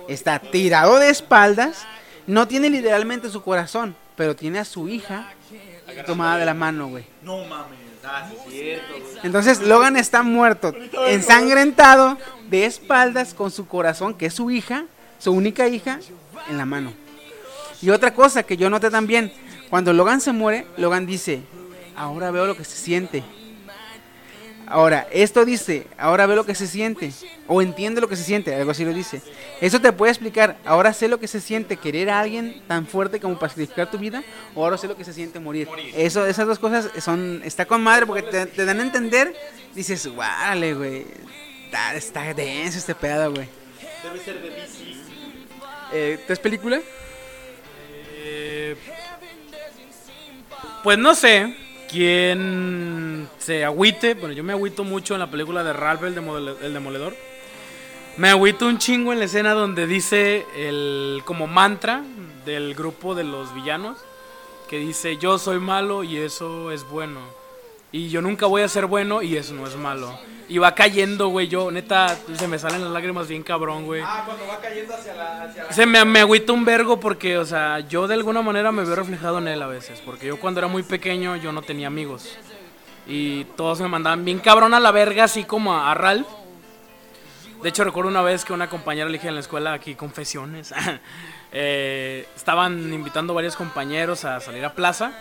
[0.08, 1.86] está tirado de espaldas,
[2.26, 5.34] no tiene literalmente su corazón, pero tiene a su hija
[6.06, 7.04] tomada de la mano, güey.
[7.22, 9.18] No mames, ah, sí cierto, güey.
[9.22, 10.74] Entonces Logan está muerto,
[11.06, 12.16] ensangrentado,
[12.48, 14.86] de espaldas, con su corazón, que es su hija,
[15.18, 16.00] su única hija,
[16.48, 16.92] en la mano.
[17.82, 19.32] Y otra cosa que yo noté también,
[19.68, 21.42] cuando Logan se muere, Logan dice,
[21.94, 23.22] ahora veo lo que se siente.
[24.70, 27.10] Ahora, esto dice, ahora veo lo que se siente,
[27.48, 29.20] o entiende lo que se siente, algo así lo dice.
[29.60, 33.18] Eso te puede explicar, ahora sé lo que se siente querer a alguien tan fuerte
[33.18, 34.22] como para sacrificar tu vida,
[34.54, 35.68] o ahora sé lo que se siente morir.
[35.96, 39.34] Eso, esas dos cosas son, está con madre porque te, te dan a entender,
[39.74, 41.04] dices, vale, güey,
[41.64, 43.48] está, está denso este pedo, güey.
[44.04, 44.84] Debe ser de DC.
[45.92, 46.80] Eh, ¿Tres película?
[48.22, 48.76] Eh,
[50.84, 51.56] pues no sé
[51.90, 54.14] quién se agüite.
[54.14, 57.14] Bueno, yo me agüito mucho en la película de Ralph el, Demole- el Demoledor.
[58.16, 62.02] Me agüito un chingo en la escena donde dice el como mantra
[62.44, 63.98] del grupo de los villanos
[64.68, 67.20] que dice yo soy malo y eso es bueno.
[67.92, 70.16] Y yo nunca voy a ser bueno y eso no es malo.
[70.48, 74.02] Y va cayendo, güey, yo neta se me salen las lágrimas bien cabrón, güey.
[74.04, 75.44] Ah, cuando va cayendo hacia la.
[75.44, 75.72] Hacia la...
[75.72, 78.96] Se me, me agüita un vergo porque, o sea, yo de alguna manera me veo
[78.96, 80.00] reflejado en él a veces.
[80.04, 82.36] Porque yo cuando era muy pequeño yo no tenía amigos.
[83.06, 86.26] Y todos me mandaban bien cabrón a la verga, así como a, a Ralph.
[87.62, 90.72] De hecho, recuerdo una vez que una compañera le dije en la escuela, aquí confesiones,
[91.52, 95.12] eh, estaban invitando varios compañeros a salir a plaza.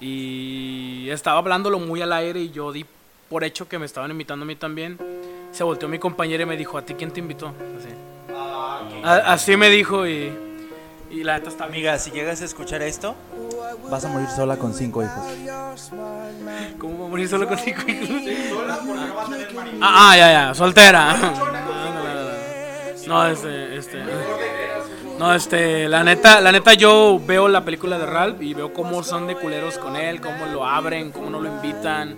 [0.00, 2.84] Y estaba hablándolo muy al aire y yo di
[3.28, 4.98] por hecho que me estaban invitando a mí también.
[5.52, 7.48] Se volteó mi compañera y me dijo, ¿a ti quién te invitó?
[7.78, 7.88] Así.
[9.04, 10.32] A- así me dijo y,
[11.10, 13.14] y la neta está Amiga, si llegas a escuchar esto,
[13.90, 15.24] vas a morir sola con cinco hijos.
[16.78, 18.08] ¿Cómo va a morir solo con cinco hijos?
[19.80, 21.16] Ah, ah, ya, ya, soltera.
[23.06, 24.02] No, este, este.
[25.18, 29.02] No, este, la neta, la neta yo veo la película de Ralph y veo cómo
[29.02, 32.16] son de culeros con él, cómo lo abren, cómo no lo invitan.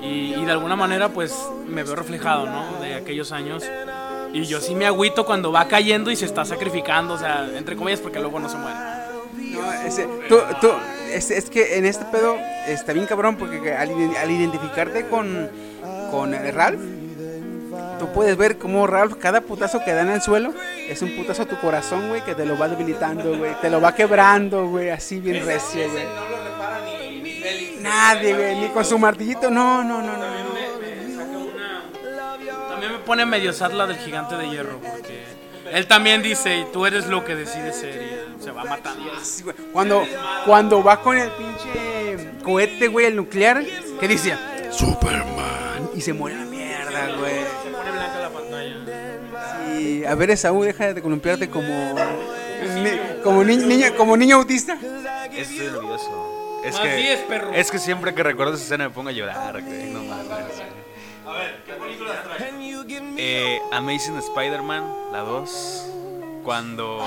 [0.00, 1.36] Y, de alguna manera pues
[1.66, 2.80] me veo reflejado, ¿no?
[2.80, 3.64] De aquellos años.
[4.32, 7.74] Y yo sí me agüito cuando va cayendo y se está sacrificando, o sea, entre
[7.76, 8.76] comillas porque luego no se muere.
[10.28, 10.70] Tú, tú,
[11.12, 12.36] es, es que en este pedo
[12.68, 15.50] está bien cabrón porque al, al identificarte con,
[16.10, 16.80] con eh, Ralph,
[17.98, 20.52] tú puedes ver cómo Ralph, cada putazo que da en el suelo,
[20.88, 23.80] es un putazo a tu corazón, güey, que te lo va debilitando, güey, te lo
[23.80, 26.04] va quebrando, güey, así bien recio, güey.
[26.04, 27.80] No lo repara ni, ni Félix.
[27.80, 30.48] Nadie, güey, ni con su martillito, no, no, no, no.
[32.68, 35.24] También me pone medio sad la del gigante de hierro, porque
[35.72, 39.10] él también dice, y tú eres lo que decides ser, y él se va matando.
[39.22, 39.56] Sí, güey.
[39.72, 40.04] Cuando,
[40.46, 43.64] cuando va con el pinche cohete, güey, el nuclear,
[44.00, 44.36] ¿qué dice?
[44.70, 45.90] Superman.
[45.94, 47.67] Y se muere la mierda, güey.
[49.88, 51.68] Y a ver, Esaú, deja de columpiarte como.
[52.82, 54.76] ni- como, ni- niño, como niño autista.
[55.34, 56.60] Estoy nervioso.
[56.64, 57.52] Es Así que, es, perro.
[57.54, 59.90] es que siempre que recuerdo esa escena me pongo a llorar, güey.
[59.90, 60.28] No mames.
[61.26, 62.52] A ver, ¿qué películas traes?
[63.16, 65.84] Eh, Amazing Spider-Man, la 2.
[66.42, 67.04] Cuando.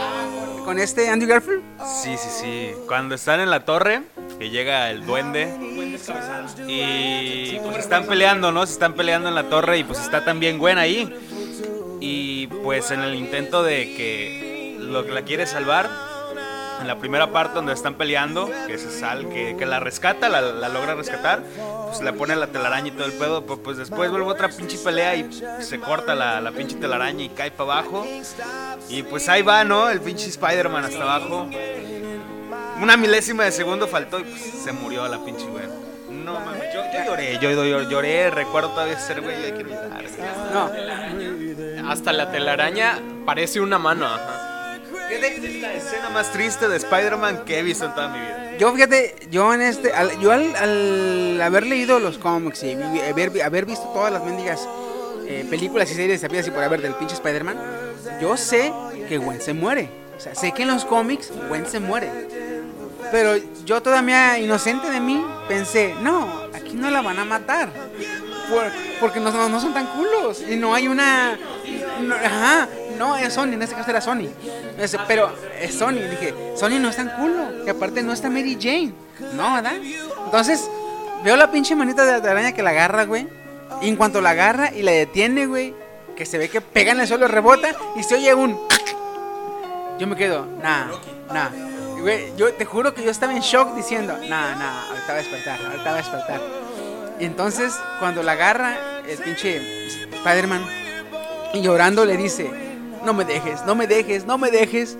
[0.65, 1.63] Con este Andrew Garfield.
[2.03, 2.71] Sí, sí, sí.
[2.87, 4.03] Cuando están en la torre,
[4.37, 5.51] que llega el duende.
[6.67, 8.65] Y pues están peleando, ¿no?
[8.65, 11.13] Se están peleando en la torre y pues está también Gwen ahí.
[12.01, 15.89] Y pues en el intento de que lo que la quiere salvar,
[16.81, 20.67] en la primera parte donde están peleando, que se sal, que, que la rescata, la,
[20.67, 21.43] logra rescatar,
[21.85, 24.79] pues le pone la telaraña y todo el pedo, pues, pues después vuelve otra pinche
[24.79, 25.29] pelea y
[25.59, 28.05] se corta la, la pinche telaraña y cae para abajo.
[28.89, 29.89] Y pues ahí va, ¿no?
[29.89, 31.47] El pinche Spider-Man hasta abajo.
[32.81, 35.80] Una milésima de segundo faltó y pues, se murió la pinche güey.
[36.23, 39.63] No mames, yo, yo lloré, yo, yo lloré, recuerdo todavía ser güey, hay que.
[39.63, 40.69] No,
[41.89, 44.05] Hasta la telaraña parece una mano.
[44.05, 44.47] ajá.
[45.09, 48.53] Es la escena más triste de Spider-Man que he visto en toda mi vida.
[48.57, 49.91] yo fíjate, yo en este.
[49.93, 52.73] al- yo al, al haber leído los cómics y
[53.09, 54.67] haber, haber visto todas las mendigas
[55.27, 57.57] eh, películas y series sabidas y por haber del pinche Spider-Man,
[58.21, 58.71] yo sé
[59.09, 59.89] que Gwen se muere.
[60.17, 62.09] O sea, sé que en los cómics Gwen se muere.
[63.11, 63.35] Pero
[63.65, 67.69] yo todavía inocente de mí pensé, no, aquí no la van a matar.
[68.49, 70.41] Por- porque no, son tan culos.
[70.47, 71.37] Y no hay una...
[72.23, 72.67] ajá,
[72.97, 74.29] no, es Sony, en este caso era Sony.
[75.07, 75.93] Pero es Sony.
[76.09, 77.63] Dije, Sony no es tan culo.
[77.65, 78.93] Que aparte no está Mary Jane.
[79.33, 79.73] No, ¿verdad?
[80.25, 80.69] Entonces,
[81.23, 83.27] veo la pinche manita de araña que la agarra, güey.
[83.81, 85.73] Y en cuanto la agarra y la detiene, güey,
[86.15, 88.59] que se ve que pega en el suelo, rebota y se oye un.
[89.99, 90.87] Yo me quedo, nah,
[91.33, 91.49] nah.
[92.01, 95.17] Güey, yo te juro que yo estaba en shock diciendo, nah, nah, ahorita va a
[95.17, 96.41] despertar, ahorita va a despertar.
[97.19, 100.65] Y entonces, cuando la agarra, el pinche Spider-Man,
[101.53, 102.49] y llorando le dice,
[103.03, 104.97] no me dejes, no me dejes, no me dejes.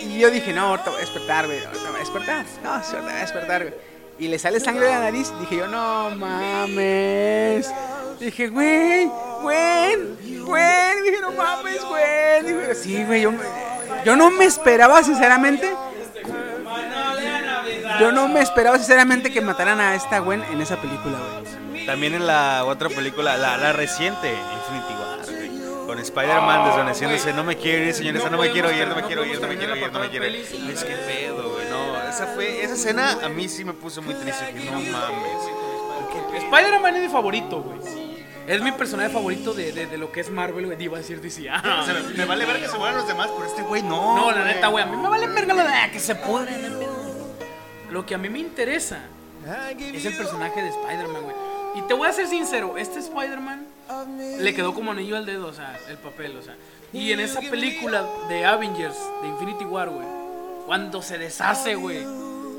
[0.00, 2.46] Y yo dije, no, ahorita va a despertar, güey, ahorita va a despertar.
[2.62, 3.74] No, ahorita va a despertar, güey.
[4.18, 5.32] Y le sale sangre de la nariz.
[5.40, 7.70] Dije yo, no mames.
[8.20, 9.10] Dije, güey,
[9.42, 9.96] güey,
[10.40, 11.02] güey.
[11.04, 12.42] Dije, no mames, güey.
[12.44, 13.65] Dije, sí, güey, yo, me-
[14.04, 15.74] yo no me esperaba, sinceramente.
[18.00, 21.86] Yo no me esperaba, sinceramente, que mataran a esta Gwen en esa película, güey.
[21.86, 27.44] También en la otra película, la, la reciente, Infinity War, güey, con Spider-Man desvaneciéndose, no
[27.44, 29.76] me quiero ir, señores, no me quiero ir, no me quiero ir, no me quiero
[29.76, 30.34] ir, no me quiero ir.
[30.34, 34.14] Es que pedo, güey, no, esa fue, esa escena a mí sí me puso muy
[34.14, 36.42] triste, no mames.
[36.42, 38.05] Spider-Man es mi favorito, güey.
[38.46, 40.82] Es mi personaje favorito de, de, de lo que es Marvel, güey.
[40.82, 41.48] Iba a decir DC.
[41.50, 41.80] Ah.
[41.82, 44.16] O sea, me vale ver que se mueran los demás, pero este güey no.
[44.16, 44.84] No, la neta, güey.
[44.84, 46.78] A mí me vale verga lo de ah, que se pudren.
[47.90, 49.00] Lo que a mí me interesa
[49.78, 51.36] es el personaje de Spider-Man, güey.
[51.76, 53.66] Y te voy a ser sincero, este Spider-Man
[54.38, 56.56] le quedó como anillo al dedo, o sea, el papel, o sea.
[56.92, 60.06] Y en esa película de Avengers, de Infinity War, güey,
[60.66, 62.04] cuando se deshace, güey.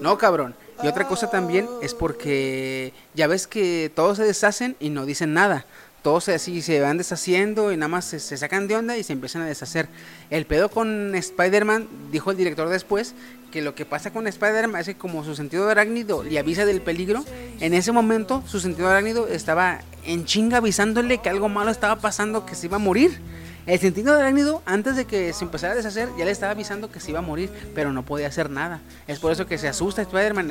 [0.02, 0.56] No, cabrón.
[0.84, 5.34] Y otra cosa también es porque ya ves que todos se deshacen y no dicen
[5.34, 5.66] nada.
[6.04, 9.42] Todos así se van deshaciendo y nada más se, sacan de onda y se empiezan
[9.42, 9.90] a deshacer.
[10.30, 13.16] El pedo con Spider-Man, dijo el director después,
[13.52, 16.82] que lo que pasa con Spider-Man es que como su sentido arácnido le avisa del
[16.82, 17.26] peligro,
[17.60, 22.46] en ese momento su sentido arácnido estaba en chinga avisándole que algo malo estaba pasando,
[22.46, 23.20] que se iba a morir.
[23.68, 26.90] El sentido de arácnido, antes de que se empezara a deshacer, ya le estaba avisando
[26.90, 28.80] que se iba a morir, pero no podía hacer nada.
[29.08, 30.50] Es por eso que se asusta Spider-Man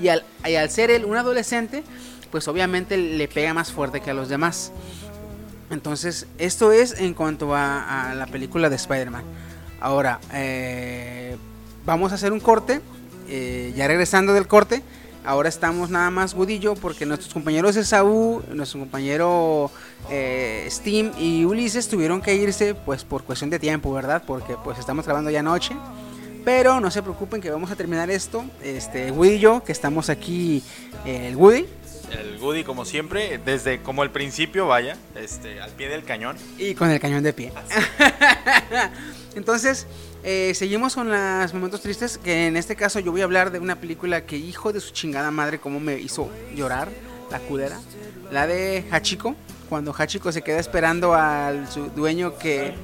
[0.00, 1.82] y al, ser él un adolescente,
[2.30, 4.70] pues obviamente le pega más fuerte que a los demás.
[5.70, 9.24] Entonces, esto es en cuanto a, la película de Spider-Man.
[9.80, 11.36] Ahora, eh,
[11.84, 12.80] vamos a hacer un corte.
[13.28, 14.84] eh, ya regresando del corte,
[15.24, 19.70] ahora estamos nada más yo porque nuestros compañeros de Saúl, nuestro compañero
[20.10, 24.22] eh, Steam y Ulises tuvieron que irse pues por cuestión de tiempo, ¿verdad?
[24.26, 25.74] Porque pues estamos grabando ya noche.
[26.44, 28.44] Pero no se preocupen que vamos a terminar esto.
[28.62, 30.62] Este, Woody y yo, que estamos aquí,
[31.04, 31.66] eh, el Woody.
[32.10, 36.36] El Goody, como siempre, desde como el principio, vaya, este, al pie del cañón.
[36.58, 37.52] Y con el cañón de pie.
[39.36, 39.86] Entonces,
[40.24, 42.18] eh, seguimos con los momentos tristes.
[42.18, 44.92] Que en este caso yo voy a hablar de una película que, hijo de su
[44.92, 46.88] chingada madre, cómo me hizo llorar,
[47.30, 47.80] la culera.
[48.32, 49.36] La de Hachiko.
[49.72, 52.74] Cuando Hachiko se queda esperando al su dueño que.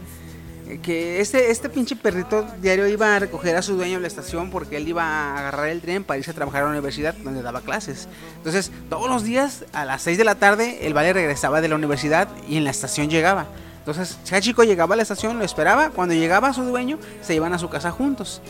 [0.83, 4.51] Que este, este pinche perrito diario iba a recoger a su dueño en la estación
[4.51, 7.43] porque él iba a agarrar el tren para irse a trabajar a la universidad donde
[7.43, 8.09] daba clases.
[8.39, 11.75] Entonces, todos los días a las 6 de la tarde, el vale regresaba de la
[11.75, 13.49] universidad y en la estación llegaba.
[13.81, 15.91] Entonces, Hachiko llegaba a la estación, lo esperaba.
[15.91, 18.41] Cuando llegaba su dueño, se iban a su casa juntos.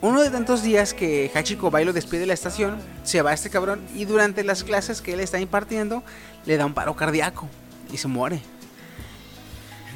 [0.00, 3.32] Uno de tantos días que Hachiko va y lo despide de la estación, se va
[3.32, 6.04] este cabrón y durante las clases que él está impartiendo,
[6.46, 7.48] le da un paro cardíaco
[7.92, 8.40] y se muere.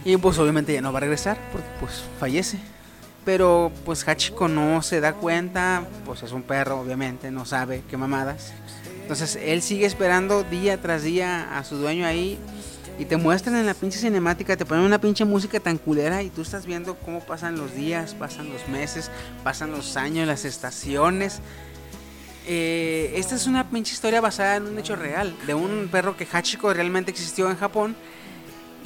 [0.05, 2.59] Y pues obviamente ya no va a regresar porque pues fallece.
[3.24, 7.97] Pero pues Hachiko no se da cuenta, pues es un perro obviamente, no sabe qué
[7.97, 8.53] mamadas.
[9.03, 12.41] Entonces él sigue esperando día tras día a su dueño ahí
[12.98, 16.31] y te muestran en la pinche cinemática, te ponen una pinche música tan culera y
[16.31, 19.10] tú estás viendo cómo pasan los días, pasan los meses,
[19.43, 21.40] pasan los años, las estaciones.
[22.47, 26.27] Eh, esta es una pinche historia basada en un hecho real, de un perro que
[26.31, 27.97] Hachiko realmente existió en Japón.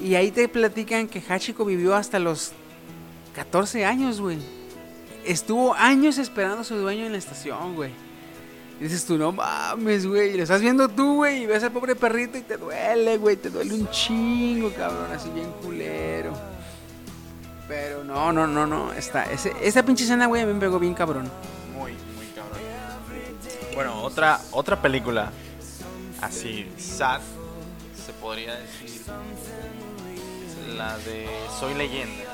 [0.02, 2.52] Y ahí te platican que Hachiko vivió hasta los
[3.34, 4.38] 14 años, güey.
[5.24, 8.05] Estuvo años esperando a su dueño en la estación, güey.
[8.78, 10.36] Y dices tú, no mames, güey.
[10.36, 11.44] Lo estás viendo tú, güey.
[11.44, 13.36] Y ves al pobre perrito y te duele, güey.
[13.36, 15.11] Te duele un chingo, cabrón.
[15.12, 16.32] Así bien culero.
[17.69, 18.93] Pero no, no, no, no.
[18.93, 21.31] Esta, ese, esa pinche escena, güey, a mí me pegó bien cabrón.
[21.73, 22.61] Muy, muy cabrón.
[23.74, 25.32] Bueno, otra, otra película
[26.20, 27.20] así, sad,
[28.05, 29.03] se podría decir.
[30.77, 31.27] La de
[31.59, 32.26] Soy Leyenda.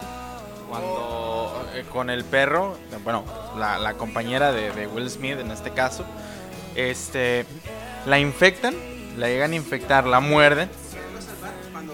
[0.73, 3.27] Cuando eh, con el perro, bueno,
[3.59, 6.07] la, la compañera de, de Will Smith en este caso,
[6.75, 7.45] este,
[8.07, 8.75] la infectan,
[9.19, 10.71] la llegan a infectar, la muerden.
[11.73, 11.93] Cuando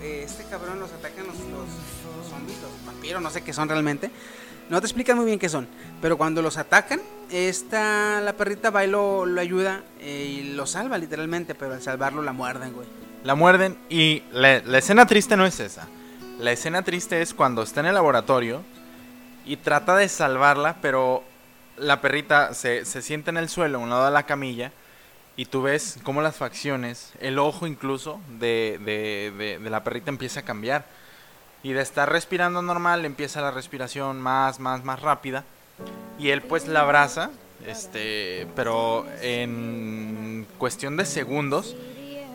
[0.00, 1.68] eh, este cabrón los atacan los, los,
[2.16, 4.10] los zombies, los vampiros, no sé qué son realmente.
[4.70, 5.68] No te explican muy bien qué son.
[6.00, 10.64] Pero cuando los atacan, esta, la perrita va y lo, lo ayuda eh, y lo
[10.64, 11.54] salva literalmente.
[11.54, 12.88] Pero al salvarlo la muerden, güey.
[13.22, 15.88] La muerden y la, la escena triste no es esa.
[16.42, 18.62] La escena triste es cuando está en el laboratorio
[19.46, 21.22] y trata de salvarla, pero
[21.76, 24.72] la perrita se, se sienta en el suelo, a un lado de la camilla,
[25.36, 30.40] y tú ves cómo las facciones, el ojo incluso de, de- de- la perrita empieza
[30.40, 30.84] a cambiar.
[31.62, 35.44] Y de estar respirando normal empieza la respiración más, más, más rápida.
[36.18, 37.30] Y él pues la abraza,
[37.68, 41.76] este, pero en cuestión de segundos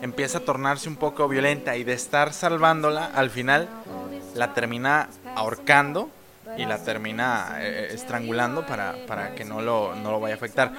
[0.02, 3.68] empieza a tornarse un poco violenta y de estar salvándola, al final
[4.34, 6.08] la termina ahorcando
[6.56, 10.72] y la termina eh, estrangulando para, para que no lo, no lo vaya a afectar.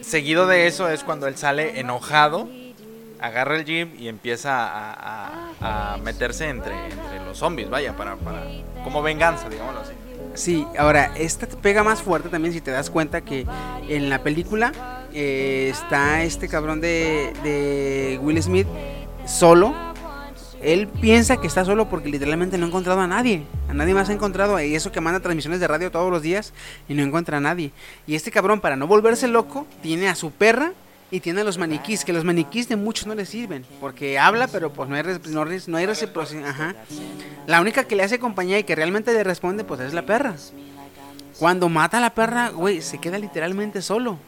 [0.00, 2.48] Seguido de eso es cuando él sale enojado,
[3.20, 4.92] agarra el jeep y empieza a,
[5.60, 8.42] a- a meterse entre, entre los zombies, vaya, para, para
[8.84, 9.92] como venganza, digámoslo así.
[10.34, 13.44] Sí, ahora, esta te pega más fuerte también si te das cuenta que
[13.88, 14.72] en la película
[15.20, 18.68] eh, está este cabrón de, de Will Smith
[19.26, 19.74] solo.
[20.60, 23.42] Él piensa que está solo porque literalmente no ha encontrado a nadie.
[23.68, 24.60] A nadie más ha encontrado.
[24.60, 26.52] Y eso que manda transmisiones de radio todos los días
[26.88, 27.72] y no encuentra a nadie.
[28.06, 30.72] Y este cabrón, para no volverse loco, tiene a su perra
[31.10, 32.04] y tiene a los maniquís.
[32.04, 33.64] Que los maniquís de muchos no le sirven.
[33.80, 36.48] Porque habla, pero pues no hay, no, no hay reciprocidad.
[36.48, 36.74] Ajá.
[37.46, 40.34] La única que le hace compañía y que realmente le responde, pues es la perra.
[41.38, 44.18] Cuando mata a la perra, güey, se queda literalmente solo.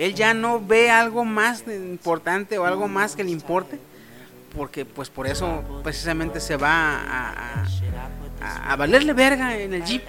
[0.00, 3.78] Él ya no ve algo más importante o algo más que le importe.
[4.56, 7.64] Porque pues por eso precisamente se va a,
[8.42, 10.02] a- a- valerle verga en el jeep.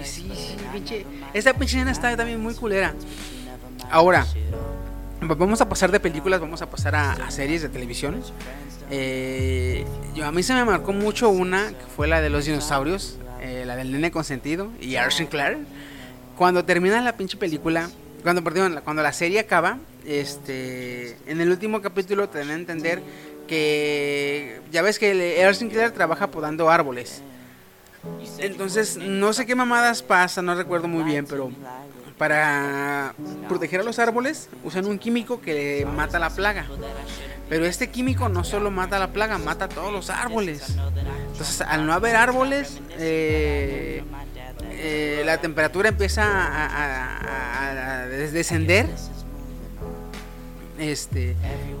[0.00, 1.04] Y sí, sí, pinche.
[1.34, 2.94] Esta pinche escena está también muy culera.
[3.90, 4.24] Ahora,
[5.28, 8.22] va- vamos a pasar de películas, vamos a pasar a, a series de televisión.
[8.90, 9.84] Eh,
[10.14, 13.64] yo, a mí se me marcó mucho una, que fue la de los dinosaurios, eh,
[13.66, 15.58] la del nene consentido y Arson Clark.
[16.36, 17.90] Cuando termina la pinche película,
[18.22, 23.00] cuando, perdón, cuando la serie acaba, este, en el último capítulo te dan a entender
[23.46, 27.22] que ya ves que Earl Sinclair trabaja podando árboles.
[28.38, 31.50] Entonces, no sé qué mamadas pasa, no recuerdo muy bien, pero
[32.16, 33.14] para
[33.48, 36.66] proteger a los árboles usan un químico que mata la plaga.
[37.48, 40.76] Pero este químico no solo mata la plaga, mata a todos los árboles.
[41.32, 44.02] Entonces, al no haber árboles, eh,
[44.70, 48.86] eh, la temperatura empieza a, a- a- a des- descender.
[50.78, 51.34] Este,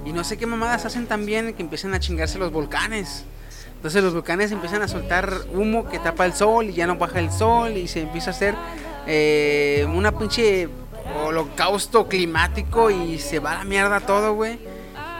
[0.04, 3.24] y no sé qué mamadas hacen también que empiezan a chingarse los volcanes.
[3.76, 7.20] Entonces los volcanes empiezan a soltar humo que tapa el sol y ya no baja
[7.20, 8.54] el sol y se empieza a hacer
[9.06, 10.68] eh, una pinche
[11.24, 14.58] holocausto climático y se va a la mierda todo, güey.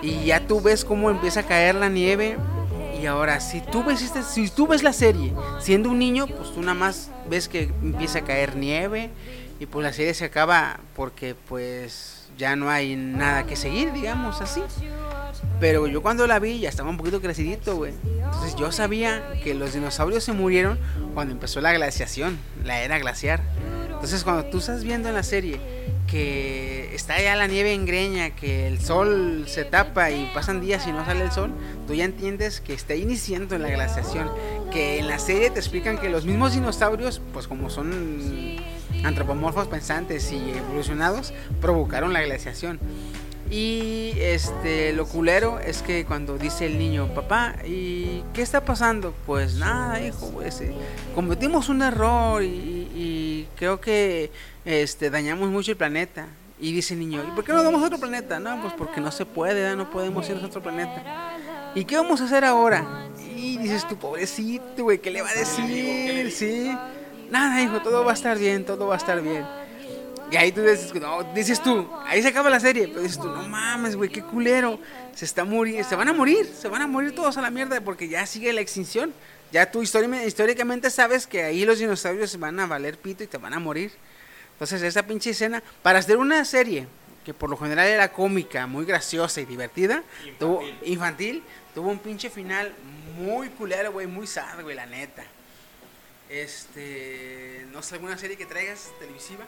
[0.02, 2.36] Y ya tú ves cómo empieza a caer la nieve.
[3.00, 6.52] Y ahora, si tú ves este, si tú ves la serie siendo un niño, pues
[6.52, 9.10] tú nada más ves que empieza a caer nieve
[9.60, 14.40] y pues la serie se acaba porque pues ya no hay nada que seguir, digamos
[14.40, 14.62] así.
[15.60, 17.92] Pero yo cuando la vi ya estaba un poquito crecidito, güey.
[18.04, 20.78] Entonces yo sabía que los dinosaurios se murieron
[21.14, 23.42] cuando empezó la glaciación, la era glaciar.
[23.86, 25.60] Entonces cuando tú estás viendo en la serie
[26.10, 30.86] que está ya la nieve en greña, que el sol se tapa y pasan días
[30.86, 31.52] y no sale el sol,
[31.86, 34.30] tú ya entiendes que está iniciando la glaciación.
[34.72, 38.56] Que en la serie te explican que los mismos dinosaurios, pues como son
[39.04, 42.80] antropomorfos pensantes y evolucionados, provocaron la glaciación.
[43.50, 49.14] Y este lo culero es que cuando dice el niño, papá, ¿y qué está pasando?
[49.24, 50.74] Pues nada, hijo, pues eh,
[51.14, 52.46] cometimos un error y,
[52.94, 54.30] y creo que
[54.68, 56.26] este dañamos mucho el planeta.
[56.60, 58.40] Y dice el niño, ¿y por qué no vamos a otro planeta?
[58.40, 61.36] No, pues porque no se puede, no podemos ir a otro planeta.
[61.74, 63.06] ¿Y qué vamos a hacer ahora?
[63.36, 66.30] Y dices tú, pobrecito, güey, ¿qué le va a decir?
[66.32, 66.76] Sí.
[67.30, 69.46] Nada, hijo, todo va a estar bien, todo va a estar bien.
[70.32, 73.28] Y ahí tú dices, no, dices tú, ahí se acaba la serie, pero dices tú,
[73.28, 74.80] no mames, güey, qué culero.
[75.14, 77.80] Se está muriendo, se van a morir, se van a morir todos a la mierda
[77.80, 79.12] porque ya sigue la extinción.
[79.52, 83.38] Ya tú histórica- históricamente sabes que ahí los dinosaurios van a valer pito y te
[83.38, 83.92] van a morir.
[84.58, 86.88] Entonces esa pinche escena, para hacer una serie
[87.24, 90.02] que por lo general era cómica, muy graciosa y divertida,
[90.38, 91.42] tuvo infantil,
[91.74, 92.72] tuvo un pinche final
[93.16, 95.22] muy culero, güey, muy sad, güey, la neta.
[96.28, 99.44] Este, no sé, alguna serie que traigas televisiva.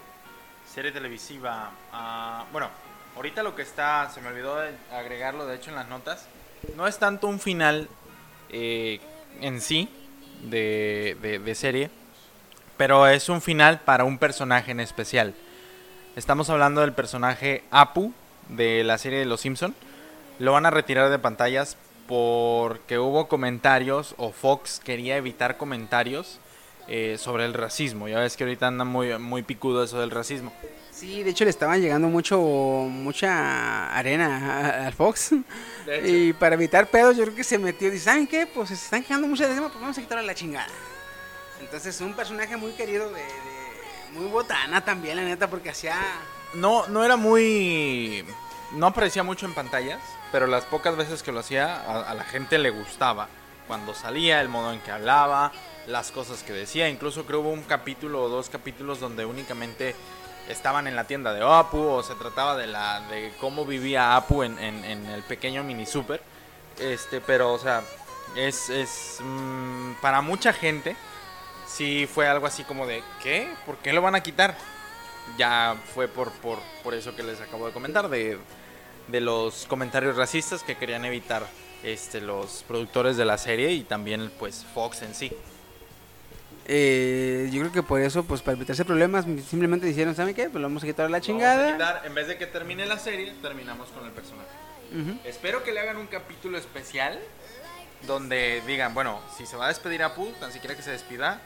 [0.72, 1.72] Serie televisiva.
[1.92, 2.70] ah, bueno,
[3.16, 6.26] ahorita lo que está, se me olvidó de agregarlo, de hecho, en las notas.
[6.76, 7.88] No es tanto un final
[8.50, 9.00] eh,
[9.40, 9.88] en sí
[10.44, 11.90] de, de- de serie,
[12.80, 15.34] pero es un final para un personaje en especial.
[16.16, 18.14] Estamos hablando del personaje Apu
[18.48, 19.74] de la serie de Los Simpson.
[20.38, 21.76] Lo van a retirar de pantallas
[22.08, 26.40] porque hubo comentarios o Fox quería evitar comentarios
[26.88, 28.08] eh, sobre el racismo.
[28.08, 30.50] Ya ves que ahorita anda muy, muy picudo eso del racismo.
[30.90, 35.32] Sí, de hecho le estaban llegando mucho, mucha arena al Fox.
[36.02, 37.90] Y para evitar pedos, yo creo que se metió.
[37.90, 38.46] Dice, ¿saben qué?
[38.46, 40.68] Pues se están quejando mucho de tema, pues vamos a quitarle la chingada.
[41.60, 45.96] Entonces, un personaje muy querido de, de- muy botana también, la neta, porque hacía.
[46.54, 48.24] No, no era muy...
[48.72, 50.00] No aparecía mucho en pantallas,
[50.32, 53.28] pero las pocas veces que lo hacía a, a la gente le gustaba.
[53.66, 55.52] Cuando salía, el modo en que hablaba,
[55.86, 56.88] las cosas que decía.
[56.88, 59.94] Incluso creo hubo un capítulo o dos capítulos donde únicamente
[60.48, 64.42] estaban en la tienda de Apu o se trataba de la de cómo vivía Apu
[64.42, 66.20] en, en- en el pequeño mini super.
[66.80, 67.82] Este, pero o sea,
[68.34, 70.96] es, es mm, para mucha gente
[71.80, 73.48] sí fue algo así como de ¿qué?
[73.64, 74.54] ¿Por qué lo van a quitar?
[75.38, 78.36] Ya fue por, por, por eso que les acabo de comentar, de,
[79.08, 81.46] de los comentarios racistas que querían evitar
[81.82, 85.32] este, los productores de la serie y también pues Fox en sí.
[86.66, 90.50] Eh, yo creo que por eso, pues para evitarse problemas, simplemente dijeron, ¿saben qué?
[90.50, 91.72] Pues lo vamos a quitar a la Vamos a chingada.
[91.72, 94.50] quitar, en vez de que termine la serie, terminamos con el personaje.
[94.92, 95.18] Ujú.
[95.24, 97.18] Espero que le hagan un capítulo especial
[98.06, 101.40] donde digan, bueno, si se va a despedir a Pooh, tan siquiera que se despida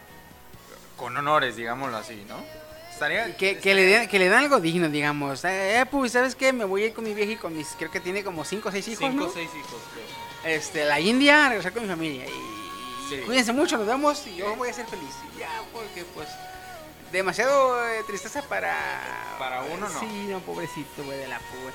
[0.96, 2.36] con honores, digámoslo así, ¿no?
[2.92, 5.44] Estaría Que, que, le den, que le den algo digno, digamos.
[5.44, 6.52] Eh, pues, ¿sabes qué?
[6.52, 7.68] Me voy a ir con mi vieja y con mis.
[7.76, 8.98] Creo que tiene como 5 o 6 hijos.
[9.10, 9.30] cinco ¿no?
[9.30, 9.80] o seis hijos.
[9.92, 10.54] creo.
[10.54, 12.24] Este, la India, regresar con mi familia.
[12.26, 12.54] Y
[13.08, 13.16] Sí.
[13.26, 15.10] cuídense mucho, nos vemos y yo voy a ser feliz.
[15.38, 16.28] Ya, porque pues.
[17.12, 18.74] Demasiado eh, tristeza para.
[19.38, 20.00] Para uno, no.
[20.00, 21.74] Sí, no, pobrecito, güey, de la güey.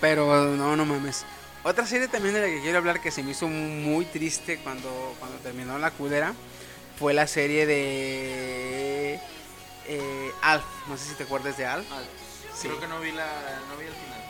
[0.00, 1.24] Pero no, no mames.
[1.62, 5.14] Otra serie también de la que quiero hablar que se me hizo muy triste cuando,
[5.18, 6.32] cuando terminó la culera
[7.00, 9.18] fue la serie de
[9.88, 10.62] eh, Alf.
[10.86, 11.86] No sé si te acuerdas de Alf.
[12.54, 12.68] Sí.
[12.68, 13.26] Creo que no vi, la,
[13.70, 14.20] no vi el final.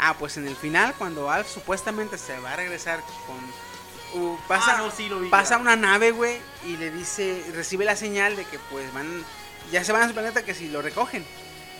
[0.00, 4.20] Ah, pues en el final, cuando Alf supuestamente se va a regresar con.
[4.20, 5.60] uh, pasa Ah, no, sí lo vi pasa ya.
[5.60, 7.44] una nave, güey, y le dice.
[7.54, 9.24] Recibe la señal de que, pues van.
[9.70, 11.24] Ya se van a su planeta, que si lo recogen.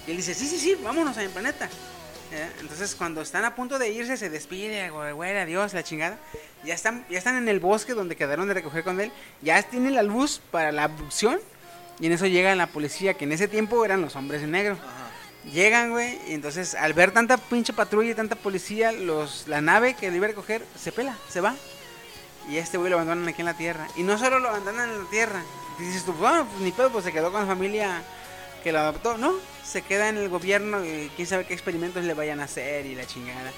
[0.06, 1.68] Y él dice: Sí, sí, sí, vámonos a mi planeta.
[2.32, 2.50] ¿Eh?
[2.60, 6.18] Entonces, cuando están a punto de irse, se despide, güey, güey, adiós, la chingada.
[6.64, 9.12] Ya están, ya están en el bosque donde quedaron de recoger con él.
[9.42, 11.38] Ya tienen la luz para la abducción.
[12.00, 14.76] Y en eso llega la policía, que en ese tiempo eran los hombres en negro.
[15.52, 19.94] Llegan, güey, y entonces al ver tanta pinche patrulla y tanta policía, los, la nave
[19.94, 21.54] que le iba a recoger se pela, se va.
[22.50, 23.86] Y a este güey lo abandonan aquí en la tierra.
[23.96, 25.42] Y no solo lo abandonan en la tierra.
[25.78, 28.02] Dices tú, bueno, pues ni pedo, pues se quedó con la familia
[28.62, 29.16] que lo adoptó.
[29.16, 29.34] No,
[29.66, 32.94] se queda en el gobierno y quién sabe qué experimentos le vayan a hacer y
[32.94, 33.52] la chingada.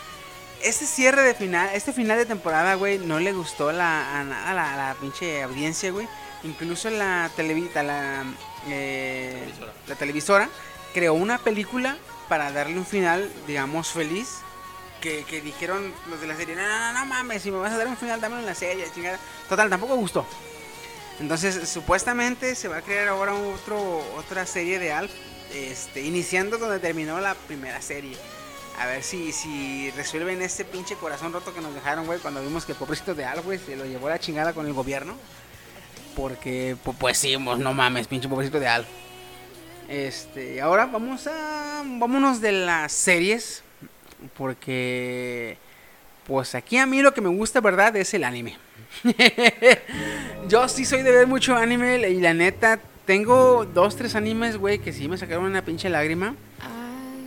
[0.63, 4.51] Este cierre de final, este final de temporada, güey, no le gustó la, a nada
[4.51, 6.09] a la, a la pinche audiencia, güey.
[6.43, 8.25] Incluso la televita, la,
[8.69, 9.53] eh,
[9.87, 10.49] la televisora
[10.95, 11.97] creó una película
[12.29, 14.39] para darle un final, digamos, feliz.
[15.01, 17.73] Que, que dijeron los de la serie, no, no, no, no mames, si me vas
[17.73, 19.17] a dar un final, dámelo en la serie, chingada.
[19.49, 20.27] Total, tampoco gustó.
[21.21, 25.13] Entonces, supuestamente se va a crear ahora otro, otra serie de Alf,
[25.55, 28.17] este, iniciando donde terminó la primera serie.
[28.79, 32.65] A ver si, si resuelven este pinche corazón roto que nos dejaron, güey, cuando vimos
[32.65, 35.17] que el pobrecito de Alf, güey, se lo llevó la chingada con el gobierno.
[36.15, 38.87] Porque, pu- pues sí, no mames, pinche pobrecito de Alf.
[39.89, 41.83] Este, ahora vamos a.
[41.85, 43.63] Vámonos de las series.
[44.37, 45.57] Porque.
[46.27, 47.97] Pues aquí a mí lo que me gusta, ¿verdad?
[47.97, 48.59] Es el anime.
[50.49, 52.79] Yo sí soy de ver mucho anime y la neta.
[53.09, 56.35] Tengo dos, tres animes, güey, que sí me sacaron una pinche lágrima.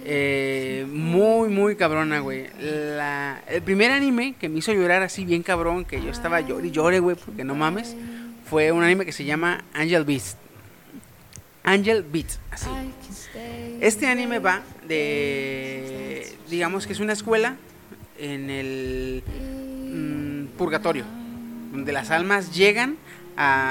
[0.06, 2.46] Eh, muy, muy cabrona, güey.
[2.60, 6.68] La- El primer anime que me hizo llorar así bien cabrón, que yo estaba llore
[6.68, 7.96] y llore, güey, porque no mames,
[8.48, 10.38] fue un anime que se llama Angel Beats.
[11.64, 12.70] Angel Beats, así.
[13.80, 17.56] Este anime va de, digamos que es una escuela
[18.20, 21.06] en el mm, purgatorio,
[21.72, 22.98] donde las almas llegan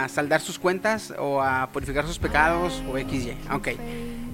[0.04, 3.36] a saldar sus cuentas o a purificar sus pecados o XY.
[3.52, 3.68] Ok.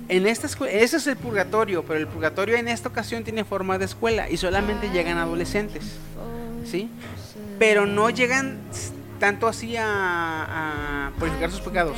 [0.08, 3.84] En esta ese es el purgatorio, pero el purgatorio en esta ocasión tiene forma de
[3.86, 5.96] escuela y solamente llegan adolescentes,
[6.64, 6.88] ¿sí?
[7.58, 8.58] Pero no llegan
[9.18, 9.84] tanto así a,
[11.08, 11.96] a purificar sus pecados.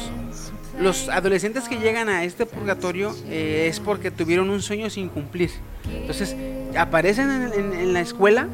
[0.81, 5.51] Los adolescentes que llegan a este purgatorio eh, es porque tuvieron un sueño sin cumplir.
[5.93, 6.35] Entonces
[6.79, 8.47] aparecen en, en- en la escuela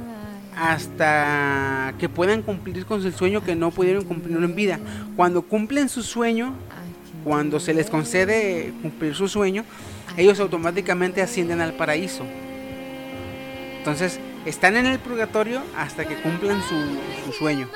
[0.57, 4.79] hasta que puedan cumplir con su sueño que no pudieron cumplir en vida.
[5.17, 6.55] Cuando cumplen su sueño,
[7.25, 9.65] cuando se les concede cumplir su sueño,
[10.17, 12.25] ellos automáticamente ascienden al paraíso.
[13.79, 17.69] Entonces, están en el purgatorio hasta que cumplan su sueño.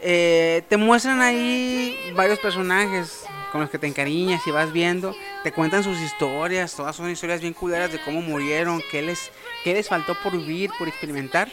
[0.00, 5.14] Eh, te muestran ahí varios personajes con los que te encariñas y vas viendo.
[5.42, 9.30] Te cuentan sus historias, todas son historias bien culeras de cómo murieron, qué les,
[9.64, 11.48] qué les faltó por vivir, por experimentar.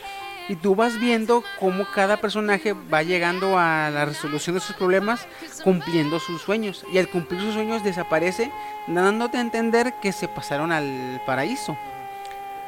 [0.47, 5.27] Y tú vas viendo cómo cada personaje va llegando a la resolución de sus problemas
[5.63, 6.85] cumpliendo sus sueños.
[6.93, 8.51] Y al cumplir sus sueños desaparece,
[8.85, 11.75] dándote a entender que se pasaron al paraíso.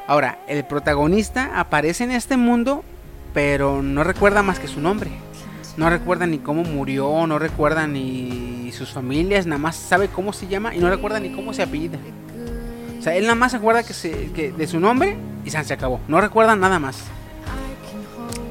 [0.08, 2.82] Ahora, el protagonista aparece en este mundo,
[3.32, 5.10] pero no recuerda más que su nombre.
[5.78, 10.48] No recuerda ni cómo murió, no recuerda ni sus familias, nada más sabe cómo se
[10.48, 11.98] llama y no recuerda ni cómo se apellida.
[12.98, 15.72] O sea, él nada más se acuerda que se, que de su nombre y se
[15.72, 16.00] acabó.
[16.08, 17.04] No recuerda nada más.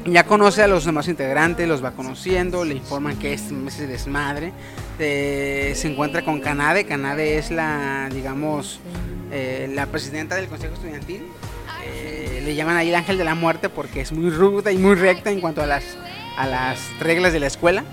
[0.06, 4.54] Ya conoce a los demás integrantes, los va conociendo, le informan que es ese desmadre.
[4.98, 6.86] Eh, se encuentra con Canade.
[6.86, 8.80] Canade es la, digamos,
[9.30, 11.26] eh, la presidenta del Consejo Estudiantil.
[11.84, 14.94] Eh, le llaman ahí el ángel de la muerte porque es muy ruda y muy
[14.94, 15.84] recta en cuanto a las,
[16.38, 17.84] a las reglas de la escuela.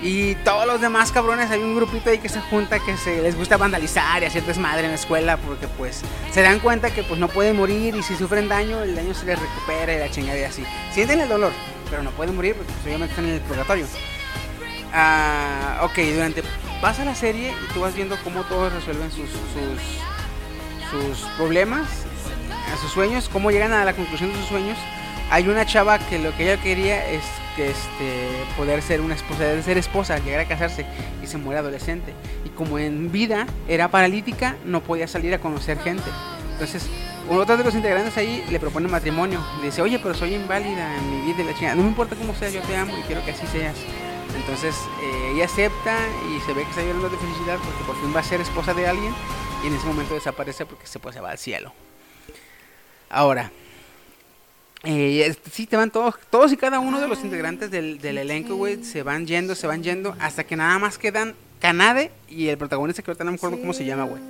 [0.00, 3.36] Y todos los demás cabrones, hay un grupito ahí que se junta que se les
[3.36, 7.18] gusta vandalizar y hacer desmadre en la escuela porque pues se dan cuenta que pues
[7.18, 10.38] no pueden morir y si sufren daño, el daño se les recupera y la chingada
[10.38, 10.64] y así.
[10.92, 11.52] Sienten el dolor,
[11.90, 13.86] pero no pueden morir porque pues, obviamente están en el purgatorio.
[14.94, 16.42] Ah, ok, durante
[16.80, 21.88] pasa la serie y tú vas viendo cómo todos resuelven sus, sus, sus problemas,
[22.80, 24.78] sus sueños, cómo llegan a la conclusión de sus sueños.
[25.30, 27.22] Hay una chava que lo que ella quería es
[27.54, 30.86] que este poder ser una esposa, ser esposa, llegar a casarse
[31.22, 32.14] y se muere adolescente.
[32.44, 36.08] Y como en vida era paralítica, no podía salir a conocer gente.
[36.52, 36.88] Entonces,
[37.30, 39.44] otro de los integrantes ahí le propone matrimonio.
[39.60, 41.74] Le dice, oye, pero soy inválida en mi vida y la chingada.
[41.74, 43.76] No me importa cómo sea, yo te amo y quiero que así seas.
[44.34, 45.96] Entonces eh, ella acepta
[46.30, 48.72] y se ve que está llorando de felicidad porque por fin va a ser esposa
[48.72, 49.12] de alguien
[49.62, 51.72] y en ese momento desaparece porque se, pues, se va al cielo.
[53.10, 53.50] Ahora,
[54.84, 58.54] eh, sí, te van todos, todos y cada uno de los integrantes del, del elenco,
[58.56, 62.56] güey, se van yendo, se van yendo, hasta que nada más quedan Canade y el
[62.58, 64.22] protagonista, que ahorita no me acuerdo cómo se llama, güey.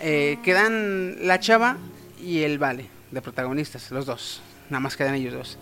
[0.00, 1.76] Eh, quedan la chava
[2.20, 4.42] y el vale, de protagonistas, los dos.
[4.68, 5.58] Nada más quedan ellos dos.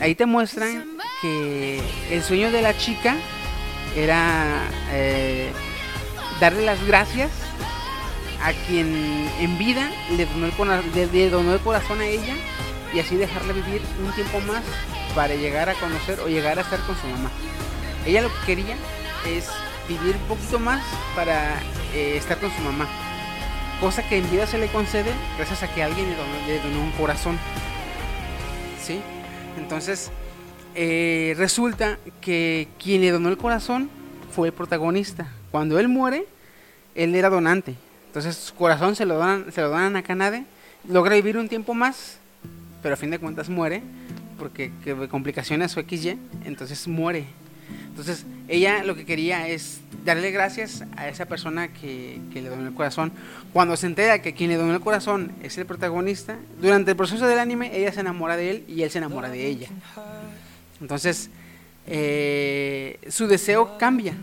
[0.00, 0.84] Ahí te muestran
[1.22, 1.80] que
[2.10, 3.16] el sueño de la chica
[3.96, 5.50] era eh,
[6.40, 7.30] darle las gracias
[8.42, 8.86] a quien
[9.40, 12.34] en vida le donó, el, cora- le- le donó el corazón a ella
[12.92, 14.62] y así dejarla vivir un tiempo más
[15.14, 17.30] para llegar a conocer o llegar a estar con su mamá.
[18.04, 18.76] Ella lo que quería
[19.26, 19.48] es
[19.88, 20.82] vivir un poquito más
[21.14, 21.60] para
[21.94, 22.86] eh, estar con su mamá.
[23.80, 26.16] Cosa que en vida se le concede gracias a que alguien le
[26.60, 27.38] donó, le un corazón.
[28.82, 29.00] ¿Sí?
[29.58, 30.10] Entonces,
[30.74, 33.90] eh, resulta que quien le donó el corazón
[34.34, 35.32] fue el protagonista.
[35.50, 36.26] Cuando él muere,
[36.94, 37.74] él era donante.
[38.08, 40.44] Entonces su corazón se lo donan, se lo donan a Canade,
[40.88, 42.18] logra vivir un tiempo más,
[42.86, 43.82] pero a fin de cuentas muere,
[44.38, 47.24] porque que complicaciones o XY, entonces muere.
[47.88, 52.64] Entonces ella lo que quería es darle gracias a esa persona que, que le donó
[52.68, 53.10] el corazón.
[53.52, 57.26] Cuando se entera que quien le donó el corazón es el protagonista, durante el proceso
[57.26, 59.66] del anime ella se enamora de él y él se enamora de ella.
[60.80, 61.28] Entonces
[61.88, 64.14] eh, su deseo cambia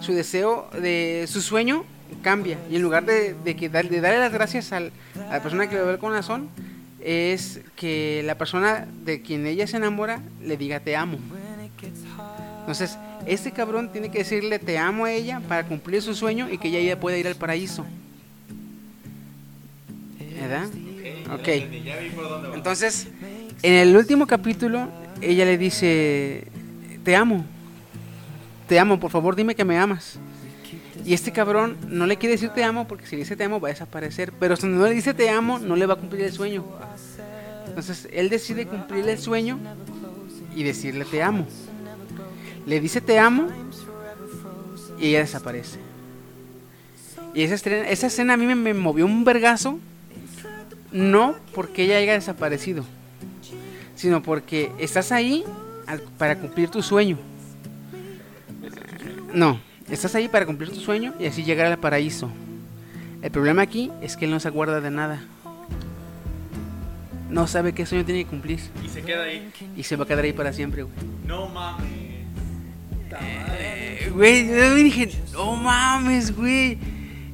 [0.00, 1.84] su deseo de su sueño
[2.22, 4.92] cambia y en lugar de, de que de darle las gracias al-
[5.28, 6.48] a la persona que le dio el corazón
[7.06, 11.18] es que la persona de quien ella se enamora le diga te amo
[12.60, 16.58] entonces este cabrón tiene que decirle te amo a ella para cumplir su sueño y
[16.58, 17.86] que ella pueda ir al paraíso
[20.40, 20.68] ¿verdad?
[21.32, 21.48] ok
[22.54, 23.08] entonces
[23.62, 24.88] en el último capítulo
[25.20, 26.44] ella le dice
[27.04, 27.44] te amo
[28.66, 30.18] te amo, por favor dime que me amas.
[31.06, 33.60] Y este cabrón no le quiere decir te amo porque si le dice te amo
[33.60, 34.32] va a desaparecer.
[34.40, 36.64] Pero si no le dice te amo, no le va a cumplir el sueño.
[37.68, 39.56] Entonces él decide cumplir el sueño
[40.56, 41.46] y decirle te amo.
[42.66, 43.46] Le dice te amo
[44.98, 45.78] y ella desaparece.
[47.34, 49.78] Y esa escena, esa escena a mí me, movió un vergazo.
[50.90, 52.84] No porque ella haya desaparecido,
[53.94, 55.44] sino porque estás ahí
[56.18, 57.16] para cumplir tu sueño.
[59.32, 62.30] No, estás ahí para cumplir tu sueño y así llegar al paraíso.
[63.22, 65.22] El problema aquí es que él no se acuerda de nada.
[67.30, 68.60] No sabe qué sueño tiene que cumplir.
[68.84, 69.50] Y se queda ahí.
[69.76, 70.94] Y se va a quedar ahí para siempre, güey.
[71.26, 71.86] No mames.
[73.58, 76.78] Eh, Güey, yo dije, no mames, güey.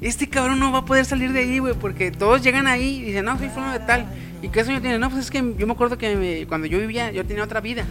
[0.01, 3.03] Este cabrón no va a poder salir de ahí, güey, porque todos llegan ahí y
[3.03, 4.07] dicen, no, soy fulano de tal.
[4.43, 4.99] ¿Y qué sueño tiene?
[4.99, 7.61] No, pues es que yo me acuerdo que me- cuando yo vivía, yo tenía otra
[7.61, 7.85] vida.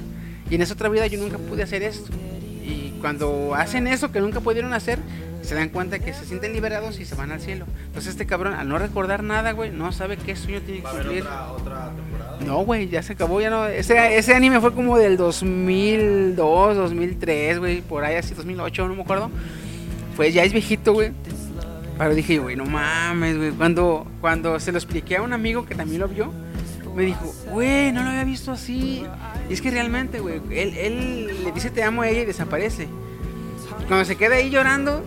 [0.50, 2.12] Y en esa otra vida yo nunca pude hacer esto.
[3.02, 5.00] Cuando hacen eso que nunca pudieron hacer,
[5.42, 7.66] se dan cuenta que se sienten liberados y se van al cielo.
[7.88, 11.24] Entonces este cabrón, al no recordar nada, güey, no sabe qué sueño tiene que cumplir.
[11.24, 12.38] otra temporada.
[12.46, 13.66] No, güey, ya se acabó, ya no.
[13.66, 19.02] Ese, ese anime fue como del 2002, 2003, güey, por ahí así, 2008, no me
[19.02, 19.32] acuerdo.
[20.16, 21.12] Fue, ya es viejito, güey.
[21.98, 23.52] Pero dije, güey, no mames, güey.
[23.52, 26.32] Cuando, cuando se lo expliqué a un amigo que también lo vio,
[26.96, 29.04] me dijo, güey, no lo había visto así.
[29.50, 32.88] Y es que realmente, güey, él, él le dice te amo a ella y desaparece.
[33.88, 35.04] Cuando se queda ahí llorando,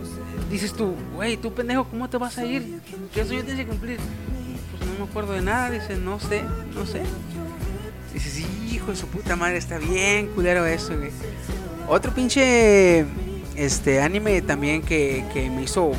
[0.49, 2.79] dices tú, güey, tú pendejo, ¿cómo te vas a ir?
[3.13, 3.97] ¿Qué sueño tienes que cumplir?
[4.77, 6.43] Pues no me acuerdo de nada, dice, no sé,
[6.73, 7.01] no sé.
[8.13, 11.11] Dices, hijo de su puta madre, está bien culero eso, güey.
[11.87, 13.05] Otro pinche
[13.55, 15.91] este anime también que, que me hizo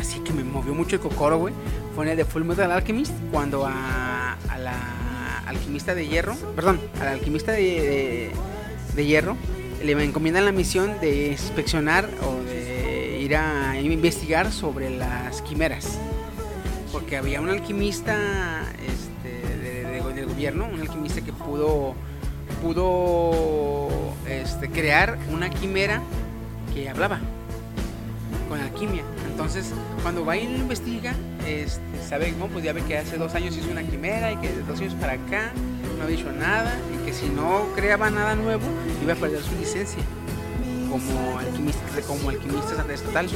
[0.00, 1.54] así que me movió mucho el cocoro, güey,
[1.94, 7.08] fue en el de Full Metal Alchemist cuando a, la alquimista de hierro, perdón, al
[7.08, 8.30] alquimista de,
[8.94, 9.36] de, hierro
[9.84, 15.98] le encomiendan la misión de inspeccionar o de ir a investigar sobre las quimeras.
[16.92, 18.16] Porque había un alquimista
[18.86, 21.94] este, de- del gobierno, un alquimista que pudo,
[22.62, 23.88] pudo
[24.28, 26.02] este, crear una quimera
[26.74, 27.20] que hablaba
[28.48, 29.02] con alquimia.
[29.30, 31.14] Entonces, cuando va y investiga,
[31.46, 34.48] este, sabe, no, pues ya ve que hace dos años hizo una quimera y que
[34.48, 35.52] de dos años para acá
[35.98, 38.64] no ha dicho nada y que si no creaba nada nuevo
[39.02, 40.02] iba a perder su licencia
[40.90, 43.28] como alquimista, como alquimista estatal.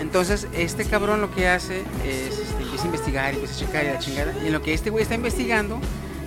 [0.00, 3.84] Entonces, este cabrón lo que hace es este, empieza a investigar y empieza a checar
[3.84, 4.34] y la chingada.
[4.44, 5.80] Y lo que este güey está investigando,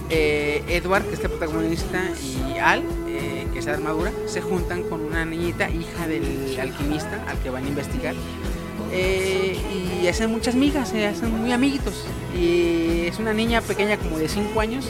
[0.09, 4.84] eh, Edward, que es el protagonista, y Al, eh, que es la armadura, se juntan
[4.84, 8.15] con una niñita, hija del alquimista, al que van a investigar.
[8.91, 9.57] Eh,
[10.01, 12.05] y hacen muchas migas, se hacen muy amiguitos.
[12.35, 14.85] Y es una niña pequeña, como de 5 años,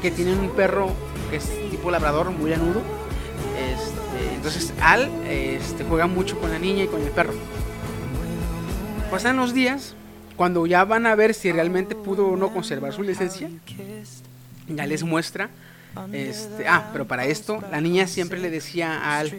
[0.00, 0.90] que tiene un perro
[1.30, 2.80] que es tipo labrador, muy lanudo.
[3.58, 7.34] Este, entonces Al este, juega mucho con la niña y con el perro.
[9.10, 9.94] Pasan los días,
[10.36, 13.50] cuando ya van a ver si realmente pudo o no conservar su licencia,
[14.68, 15.50] ya les muestra.
[16.12, 19.30] Este, ah, pero para esto, la niña siempre le decía Al,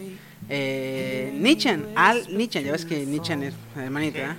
[0.49, 4.35] eh, Nichan, Al Nichan, ya ves que Nichan es hermanita.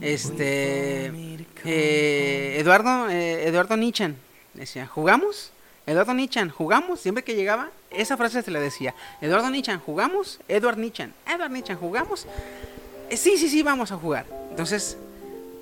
[0.00, 1.12] Este,
[1.64, 4.16] eh, Eduardo, eh, Eduardo Nichan,
[4.54, 5.52] decía, ¿jugamos?
[5.86, 7.00] Eduardo Nichan, ¿jugamos?
[7.00, 10.40] Siempre que llegaba, esa frase se le decía, Eduardo Nichan, ¿jugamos?
[10.48, 12.26] Edward Nichan, Edward Nichan, ¿jugamos?
[13.10, 14.26] "Eh, sí, sí, sí, vamos a jugar.
[14.50, 14.98] Entonces,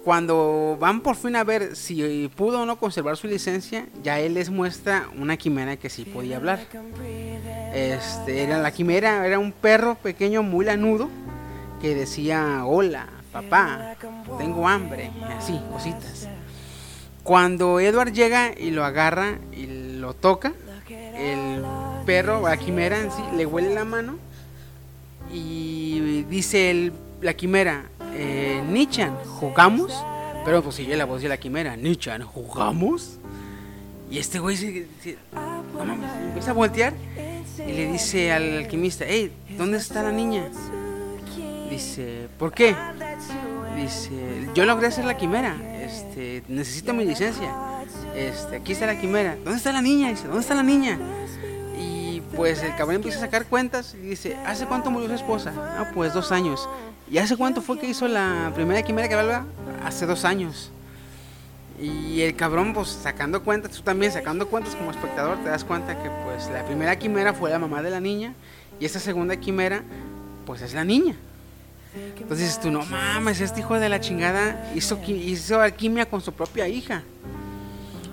[0.06, 4.34] cuando van por fin a ver si pudo o no conservar su licencia, ya él
[4.34, 6.60] les muestra una quimera que sí podía hablar.
[7.74, 11.08] Este, era la quimera, era un perro pequeño muy lanudo
[11.82, 13.96] que decía, hola, papá,
[14.38, 16.28] tengo hambre, así, cositas.
[17.24, 19.66] Cuando Edward llega y lo agarra y
[19.98, 20.52] lo toca,
[20.88, 21.64] el
[22.06, 24.18] perro, la quimera en sí, le huele la mano
[25.32, 27.86] y dice el- la quimera,
[28.16, 29.92] eh, Nichan, ¿jugamos?
[30.44, 33.18] Pero pues sigue la voz de la quimera, Nichan, ¿jugamos?
[34.10, 35.18] Y este güey se, se-
[36.28, 36.94] empieza a voltear
[37.66, 40.44] y le dice al alquimista, hey, ¿dónde está la niña?
[41.70, 42.74] Dice, ¿por qué?
[43.76, 47.52] Dice, yo logré hacer la quimera, este, necesito mi licencia.
[48.14, 49.34] Este, aquí está la quimera.
[49.44, 50.08] ¿Dónde está la niña?
[50.10, 50.98] Dice, ¿dónde está la niña?
[51.78, 55.52] Y pues el cabrón empieza a sacar cuentas y dice, ¿hace cuánto murió su esposa?
[55.56, 56.66] Ah, pues dos años.
[57.10, 59.46] ¿Y hace cuánto fue que hizo la primera quimera que valga?
[59.84, 60.70] Hace dos años.
[61.80, 66.02] Y el cabrón, pues sacando cuentas, tú también sacando cuentas como espectador, te das cuenta
[66.02, 68.32] que pues la primera quimera fue la mamá de la niña
[68.80, 69.82] y esta segunda quimera,
[70.46, 71.14] pues es la niña.
[72.18, 76.66] Entonces tú, no mames, este hijo de la chingada hizo, hizo alquimia con su propia
[76.66, 77.02] hija.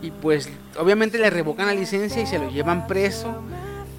[0.01, 3.41] Y pues obviamente le revocan la licencia y se lo llevan preso.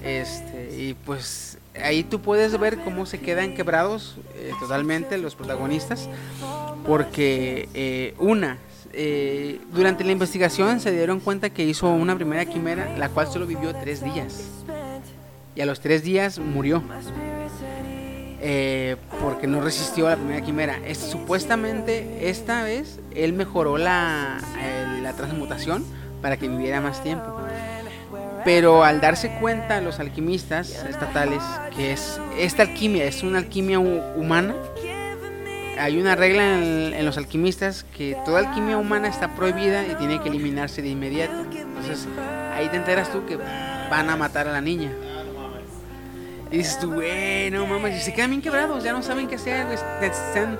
[0.03, 6.09] Este, y pues ahí tú puedes ver cómo se quedan quebrados eh, totalmente los protagonistas.
[6.85, 8.57] Porque eh, una,
[8.93, 13.47] eh, durante la investigación se dieron cuenta que hizo una primera quimera, la cual solo
[13.47, 14.49] vivió tres días.
[15.55, 16.83] Y a los tres días murió.
[19.21, 20.79] Porque no resistió a la primera quimera.
[20.85, 24.37] Es, supuestamente esta vez él mejoró la,
[25.01, 25.83] la transmutación
[26.21, 27.41] para que viviera más tiempo.
[28.45, 31.41] Pero al darse cuenta los alquimistas estatales
[31.75, 34.53] que es esta alquimia es una alquimia hu- humana,
[35.79, 40.29] hay una regla en, los alquimistas que toda alquimia humana está prohibida y tiene que
[40.29, 41.33] eliminarse de inmediato.
[41.51, 42.07] Entonces
[42.53, 43.35] ahí te enteras tú que
[43.89, 44.91] van a matar a la niña.
[46.51, 49.35] Y dices tú, güey, no mames, y se quedan bien quebrados, ya no saben qué
[49.35, 49.65] hacer,
[50.01, 50.59] están...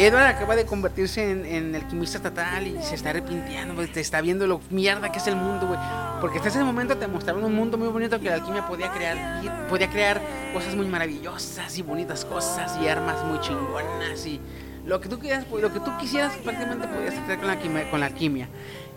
[0.00, 4.22] Edward acaba de convertirse en, en alquimista estatal y se está arrepintiendo, güey, te está
[4.22, 5.78] viendo lo mierda que es el mundo, güey.
[6.22, 9.44] Porque hasta ese momento te mostraron un mundo muy bonito que la alquimia podía crear,
[9.44, 10.18] y podía crear
[10.54, 14.40] cosas muy maravillosas y bonitas cosas y armas muy chingonas y
[14.86, 18.00] lo que tú quieras, lo que tú quisieras prácticamente podías crear con la quimia, con
[18.00, 18.48] la alquimia.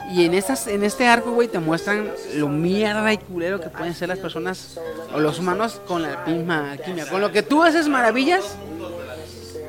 [0.10, 3.94] Y en estas, en este arco, güey, te muestran lo mierda y culero que pueden
[3.94, 4.80] ser las personas
[5.14, 7.10] o los humanos con la misma alquimia.
[7.10, 8.56] Con lo que tú haces maravillas,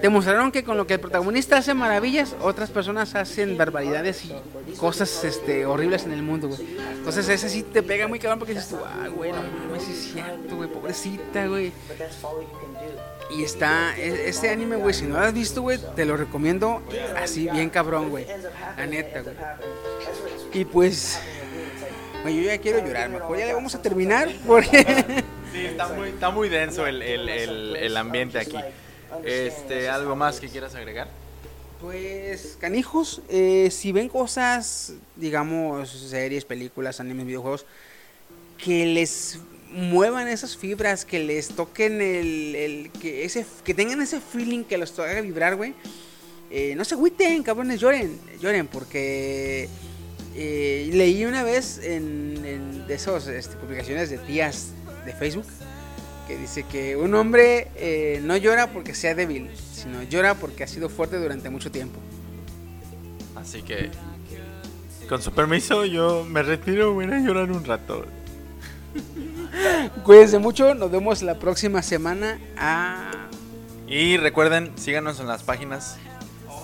[0.05, 4.35] te mostraron que con lo que el protagonista hace maravillas, otras personas hacen barbaridades y
[4.77, 6.61] cosas este, horribles en el mundo, güey.
[6.99, 10.13] Entonces ese sí te pega muy cabrón porque dices tú, ah, güey, no mames, es
[10.13, 11.73] cierto, güey, pobrecita, güey.
[13.31, 16.83] Y está, e- este anime, güey, si no lo has visto, güey, te lo recomiendo
[17.17, 18.27] así, bien cabrón, güey.
[18.77, 19.35] La neta, güey.
[20.53, 21.19] Y pues,
[22.25, 25.25] güey, yo ya quiero llorar, mejor ya le vamos a terminar porque...
[25.51, 28.59] Sí, está muy, está muy denso el, el- el- el ambiente aquí.
[29.23, 31.09] Este, ¿algo más que quieras agregar?
[31.81, 37.67] Pues, canijos, eh, si ven cosas, digamos, series, películas, animes, videojuegos,
[38.57, 39.39] que les
[39.71, 44.79] muevan esas fibras, que les toquen el, el- que ese, que tengan ese feeling que
[44.79, 45.75] los haga vibrar, güey.
[46.51, 49.69] eh, no se agüiten, cabrones, lloren, lloren, porque
[50.37, 54.69] eh, leí una vez en, en de esos este, publicaciones de tías
[55.05, 55.47] de Facebook
[56.27, 60.67] que dice que un hombre eh, no llora porque sea débil, sino llora porque ha
[60.67, 61.99] sido fuerte durante mucho tiempo.
[63.37, 63.91] Así que,
[65.09, 68.07] con su permiso, yo me retiro, voy a llorar un rato.
[70.05, 72.39] Cuídense mucho, nos vemos la próxima semana.
[72.57, 73.11] Ah,
[73.87, 75.99] Y recuerden, síganos en las páginas.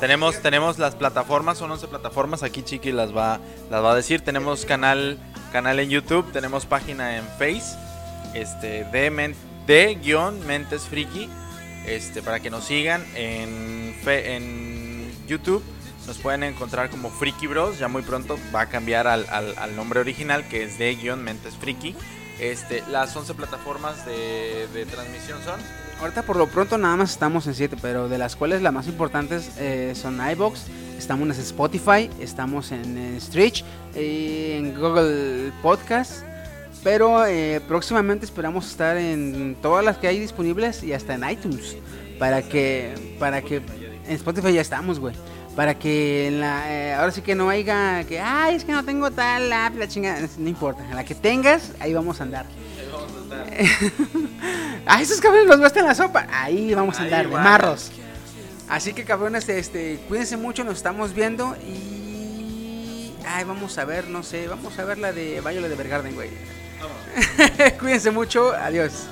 [0.01, 3.39] Tenemos, tenemos las plataformas, son 11 plataformas, aquí Chiqui las va,
[3.71, 4.23] las va a decir.
[4.23, 5.19] Tenemos canal,
[5.53, 7.77] canal en YouTube, tenemos página en Face,
[8.35, 9.35] este, de,
[9.71, 11.29] de guion Mentes Friki,
[11.87, 15.63] este, para que nos sigan en, en YouTube.
[16.09, 20.01] Nos pueden encontrar como Friki Bros, ya muy pronto va a cambiar al, al- nombre
[20.01, 21.95] original que es de guion Mentes Friki.
[22.41, 25.61] Este, las 11 plataformas de, transmisión son
[26.01, 28.89] ahorita por lo pronto nada más estamos en 7, pero de las cuales las más
[28.89, 30.63] importantes eh, son iBox,
[30.99, 33.65] estamos en Spotify, estamos en, eh, Stitch,
[33.95, 36.25] eh, en Google Podcast.
[36.83, 41.77] Pero eh, próximamente esperamos estar en todas las que hay disponibles y hasta en iTunes.
[42.19, 45.15] Para que, para que en Spotify ya estamos, güey.
[45.57, 48.85] Para que en la, eh, ahora sí que no haya que, ay, es que no
[48.85, 50.27] tengo tal app, la chingada.
[50.39, 52.47] No importa, en la que tengas, ahí vamos a andar.
[54.87, 56.27] ah, esos cabrones los en la sopa.
[56.31, 57.91] Ahí vamos a Ahí andar, de marros.
[58.69, 63.13] Así que cabrones, este, cuídense mucho, nos estamos viendo y.
[63.27, 66.31] Ay, vamos a ver, no sé, vamos a ver la de Violet de Bergarden, güey.
[67.79, 69.09] cuídense mucho, adiós.